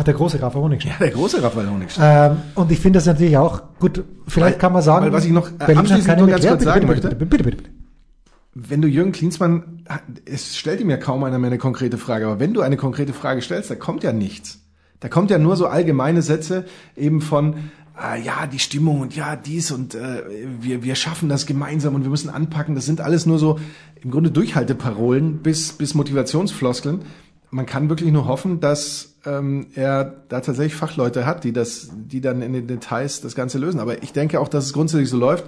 Der 0.00 0.14
große 0.14 0.40
Raphael 0.40 0.64
Honigstein. 0.64 0.92
Ja, 0.92 0.98
der 0.98 1.10
große 1.10 1.42
Raphael 1.42 1.68
Honigstein. 1.68 2.32
Ähm, 2.32 2.36
und 2.54 2.70
ich 2.70 2.80
finde 2.80 2.98
das 2.98 3.06
natürlich 3.06 3.36
auch 3.36 3.62
gut. 3.78 4.04
Vielleicht 4.26 4.54
weil, 4.54 4.58
kann 4.58 4.72
man 4.72 4.82
sagen, 4.82 5.06
weil 5.06 5.12
was 5.12 5.24
ich 5.24 5.32
noch 5.32 5.50
Berlin 5.50 5.78
abschließend 5.78 6.18
nur 6.18 6.28
ganz 6.28 6.46
kurz 6.46 6.64
sagen 6.64 6.86
bitte, 6.86 7.08
bitte, 7.08 7.16
bitte, 7.16 7.44
bitte, 7.44 7.56
bitte 7.56 7.70
wenn 8.54 8.82
du 8.82 8.88
Jürgen 8.88 9.12
Klinsmann, 9.12 9.84
es 10.26 10.56
stellt 10.56 10.80
ihm 10.80 10.90
ja 10.90 10.98
kaum 10.98 11.24
einer 11.24 11.38
mehr 11.38 11.48
eine 11.48 11.58
konkrete 11.58 11.96
Frage, 11.96 12.26
aber 12.26 12.38
wenn 12.38 12.52
du 12.52 12.60
eine 12.60 12.76
konkrete 12.76 13.12
Frage 13.12 13.40
stellst, 13.40 13.70
da 13.70 13.74
kommt 13.74 14.02
ja 14.02 14.12
nichts. 14.12 14.60
Da 15.00 15.08
kommt 15.08 15.30
ja 15.30 15.38
nur 15.38 15.56
so 15.56 15.66
allgemeine 15.66 16.22
Sätze 16.22 16.66
eben 16.94 17.20
von, 17.22 17.70
äh, 18.00 18.20
ja, 18.20 18.46
die 18.46 18.58
Stimmung 18.58 19.00
und 19.00 19.16
ja, 19.16 19.36
dies 19.36 19.70
und 19.70 19.94
äh, 19.94 20.22
wir, 20.60 20.82
wir 20.82 20.94
schaffen 20.94 21.28
das 21.28 21.46
gemeinsam 21.46 21.94
und 21.94 22.02
wir 22.02 22.10
müssen 22.10 22.30
anpacken. 22.30 22.74
Das 22.74 22.86
sind 22.86 23.00
alles 23.00 23.26
nur 23.26 23.38
so 23.38 23.58
im 24.02 24.10
Grunde 24.10 24.30
Durchhalteparolen 24.30 25.38
bis, 25.38 25.72
bis 25.72 25.94
Motivationsfloskeln. 25.94 27.02
Man 27.52 27.66
kann 27.66 27.88
wirklich 27.88 28.10
nur 28.10 28.26
hoffen, 28.26 28.58
dass 28.60 29.14
ähm, 29.24 29.66
er 29.74 30.24
da 30.28 30.40
tatsächlich 30.40 30.74
Fachleute 30.74 31.26
hat, 31.26 31.44
die 31.44 31.52
das, 31.52 31.90
die 31.94 32.20
dann 32.20 32.42
in 32.42 32.52
den 32.52 32.66
Details 32.66 33.20
das 33.20 33.34
Ganze 33.34 33.58
lösen. 33.58 33.78
Aber 33.78 34.02
ich 34.02 34.12
denke 34.12 34.40
auch, 34.40 34.48
dass 34.48 34.64
es 34.64 34.72
grundsätzlich 34.72 35.10
so 35.10 35.18
läuft. 35.18 35.44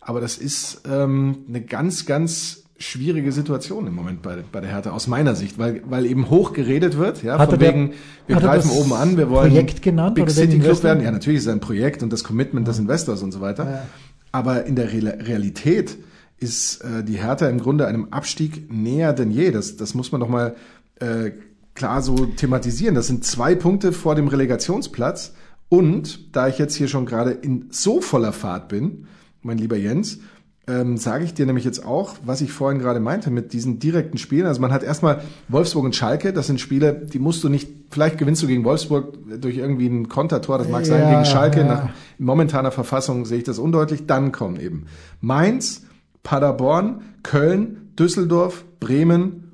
Aber 0.00 0.20
das 0.20 0.38
ist 0.38 0.82
ähm, 0.88 1.38
eine 1.48 1.62
ganz, 1.62 2.06
ganz 2.06 2.62
schwierige 2.78 3.32
Situation 3.32 3.86
im 3.86 3.94
Moment 3.94 4.22
bei, 4.22 4.44
bei 4.52 4.60
der 4.60 4.70
Hertha 4.70 4.90
aus 4.90 5.06
meiner 5.06 5.34
Sicht, 5.34 5.58
weil, 5.58 5.82
weil 5.86 6.04
eben 6.06 6.30
hoch 6.30 6.52
geredet 6.52 6.98
wird, 6.98 7.22
ja, 7.22 7.38
hat 7.38 7.50
von 7.50 7.60
wegen, 7.60 7.94
wir 8.26 8.36
greifen 8.36 8.70
oben 8.70 8.92
an, 8.92 9.16
wir 9.16 9.30
wollen 9.30 9.48
Projekt 9.48 9.82
genannt, 9.82 10.14
Big 10.14 10.30
City 10.30 10.58
Club 10.58 10.82
werden. 10.82 11.02
Ja, 11.02 11.10
natürlich 11.10 11.38
ist 11.38 11.46
es 11.46 11.52
ein 11.52 11.60
Projekt 11.60 12.02
und 12.02 12.12
das 12.12 12.22
Commitment 12.22 12.66
ja. 12.66 12.72
des 12.72 12.78
Investors 12.78 13.22
und 13.22 13.32
so 13.32 13.40
weiter. 13.40 13.64
Ja. 13.64 13.86
Aber 14.30 14.66
in 14.66 14.76
der 14.76 14.92
Re 14.92 15.26
Realität 15.26 15.96
ist 16.38 16.82
äh, 16.82 17.02
die 17.02 17.14
Hertha 17.14 17.48
im 17.48 17.58
Grunde 17.58 17.86
einem 17.86 18.08
Abstieg 18.10 18.70
näher 18.70 19.14
denn 19.14 19.30
je. 19.30 19.50
Das, 19.50 19.76
das 19.76 19.94
muss 19.94 20.12
man 20.12 20.20
doch 20.20 20.28
mal 20.28 20.54
äh, 21.00 21.32
klar 21.74 22.02
so 22.02 22.26
thematisieren. 22.26 22.94
Das 22.94 23.06
sind 23.06 23.24
zwei 23.24 23.54
Punkte 23.54 23.92
vor 23.92 24.14
dem 24.14 24.28
Relegationsplatz. 24.28 25.34
Und 25.68 26.34
da 26.34 26.48
ich 26.48 26.58
jetzt 26.58 26.74
hier 26.74 26.88
schon 26.88 27.06
gerade 27.06 27.32
in 27.32 27.66
so 27.70 28.00
voller 28.00 28.32
Fahrt 28.32 28.68
bin, 28.68 29.06
mein 29.42 29.58
lieber 29.58 29.76
Jens, 29.76 30.20
ähm, 30.68 30.96
sage 30.96 31.24
ich 31.24 31.34
dir 31.34 31.46
nämlich 31.46 31.64
jetzt 31.64 31.84
auch, 31.84 32.16
was 32.24 32.40
ich 32.40 32.52
vorhin 32.52 32.80
gerade 32.80 32.98
meinte 32.98 33.30
mit 33.30 33.52
diesen 33.52 33.78
direkten 33.78 34.18
Spielen. 34.18 34.46
Also 34.46 34.60
man 34.60 34.72
hat 34.72 34.82
erstmal 34.82 35.22
Wolfsburg 35.48 35.84
und 35.84 35.94
Schalke, 35.94 36.32
das 36.32 36.48
sind 36.48 36.60
Spiele, 36.60 37.06
die 37.12 37.20
musst 37.20 37.44
du 37.44 37.48
nicht, 37.48 37.68
vielleicht 37.90 38.18
gewinnst 38.18 38.42
du 38.42 38.48
gegen 38.48 38.64
Wolfsburg 38.64 39.16
durch 39.40 39.56
irgendwie 39.56 39.86
ein 39.86 40.08
Kontertor, 40.08 40.58
das 40.58 40.68
mag 40.68 40.80
ja, 40.80 40.86
sein, 40.86 41.10
gegen 41.10 41.24
Schalke, 41.24 41.60
ja. 41.60 41.66
nach 41.66 41.88
momentaner 42.18 42.72
Verfassung 42.72 43.26
sehe 43.26 43.38
ich 43.38 43.44
das 43.44 43.60
undeutlich. 43.60 44.06
Dann 44.06 44.32
kommen 44.32 44.58
eben 44.58 44.86
Mainz, 45.20 45.86
Paderborn, 46.24 47.02
Köln, 47.22 47.92
Düsseldorf, 47.96 48.64
Bremen 48.80 49.45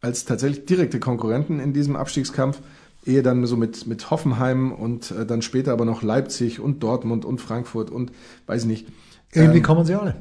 als 0.00 0.24
tatsächlich 0.24 0.66
direkte 0.66 1.00
Konkurrenten 1.00 1.60
in 1.60 1.72
diesem 1.72 1.96
Abstiegskampf 1.96 2.60
ehe 3.04 3.22
dann 3.22 3.46
so 3.46 3.56
mit, 3.56 3.86
mit 3.86 4.10
Hoffenheim 4.10 4.72
und 4.72 5.10
äh, 5.10 5.24
dann 5.26 5.42
später 5.42 5.72
aber 5.72 5.84
noch 5.84 6.02
Leipzig 6.02 6.60
und 6.60 6.82
Dortmund 6.82 7.24
und 7.24 7.40
Frankfurt 7.40 7.90
und 7.90 8.12
weiß 8.46 8.66
nicht. 8.66 8.86
Irgendwie 9.32 9.58
ähm, 9.58 9.64
kommen 9.64 9.84
sie 9.84 9.94
alle. 9.94 10.16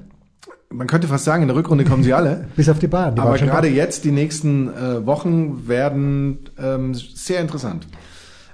Man 0.69 0.87
könnte 0.87 1.07
fast 1.07 1.25
sagen, 1.25 1.43
in 1.43 1.47
der 1.47 1.57
Rückrunde 1.57 1.85
kommen 1.85 2.03
sie 2.03 2.13
alle. 2.13 2.47
Bis 2.55 2.69
auf 2.69 2.79
die 2.79 2.87
Bayern. 2.87 3.15
Die 3.15 3.21
aber 3.21 3.37
gerade 3.37 3.67
jetzt, 3.67 4.03
die 4.03 4.11
nächsten 4.11 4.69
äh, 4.69 5.05
Wochen 5.05 5.67
werden 5.67 6.49
ähm, 6.57 6.93
sehr 6.93 7.39
interessant. 7.41 7.87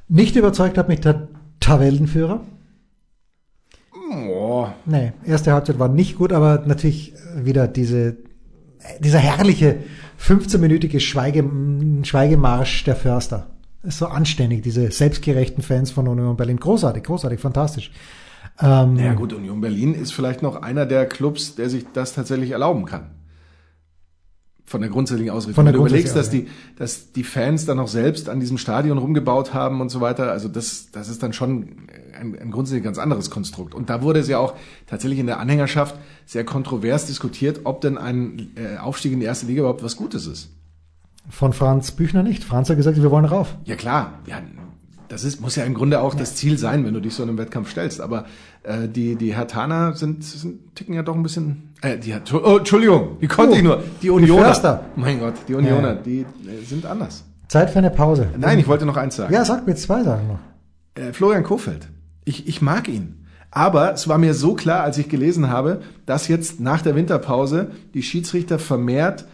Nicht 0.07 0.35
überzeugt 0.35 0.77
hat 0.77 0.89
mich 0.89 1.01
der 1.01 1.27
Tabellenführer. 1.59 2.41
Oh. 4.11 4.67
Nee, 4.85 5.13
erste 5.25 5.53
Halbzeit 5.53 5.79
war 5.79 5.89
nicht 5.89 6.17
gut, 6.17 6.33
aber 6.33 6.63
natürlich 6.65 7.13
wieder 7.35 7.67
diese, 7.67 8.17
dieser 8.99 9.19
herrliche 9.19 9.77
15-minütige 10.19 10.99
Schweige, 10.99 11.43
Schweigemarsch 12.03 12.83
der 12.83 12.95
Förster. 12.95 13.47
Ist 13.83 13.97
so 13.97 14.07
anständig, 14.07 14.61
diese 14.61 14.91
selbstgerechten 14.91 15.61
Fans 15.61 15.91
von 15.91 16.07
Union 16.07 16.37
Berlin. 16.37 16.57
Großartig, 16.57 17.03
großartig, 17.03 17.39
fantastisch. 17.39 17.91
Ähm, 18.61 18.97
ja 18.97 19.13
gut, 19.13 19.33
Union 19.33 19.61
Berlin 19.61 19.93
ist 19.93 20.13
vielleicht 20.13 20.41
noch 20.41 20.61
einer 20.61 20.85
der 20.85 21.05
Clubs, 21.05 21.55
der 21.55 21.69
sich 21.69 21.85
das 21.93 22.13
tatsächlich 22.13 22.51
erlauben 22.51 22.85
kann. 22.85 23.07
Von 24.73 24.81
der 24.81 24.89
grundsätzlichen 24.89 25.31
Ausrichtung. 25.31 25.53
Von 25.53 25.65
der 25.65 25.75
Wenn 25.75 25.81
du 25.81 25.85
überlegst, 25.85 26.15
dass 26.15 26.31
die, 26.31 26.47
dass 26.79 27.11
die 27.11 27.23
Fans 27.23 27.67
dann 27.67 27.79
auch 27.79 27.87
selbst 27.87 28.27
an 28.27 28.39
diesem 28.39 28.57
Stadion 28.57 28.97
rumgebaut 28.97 29.53
haben 29.53 29.81
und 29.81 29.89
so 29.89 30.01
weiter, 30.01 30.31
also 30.31 30.47
das, 30.47 30.89
das 30.91 31.09
ist 31.09 31.21
dann 31.21 31.31
schon 31.31 31.87
ein, 32.19 32.35
ein 32.41 32.49
grundsätzlich 32.49 32.83
ganz 32.83 32.97
anderes 32.97 33.29
Konstrukt. 33.29 33.75
Und 33.75 33.91
da 33.91 34.01
wurde 34.01 34.19
es 34.19 34.27
ja 34.27 34.39
auch 34.39 34.55
tatsächlich 34.87 35.19
in 35.19 35.27
der 35.27 35.39
Anhängerschaft 35.39 35.95
sehr 36.25 36.43
kontrovers 36.43 37.05
diskutiert, 37.05 37.61
ob 37.65 37.81
denn 37.81 37.99
ein 37.99 38.49
äh, 38.55 38.79
Aufstieg 38.79 39.13
in 39.13 39.19
die 39.19 39.27
erste 39.27 39.45
Liga 39.45 39.59
überhaupt 39.59 39.83
was 39.83 39.95
Gutes 39.95 40.25
ist. 40.25 40.49
Von 41.29 41.53
Franz 41.53 41.91
Büchner 41.91 42.23
nicht. 42.23 42.43
Franz 42.43 42.67
hat 42.67 42.77
gesagt, 42.77 42.99
wir 42.99 43.11
wollen 43.11 43.25
rauf. 43.25 43.55
Ja 43.65 43.75
klar, 43.75 44.21
ja, 44.25 44.41
das 45.09 45.23
ist, 45.23 45.41
muss 45.41 45.55
ja 45.55 45.63
im 45.63 45.73
Grunde 45.73 46.01
auch 46.01 46.15
das 46.15 46.35
Ziel 46.35 46.57
sein, 46.57 46.85
wenn 46.85 46.93
du 46.93 46.99
dich 46.99 47.13
so 47.13 47.23
in 47.23 47.29
einem 47.29 47.37
Wettkampf 47.37 47.71
stellst. 47.71 48.01
Aber 48.01 48.25
äh, 48.63 48.87
die, 48.87 49.15
die 49.15 49.35
Hertaner 49.35 49.93
sind, 49.93 50.23
sind 50.23 50.75
ticken 50.75 50.93
ja 50.93 51.03
doch 51.03 51.15
ein 51.15 51.23
bisschen. 51.23 51.73
Äh, 51.81 51.97
die 51.97 52.13
oh, 52.33 52.57
Entschuldigung, 52.57 53.17
wie 53.19 53.27
konnte 53.27 53.53
oh, 53.53 53.57
ich 53.57 53.63
nur? 53.63 53.83
Die 54.01 54.09
Unioner. 54.09 54.81
Die 54.95 54.99
mein 54.99 55.19
Gott, 55.19 55.35
die 55.47 55.53
Unioner, 55.53 55.95
ja. 55.95 55.95
die 55.95 56.19
äh, 56.21 56.63
sind 56.65 56.85
anders. 56.85 57.23
Zeit 57.47 57.69
für 57.69 57.79
eine 57.79 57.91
Pause. 57.91 58.27
Nein, 58.37 58.59
ich 58.59 58.67
wollte 58.67 58.85
noch 58.85 58.97
eins 58.97 59.15
sagen. 59.15 59.33
Ja, 59.33 59.45
sag 59.45 59.67
mir 59.67 59.75
zwei 59.75 60.03
Sachen 60.03 60.27
noch. 60.27 60.39
Äh, 60.95 61.13
Florian 61.13 61.43
Kofeld. 61.43 61.87
Ich, 62.25 62.47
ich 62.47 62.61
mag 62.61 62.87
ihn. 62.87 63.25
Aber 63.51 63.93
es 63.93 64.07
war 64.07 64.17
mir 64.17 64.33
so 64.33 64.55
klar, 64.55 64.81
als 64.83 64.97
ich 64.97 65.09
gelesen 65.09 65.49
habe, 65.49 65.81
dass 66.07 66.27
jetzt 66.27 66.59
nach 66.59 66.81
der 66.81 66.95
Winterpause 66.95 67.69
die 67.93 68.01
Schiedsrichter 68.01 68.57
vermehrt 68.57 69.25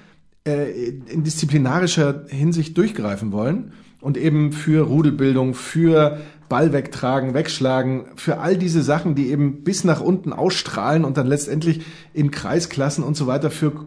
äh, 0.45 0.89
in 1.09 1.23
disziplinarischer 1.23 2.25
Hinsicht 2.27 2.77
durchgreifen 2.77 3.31
wollen 3.31 3.71
und 4.01 4.17
eben 4.17 4.51
für 4.51 4.85
Rudelbildung, 4.85 5.53
für 5.53 6.19
Ball 6.47 6.73
wegtragen, 6.73 7.33
wegschlagen, 7.33 8.05
für 8.15 8.39
all 8.39 8.57
diese 8.57 8.81
Sachen, 8.81 9.15
die 9.15 9.29
eben 9.29 9.63
bis 9.63 9.83
nach 9.83 10.01
unten 10.01 10.33
ausstrahlen 10.33 11.05
und 11.05 11.17
dann 11.17 11.27
letztendlich 11.27 11.81
in 12.13 12.31
Kreisklassen 12.31 13.03
und 13.03 13.15
so 13.15 13.27
weiter 13.27 13.51
für 13.51 13.85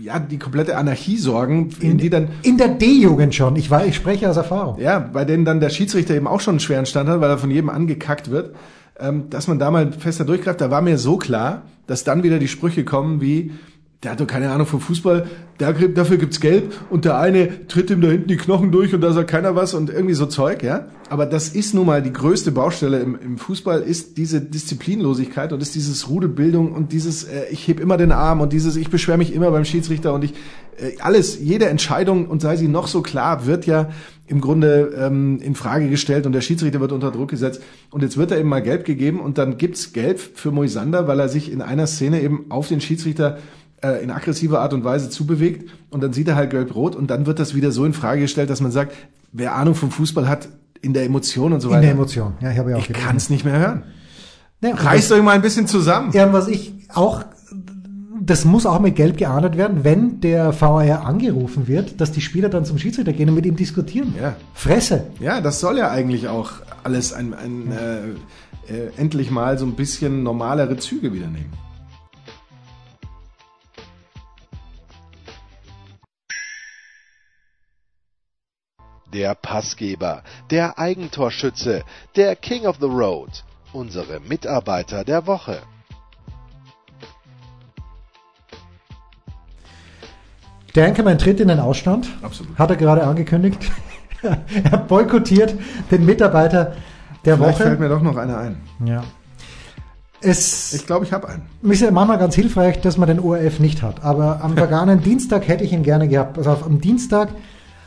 ja, 0.00 0.18
die 0.18 0.38
komplette 0.38 0.76
Anarchie 0.76 1.18
sorgen, 1.18 1.70
in, 1.80 1.92
in 1.92 1.98
die 1.98 2.10
dann 2.10 2.28
in 2.42 2.56
der 2.56 2.68
D-Jugend 2.68 3.34
schon. 3.34 3.54
Ich 3.56 3.70
war, 3.70 3.86
ich 3.86 3.94
spreche 3.94 4.28
aus 4.28 4.36
Erfahrung. 4.36 4.80
Ja, 4.80 4.98
bei 4.98 5.24
denen 5.24 5.44
dann 5.44 5.60
der 5.60 5.70
Schiedsrichter 5.70 6.14
eben 6.14 6.26
auch 6.26 6.40
schon 6.40 6.52
einen 6.52 6.60
schweren 6.60 6.86
Stand 6.86 7.08
hat, 7.08 7.20
weil 7.20 7.30
er 7.30 7.38
von 7.38 7.50
jedem 7.50 7.68
angekackt 7.68 8.30
wird, 8.30 8.56
ähm, 8.98 9.30
dass 9.30 9.46
man 9.46 9.58
da 9.58 9.70
mal 9.70 9.92
fester 9.92 10.24
durchgreift. 10.24 10.60
Da 10.60 10.70
war 10.70 10.82
mir 10.82 10.98
so 10.98 11.16
klar, 11.16 11.62
dass 11.86 12.02
dann 12.02 12.22
wieder 12.22 12.38
die 12.38 12.48
Sprüche 12.48 12.84
kommen 12.84 13.20
wie 13.20 13.52
der 14.02 14.12
hat 14.12 14.20
doch 14.20 14.26
keine 14.26 14.50
Ahnung 14.50 14.66
vom 14.66 14.80
Fußball, 14.80 15.28
der, 15.60 15.74
dafür 15.74 16.16
gibt's 16.16 16.40
Gelb 16.40 16.72
und 16.88 17.04
der 17.04 17.18
eine 17.18 17.66
tritt 17.66 17.90
ihm 17.90 18.00
da 18.00 18.08
hinten 18.08 18.28
die 18.28 18.38
Knochen 18.38 18.72
durch 18.72 18.94
und 18.94 19.02
da 19.02 19.12
sagt 19.12 19.30
keiner 19.30 19.56
was 19.56 19.74
und 19.74 19.90
irgendwie 19.90 20.14
so 20.14 20.24
Zeug, 20.24 20.62
ja. 20.62 20.86
Aber 21.10 21.26
das 21.26 21.50
ist 21.50 21.74
nun 21.74 21.84
mal 21.84 22.00
die 22.00 22.12
größte 22.12 22.50
Baustelle 22.50 23.00
im, 23.00 23.18
im 23.20 23.36
Fußball, 23.36 23.82
ist 23.82 24.16
diese 24.16 24.40
Disziplinlosigkeit 24.40 25.52
und 25.52 25.60
ist 25.60 25.74
dieses 25.74 26.08
Rudelbildung 26.08 26.72
und 26.72 26.92
dieses, 26.92 27.24
äh, 27.24 27.44
ich 27.50 27.68
heb 27.68 27.78
immer 27.78 27.98
den 27.98 28.10
Arm 28.10 28.40
und 28.40 28.54
dieses, 28.54 28.76
ich 28.76 28.88
beschwere 28.88 29.18
mich 29.18 29.34
immer 29.34 29.50
beim 29.50 29.66
Schiedsrichter 29.66 30.14
und 30.14 30.24
ich, 30.24 30.32
äh, 30.78 30.96
alles, 31.00 31.38
jede 31.38 31.68
Entscheidung 31.68 32.26
und 32.26 32.40
sei 32.40 32.56
sie 32.56 32.68
noch 32.68 32.86
so 32.86 33.02
klar, 33.02 33.44
wird 33.44 33.66
ja 33.66 33.90
im 34.26 34.40
Grunde 34.40 34.94
ähm, 34.96 35.40
in 35.42 35.54
Frage 35.54 35.90
gestellt 35.90 36.24
und 36.24 36.32
der 36.32 36.40
Schiedsrichter 36.40 36.80
wird 36.80 36.92
unter 36.92 37.10
Druck 37.10 37.28
gesetzt 37.28 37.60
und 37.90 38.02
jetzt 38.02 38.16
wird 38.16 38.30
er 38.30 38.38
eben 38.38 38.48
mal 38.48 38.62
Gelb 38.62 38.86
gegeben 38.86 39.20
und 39.20 39.36
dann 39.36 39.58
gibt's 39.58 39.92
Gelb 39.92 40.20
für 40.20 40.52
Moisander, 40.52 41.06
weil 41.06 41.20
er 41.20 41.28
sich 41.28 41.52
in 41.52 41.60
einer 41.60 41.86
Szene 41.86 42.22
eben 42.22 42.46
auf 42.48 42.68
den 42.68 42.80
Schiedsrichter 42.80 43.38
äh, 43.82 44.02
in 44.02 44.10
aggressiver 44.10 44.60
Art 44.60 44.72
und 44.72 44.84
Weise 44.84 45.10
zubewegt 45.10 45.70
und 45.90 46.02
dann 46.02 46.12
sieht 46.12 46.28
er 46.28 46.36
halt 46.36 46.50
gelb-rot 46.50 46.96
und 46.96 47.10
dann 47.10 47.26
wird 47.26 47.38
das 47.38 47.54
wieder 47.54 47.72
so 47.72 47.84
in 47.84 47.92
Frage 47.92 48.22
gestellt, 48.22 48.50
dass 48.50 48.60
man 48.60 48.70
sagt, 48.70 48.94
wer 49.32 49.54
Ahnung 49.54 49.74
vom 49.74 49.90
Fußball 49.90 50.28
hat, 50.28 50.48
in 50.82 50.94
der 50.94 51.04
Emotion 51.04 51.52
und 51.52 51.60
so 51.60 51.68
weiter. 51.68 51.80
In 51.80 51.82
der 51.82 51.92
Emotion, 51.92 52.34
ja, 52.40 52.50
ich 52.52 52.58
habe 52.58 52.70
ja 52.70 52.76
auch 52.76 52.80
Ich 52.80 52.92
kann 52.92 53.16
es 53.16 53.30
nicht 53.30 53.44
mehr 53.44 53.58
hören. 53.58 53.82
Ja, 54.62 54.74
Reißt 54.74 55.12
euch 55.12 55.22
mal 55.22 55.32
ein 55.32 55.42
bisschen 55.42 55.66
zusammen. 55.66 56.12
Ja, 56.12 56.32
was 56.32 56.48
ich 56.48 56.72
auch, 56.88 57.24
das 58.20 58.44
muss 58.44 58.66
auch 58.66 58.80
mit 58.80 58.96
Gelb 58.96 59.16
geahndet 59.16 59.56
werden, 59.56 59.84
wenn 59.84 60.20
der 60.20 60.58
VAR 60.58 61.06
angerufen 61.06 61.66
wird, 61.66 62.00
dass 62.00 62.12
die 62.12 62.20
Spieler 62.20 62.48
dann 62.48 62.64
zum 62.64 62.78
Schiedsrichter 62.78 63.12
gehen 63.12 63.28
und 63.28 63.34
mit 63.34 63.46
ihm 63.46 63.56
diskutieren. 63.56 64.14
Ja. 64.20 64.36
Fresse. 64.54 65.06
Ja, 65.18 65.40
das 65.40 65.60
soll 65.60 65.78
ja 65.78 65.90
eigentlich 65.90 66.28
auch 66.28 66.52
alles 66.82 67.12
ein, 67.12 67.34
ein 67.34 67.72
äh, 67.72 68.72
äh, 68.72 68.90
endlich 68.96 69.30
mal 69.30 69.58
so 69.58 69.66
ein 69.66 69.72
bisschen 69.72 70.22
normalere 70.22 70.76
Züge 70.76 71.12
wieder 71.12 71.26
nehmen. 71.26 71.52
Der 79.12 79.34
Passgeber, 79.34 80.22
der 80.50 80.78
Eigentorschütze, 80.78 81.82
der 82.16 82.36
King 82.36 82.66
of 82.66 82.76
the 82.80 82.86
Road, 82.86 83.44
unsere 83.72 84.20
Mitarbeiter 84.20 85.04
der 85.04 85.26
Woche. 85.26 85.58
Der 90.74 90.86
Anchorman 90.86 91.18
tritt 91.18 91.40
in 91.40 91.48
den 91.48 91.58
Ausstand. 91.58 92.08
Absolut. 92.22 92.56
Hat 92.58 92.70
er 92.70 92.76
gerade 92.76 93.02
angekündigt. 93.02 93.70
er 94.22 94.78
boykottiert 94.78 95.54
den 95.90 96.06
Mitarbeiter 96.06 96.76
der 97.24 97.36
Vielleicht 97.36 97.58
Woche. 97.58 97.62
fällt 97.64 97.80
mir 97.80 97.88
doch 97.88 98.02
noch 98.02 98.16
einer 98.16 98.38
ein. 98.38 98.60
Ja. 98.84 99.02
Es 100.22 100.74
Ich 100.74 100.86
glaube, 100.86 101.04
ich 101.04 101.12
habe 101.12 101.28
einen. 101.28 101.42
ist 101.62 101.80
ja 101.80 101.90
manchmal 101.90 102.18
ganz 102.18 102.34
hilfreich, 102.34 102.80
dass 102.80 102.98
man 102.98 103.08
den 103.08 103.20
ORF 103.20 103.58
nicht 103.58 103.82
hat. 103.82 104.04
Aber 104.04 104.42
am 104.42 104.56
vergangenen 104.56 105.02
Dienstag 105.02 105.48
hätte 105.48 105.64
ich 105.64 105.72
ihn 105.72 105.82
gerne 105.82 106.08
gehabt. 106.08 106.38
Also 106.38 106.50
auf, 106.50 106.64
am 106.64 106.80
Dienstag 106.80 107.30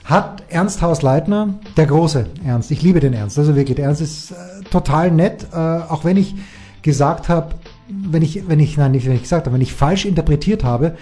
hat 0.03 0.43
Ernst 0.49 0.81
Haus-Leitner, 0.81 1.55
der 1.77 1.85
große 1.85 2.25
Ernst, 2.45 2.71
ich 2.71 2.81
liebe 2.81 2.99
den 2.99 3.13
Ernst, 3.13 3.39
also 3.39 3.55
wirklich, 3.55 3.75
der 3.75 3.85
Ernst 3.85 4.01
ist 4.01 4.31
äh, 4.31 4.35
total 4.69 5.11
nett, 5.11 5.47
äh, 5.53 5.57
auch 5.57 6.03
wenn 6.03 6.17
ich 6.17 6.35
gesagt 6.81 7.29
habe, 7.29 7.55
wenn 7.87 8.21
ich, 8.21 8.47
wenn 8.47 8.59
ich, 8.59 8.77
nein, 8.77 8.91
nicht 8.91 9.05
wenn 9.05 9.15
ich 9.15 9.23
gesagt 9.23 9.45
habe, 9.45 9.53
wenn 9.53 9.61
ich 9.61 9.73
falsch 9.73 10.05
interpretiert 10.05 10.63
habe, 10.63 10.95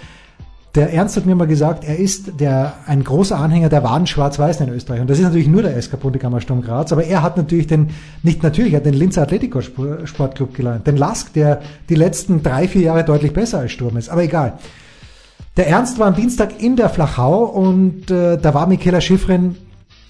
der 0.74 0.92
Ernst 0.94 1.16
hat 1.16 1.26
mir 1.26 1.34
mal 1.34 1.46
gesagt, 1.46 1.84
er 1.84 1.98
ist 1.98 2.40
der, 2.40 2.72
ein 2.86 3.04
großer 3.04 3.36
Anhänger 3.38 3.68
der 3.68 3.82
wahren 3.82 4.06
Schwarz-Weiß 4.06 4.62
in 4.62 4.70
Österreich. 4.70 5.02
Und 5.02 5.10
das 5.10 5.18
ist 5.18 5.24
natürlich 5.24 5.48
nur 5.48 5.60
der 5.60 5.80
SK 5.80 6.00
Bundekammer 6.00 6.40
Sturm 6.40 6.62
Graz, 6.62 6.92
aber 6.92 7.04
er 7.04 7.22
hat 7.22 7.36
natürlich 7.36 7.66
den, 7.66 7.90
nicht 8.22 8.42
natürlich, 8.42 8.72
er 8.72 8.78
hat 8.78 8.86
den 8.86 8.94
Linzer 8.94 9.22
Atletico 9.22 9.58
Sp- 9.60 10.06
Sportclub 10.06 10.54
geleitet. 10.54 10.86
Den 10.86 10.96
Lask, 10.96 11.34
der 11.34 11.60
die 11.90 11.94
letzten 11.94 12.42
drei, 12.42 12.68
vier 12.68 12.82
Jahre 12.82 13.04
deutlich 13.04 13.34
besser 13.34 13.58
als 13.58 13.72
Sturm 13.72 13.98
ist. 13.98 14.08
Aber 14.08 14.22
egal. 14.22 14.54
Der 15.56 15.68
Ernst 15.68 15.98
war 15.98 16.06
am 16.06 16.14
Dienstag 16.14 16.62
in 16.62 16.76
der 16.76 16.88
Flachau 16.88 17.44
und 17.44 18.10
äh, 18.10 18.38
da 18.38 18.54
war 18.54 18.66
Michaela 18.66 19.02
Schifrin, 19.02 19.56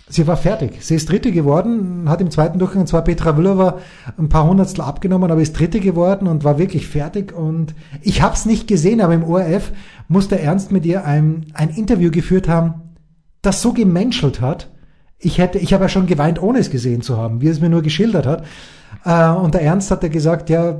sie 0.09 0.29
war 0.29 0.37
fertig. 0.37 0.85
Sie 0.85 0.95
ist 0.95 1.11
Dritte 1.11 1.33
geworden, 1.33 2.09
hat 2.09 2.21
im 2.21 2.31
zweiten 2.31 2.61
Durchgang 2.61 2.87
zwar 2.87 3.03
Petra 3.03 3.35
Vlhova 3.35 3.79
ein 4.17 4.29
paar 4.29 4.47
Hundertstel 4.47 4.85
abgenommen, 4.85 5.33
aber 5.33 5.41
ist 5.41 5.59
Dritte 5.59 5.81
geworden 5.81 6.29
und 6.29 6.45
war 6.45 6.59
wirklich 6.59 6.87
fertig. 6.87 7.33
Und 7.33 7.75
ich 8.03 8.23
habe 8.23 8.35
es 8.35 8.47
nicht 8.47 8.69
gesehen, 8.69 9.01
aber 9.01 9.15
im 9.15 9.25
ORF 9.25 9.73
muss 10.07 10.29
der 10.29 10.45
Ernst 10.45 10.71
mit 10.71 10.87
ihr 10.87 11.05
ein, 11.05 11.47
ein 11.55 11.71
Interview 11.71 12.13
geführt 12.13 12.47
haben, 12.49 12.75
das 13.41 13.63
so 13.63 13.73
gemenschelt 13.73 14.41
hat. 14.41 14.71
Ich 15.19 15.39
hätte, 15.39 15.59
ich 15.59 15.73
habe 15.73 15.85
ja 15.85 15.89
schon 15.89 16.07
geweint, 16.07 16.41
ohne 16.41 16.61
es 16.61 16.71
gesehen 16.71 17.03
zu 17.03 17.17
haben, 17.17 17.41
wie 17.41 17.49
es 17.49 17.61
mir 17.61 17.69
nur 17.69 17.83
geschildert 17.83 18.27
hat. 18.27 18.45
Äh, 19.05 19.29
und 19.31 19.55
der 19.55 19.63
Ernst 19.63 19.91
hat 19.91 20.05
ja 20.05 20.09
gesagt, 20.09 20.51
ja, 20.51 20.79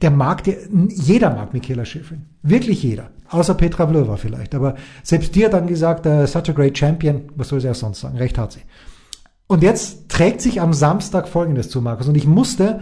der 0.00 0.10
mag, 0.10 0.44
der, 0.44 0.56
jeder 0.88 1.30
mag 1.30 1.52
Michaela 1.52 1.84
Schifrin. 1.84 2.26
Wirklich 2.42 2.82
jeder. 2.82 3.10
Außer 3.28 3.54
Petra 3.54 3.86
Vlhova 3.86 4.16
vielleicht. 4.16 4.54
Aber 4.54 4.76
selbst 5.02 5.34
die 5.34 5.44
hat 5.44 5.52
dann 5.54 5.66
gesagt, 5.66 6.06
uh, 6.06 6.26
such 6.26 6.48
a 6.48 6.52
great 6.52 6.76
champion. 6.76 7.22
Was 7.36 7.48
soll 7.48 7.60
sie 7.60 7.70
auch 7.70 7.74
sonst 7.74 8.00
sagen? 8.00 8.18
Recht 8.18 8.38
hat 8.38 8.52
sie. 8.52 8.60
Und 9.46 9.62
jetzt 9.62 10.08
trägt 10.08 10.40
sich 10.40 10.60
am 10.60 10.72
Samstag 10.72 11.28
Folgendes 11.28 11.68
zu, 11.68 11.80
Markus. 11.80 12.08
Und 12.08 12.16
ich 12.16 12.26
musste 12.26 12.80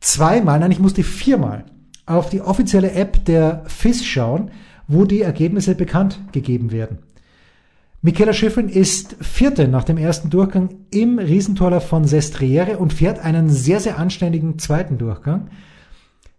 zweimal, 0.00 0.58
nein, 0.60 0.70
ich 0.70 0.78
musste 0.78 1.02
viermal 1.02 1.64
auf 2.06 2.28
die 2.28 2.40
offizielle 2.40 2.92
App 2.92 3.24
der 3.24 3.62
FIS 3.66 4.04
schauen, 4.04 4.50
wo 4.88 5.04
die 5.04 5.22
Ergebnisse 5.22 5.74
bekannt 5.74 6.20
gegeben 6.32 6.72
werden. 6.72 6.98
Michaela 8.04 8.32
Schifrin 8.32 8.68
ist 8.68 9.16
Vierte 9.20 9.68
nach 9.68 9.84
dem 9.84 9.96
ersten 9.96 10.28
Durchgang 10.28 10.70
im 10.90 11.20
Riesentorlauf 11.20 11.86
von 11.86 12.04
Sestriere 12.04 12.78
und 12.78 12.92
fährt 12.92 13.20
einen 13.20 13.48
sehr, 13.48 13.78
sehr 13.78 13.96
anständigen 13.96 14.58
zweiten 14.58 14.98
Durchgang. 14.98 15.50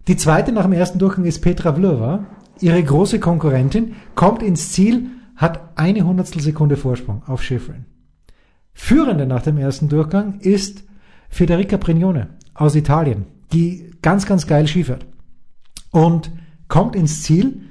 Die 0.07 0.17
zweite 0.17 0.51
nach 0.51 0.63
dem 0.63 0.73
ersten 0.73 0.99
Durchgang 0.99 1.23
ist 1.23 1.41
Petra 1.41 1.73
Vlhova, 1.73 2.25
ihre 2.59 2.83
große 2.83 3.19
Konkurrentin, 3.19 3.95
kommt 4.15 4.43
ins 4.43 4.73
Ziel, 4.73 5.07
hat 5.37 5.77
eine 5.77 6.05
Hundertstel 6.05 6.41
Sekunde 6.41 6.75
Vorsprung 6.75 7.23
auf 7.25 7.41
Schifrin. 7.41 7.85
Führende 8.73 9.25
nach 9.25 9.43
dem 9.43 9.57
ersten 9.57 9.87
Durchgang 9.87 10.39
ist 10.41 10.83
Federica 11.29 11.77
Brignone 11.77 12.31
aus 12.53 12.75
Italien, 12.75 13.25
die 13.53 13.91
ganz, 14.01 14.25
ganz 14.25 14.45
geil 14.45 14.67
Skifährt. 14.67 15.05
Und 15.91 16.31
kommt 16.67 16.95
ins 16.95 17.23
Ziel, 17.23 17.61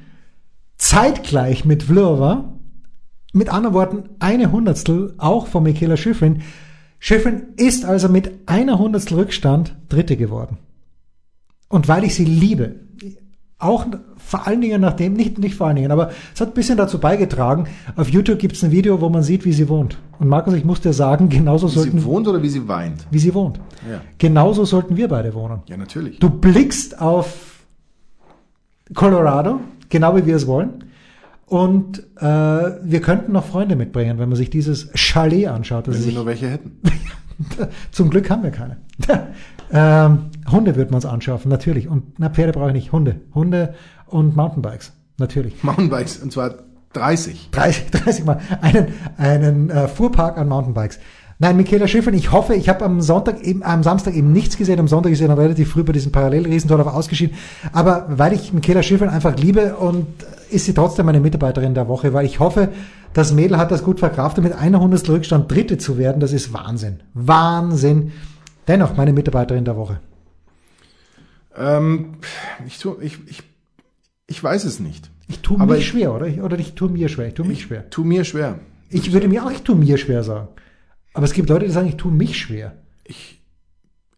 zeitgleich 0.78 1.66
mit 1.66 1.82
Vlhova, 1.82 2.54
mit 3.34 3.50
anderen 3.50 3.74
Worten, 3.74 4.08
eine 4.20 4.52
Hundertstel 4.52 5.14
auch 5.18 5.48
von 5.48 5.64
Michaela 5.64 5.98
Schifrin. 5.98 6.42
Schifrin 6.98 7.48
ist 7.56 7.84
also 7.84 8.08
mit 8.08 8.48
einer 8.48 8.78
Hundertstel 8.78 9.18
Rückstand 9.18 9.76
Dritte 9.88 10.16
geworden. 10.16 10.58
Und 11.72 11.88
weil 11.88 12.04
ich 12.04 12.14
sie 12.14 12.26
liebe, 12.26 12.74
auch 13.58 13.86
vor 14.18 14.46
allen 14.46 14.60
Dingen 14.60 14.82
nachdem, 14.82 15.14
nicht, 15.14 15.38
nicht 15.38 15.54
vor 15.54 15.68
allen 15.68 15.76
Dingen, 15.76 15.90
aber 15.90 16.10
es 16.34 16.40
hat 16.42 16.48
ein 16.48 16.54
bisschen 16.54 16.76
dazu 16.76 16.98
beigetragen. 16.98 17.66
Auf 17.96 18.10
YouTube 18.10 18.38
gibt 18.38 18.56
es 18.56 18.62
ein 18.62 18.72
Video, 18.72 19.00
wo 19.00 19.08
man 19.08 19.22
sieht, 19.22 19.46
wie 19.46 19.54
sie 19.54 19.70
wohnt. 19.70 19.96
Und 20.18 20.28
Markus, 20.28 20.52
ich 20.52 20.66
muss 20.66 20.82
dir 20.82 20.92
sagen, 20.92 21.30
genauso 21.30 21.68
Wie 21.68 21.72
sollten, 21.72 21.98
sie 22.00 22.04
wohnt 22.04 22.28
oder 22.28 22.42
wie 22.42 22.50
sie 22.50 22.68
weint? 22.68 23.06
wie 23.10 23.18
sie 23.18 23.32
wohnt. 23.32 23.58
Ja. 23.90 24.02
Genauso 24.18 24.66
sollten 24.66 24.98
wir 24.98 25.08
beide 25.08 25.32
wohnen. 25.32 25.60
Ja, 25.66 25.78
natürlich. 25.78 26.18
Du 26.18 26.28
blickst 26.28 27.00
auf 27.00 27.64
Colorado, 28.92 29.60
genau 29.88 30.14
wie 30.14 30.26
wir 30.26 30.36
es 30.36 30.46
wollen. 30.46 30.84
Und 31.46 32.00
äh, 32.18 32.22
wir 32.22 33.00
könnten 33.00 33.32
noch 33.32 33.46
Freunde 33.46 33.76
mitbringen, 33.76 34.18
wenn 34.18 34.28
man 34.28 34.36
sich 34.36 34.50
dieses 34.50 34.90
Chalet 34.94 35.46
anschaut. 35.46 35.88
Wenn 35.88 36.04
wir 36.04 36.12
nur 36.12 36.26
welche 36.26 36.50
hätten. 36.50 36.82
zum 37.92 38.10
Glück 38.10 38.28
haben 38.28 38.42
wir 38.42 38.50
keine. 38.50 38.76
ähm, 39.72 40.26
Hunde 40.50 40.76
würden 40.76 40.90
wir 40.90 40.96
uns 40.96 41.06
anschaffen, 41.06 41.50
natürlich. 41.50 41.88
Und 41.88 42.18
na, 42.18 42.30
Pferde 42.30 42.52
brauche 42.52 42.68
ich 42.68 42.74
nicht. 42.74 42.92
Hunde. 42.92 43.20
Hunde 43.34 43.74
und 44.06 44.36
Mountainbikes, 44.36 44.92
natürlich. 45.18 45.62
Mountainbikes, 45.62 46.18
und 46.18 46.32
zwar 46.32 46.54
30. 46.92 47.50
30, 47.50 47.90
30 47.90 48.24
Mal 48.24 48.40
einen, 48.60 48.88
einen 49.16 49.70
äh, 49.70 49.88
Fuhrpark 49.88 50.38
an 50.38 50.48
Mountainbikes. 50.48 50.98
Nein, 51.38 51.56
Michaela 51.56 51.88
Schiffern, 51.88 52.14
ich 52.14 52.30
hoffe, 52.30 52.54
ich 52.54 52.68
habe 52.68 52.84
am 52.84 53.00
Sonntag 53.00 53.42
eben, 53.42 53.64
am 53.64 53.82
Samstag 53.82 54.14
eben 54.14 54.32
nichts 54.32 54.56
gesehen. 54.56 54.78
Am 54.78 54.86
Sonntag 54.86 55.10
ist 55.10 55.20
ja 55.20 55.26
dann 55.26 55.38
relativ 55.38 55.72
früh 55.72 55.82
bei 55.82 55.92
diesem 55.92 56.12
Parallelriesentorlauf 56.12 56.86
ausgeschieden. 56.86 57.36
Aber 57.72 58.06
weil 58.08 58.32
ich 58.32 58.52
Michaela 58.52 58.82
Schiffern 58.82 59.08
einfach 59.08 59.36
liebe 59.36 59.74
und 59.74 60.06
ist 60.50 60.66
sie 60.66 60.74
trotzdem 60.74 61.06
meine 61.06 61.18
Mitarbeiterin 61.18 61.74
der 61.74 61.88
Woche, 61.88 62.12
weil 62.12 62.26
ich 62.26 62.38
hoffe, 62.38 62.68
das 63.12 63.32
Mädel 63.32 63.58
hat 63.58 63.72
das 63.72 63.82
gut 63.82 63.98
verkraftet, 63.98 64.44
mit 64.44 64.52
einer 64.52 64.80
Hundertstel 64.80 65.16
Rückstand 65.16 65.50
Dritte 65.50 65.78
zu 65.78 65.98
werden. 65.98 66.20
Das 66.20 66.32
ist 66.32 66.52
Wahnsinn. 66.52 67.00
Wahnsinn. 67.12 68.12
Dennoch 68.68 68.96
meine 68.96 69.12
Mitarbeiterin 69.12 69.64
der 69.64 69.76
Woche. 69.76 69.98
Ähm, 71.56 72.14
ich, 72.66 72.78
tu, 72.78 72.96
ich, 73.00 73.18
ich, 73.26 73.42
ich 74.26 74.42
weiß 74.42 74.64
es 74.64 74.80
nicht. 74.80 75.10
Ich 75.28 75.40
tue 75.40 75.60
Aber 75.60 75.74
mich 75.74 75.82
ich- 75.84 75.88
schwer, 75.88 76.14
oder? 76.14 76.26
Ich, 76.26 76.40
oder 76.40 76.58
ich 76.58 76.74
tue 76.74 76.88
mir 76.88 77.08
schwer. 77.08 77.28
Ich 77.28 77.34
tue 77.34 77.46
mich 77.46 77.62
schwer. 77.62 77.88
Tu 77.90 78.04
mir 78.04 78.24
schwer. 78.24 78.58
Ich 78.90 79.12
würde 79.12 79.28
mir 79.28 79.44
auch, 79.44 79.50
ich 79.50 79.62
tue 79.62 79.76
mir 79.76 79.96
schwer 79.98 80.22
sagen. 80.24 80.48
Aber 81.14 81.24
es 81.24 81.32
gibt 81.32 81.48
Leute, 81.48 81.66
die 81.66 81.70
sagen, 81.72 81.88
ich 81.88 81.96
tue 81.96 82.12
mich 82.12 82.38
schwer. 82.38 82.76
Ich, 83.04 83.40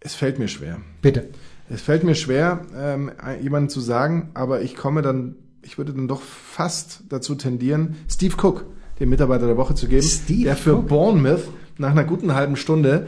es 0.01 0.14
fällt 0.14 0.39
mir 0.39 0.49
schwer. 0.49 0.78
Bitte. 1.03 1.28
Es 1.70 1.80
fällt 1.80 2.05
mir 2.05 2.14
schwer, 2.14 2.62
ähm, 2.76 3.11
jemanden 3.43 3.68
zu 3.70 3.80
sagen, 3.80 4.30
aber 4.35 4.61
ich 4.62 4.76
komme 4.76 5.01
dann, 5.03 5.37
ich 5.62 5.78
würde 5.78 5.95
dann 5.95 6.09
doch 6.09 6.20
fast 6.20 7.05
dazu 7.09 7.35
tendieren, 7.37 7.97
Steve 8.09 8.35
Cook, 8.41 8.66
den 9.01 9.09
Mitarbeiter 9.09 9.47
der 9.47 9.57
Woche 9.57 9.74
zu 9.74 9.89
geben, 9.89 10.03
Steve 10.07 10.45
der 10.45 10.57
für 10.57 10.74
Cook? 10.76 10.89
Bournemouth 10.89 11.49
nach 11.78 11.91
einer 11.93 12.05
guten 12.05 12.35
halben 12.35 12.57
Stunde 12.57 13.07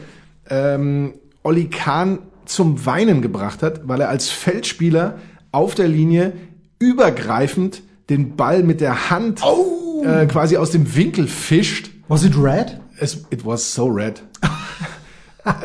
ähm, 0.49 1.15
Olli 1.43 1.69
Kahn 1.69 2.21
zum 2.47 2.87
Weinen 2.87 3.23
gebracht 3.23 3.63
hat, 3.63 3.87
weil 3.89 4.01
er 4.01 4.09
als 4.09 4.31
Feldspieler 4.31 5.19
auf 5.53 5.75
der 5.75 5.89
Linie 5.89 6.33
übergreifend 6.79 7.83
den 8.09 8.37
Ball 8.37 8.63
mit 8.63 8.81
der 8.81 9.11
Hand 9.11 9.43
Oh! 9.45 10.05
äh, 10.05 10.27
quasi 10.27 10.57
aus 10.57 10.71
dem 10.71 10.95
Winkel 10.97 11.27
fischt. 11.27 11.91
Was 12.09 12.25
it 12.25 12.37
red? 12.37 12.81
Es, 12.99 13.27
it 13.31 13.45
was 13.45 13.75
so 13.75 13.87
red. 13.87 14.23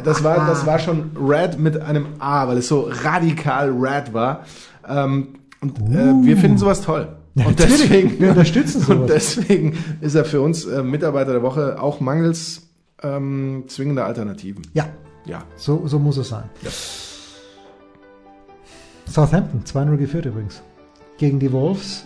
Das 0.04 0.24
war, 0.24 0.46
das 0.46 0.66
war 0.68 0.78
schon 0.78 1.12
red 1.20 1.58
mit 1.60 1.82
einem 1.82 2.06
A, 2.20 2.48
weil 2.48 2.58
es 2.58 2.68
so 2.68 2.90
radikal 3.04 3.72
red 3.72 4.14
war. 4.14 4.46
Ähm, 4.88 5.30
und 5.60 5.80
äh, 5.92 6.14
wir 6.26 6.38
finden 6.38 6.58
sowas 6.58 6.82
toll. 6.82 7.08
Ja, 7.34 7.46
und 7.48 7.58
deswegen, 7.60 8.20
Wir 8.20 8.30
unterstützen 8.30 8.82
sowas. 8.86 9.00
Und 9.00 9.10
deswegen 9.10 9.78
ist 10.02 10.16
er 10.16 10.26
für 10.26 10.42
uns 10.42 10.66
äh, 10.66 10.84
Mitarbeiter 10.84 11.32
der 11.32 11.42
Woche 11.42 11.82
auch 11.82 12.00
mangels 12.00 12.70
ähm, 13.02 13.64
zwingender 13.68 14.06
Alternativen. 14.06 14.62
Ja, 14.74 14.86
Ja. 15.26 15.44
so, 15.56 15.88
so 15.88 16.00
muss 16.00 16.18
es 16.18 16.30
sein. 16.30 16.50
Ja. 16.62 16.72
Southampton, 19.08 19.64
2-0 19.66 19.98
geführt 19.98 20.26
übrigens. 20.26 20.62
Gegen 21.18 21.40
die 21.40 21.52
Wolves 21.52 22.06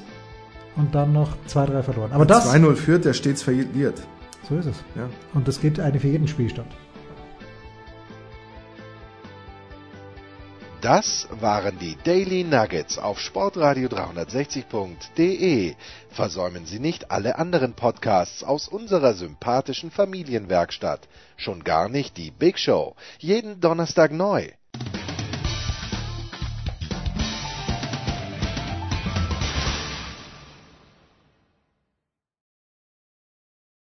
und 0.75 0.93
dann 0.93 1.13
noch 1.13 1.35
2-3 1.47 1.83
verloren. 1.83 2.11
Aber 2.11 2.25
das, 2.25 2.51
2-0 2.53 2.75
führt, 2.75 3.05
der 3.05 3.13
stets 3.13 3.43
verliert. 3.43 4.01
so 4.49 4.57
ist 4.57 4.65
es. 4.65 4.77
Ja. 4.95 5.09
Und 5.33 5.47
das 5.47 5.61
gilt 5.61 5.79
eigentlich 5.79 6.01
für 6.01 6.09
jeden 6.09 6.27
Spielstand. 6.27 6.67
Das 10.81 11.27
waren 11.31 11.79
die 11.79 11.97
Daily 12.03 12.43
Nuggets 12.43 12.99
auf 12.99 13.19
Sportradio 13.19 13.87
360.de. 13.87 15.73
Versäumen 16.11 16.67
Sie 16.67 16.77
nicht 16.79 17.09
alle 17.09 17.39
anderen 17.39 17.73
Podcasts 17.73 18.43
aus 18.43 18.67
unserer 18.67 19.15
sympathischen 19.15 19.89
Familienwerkstatt. 19.89 21.07
Schon 21.37 21.63
gar 21.63 21.89
nicht 21.89 22.17
die 22.17 22.31
Big 22.31 22.57
Show. 22.59 22.95
Jeden 23.19 23.59
Donnerstag 23.59 24.11
neu. 24.11 24.49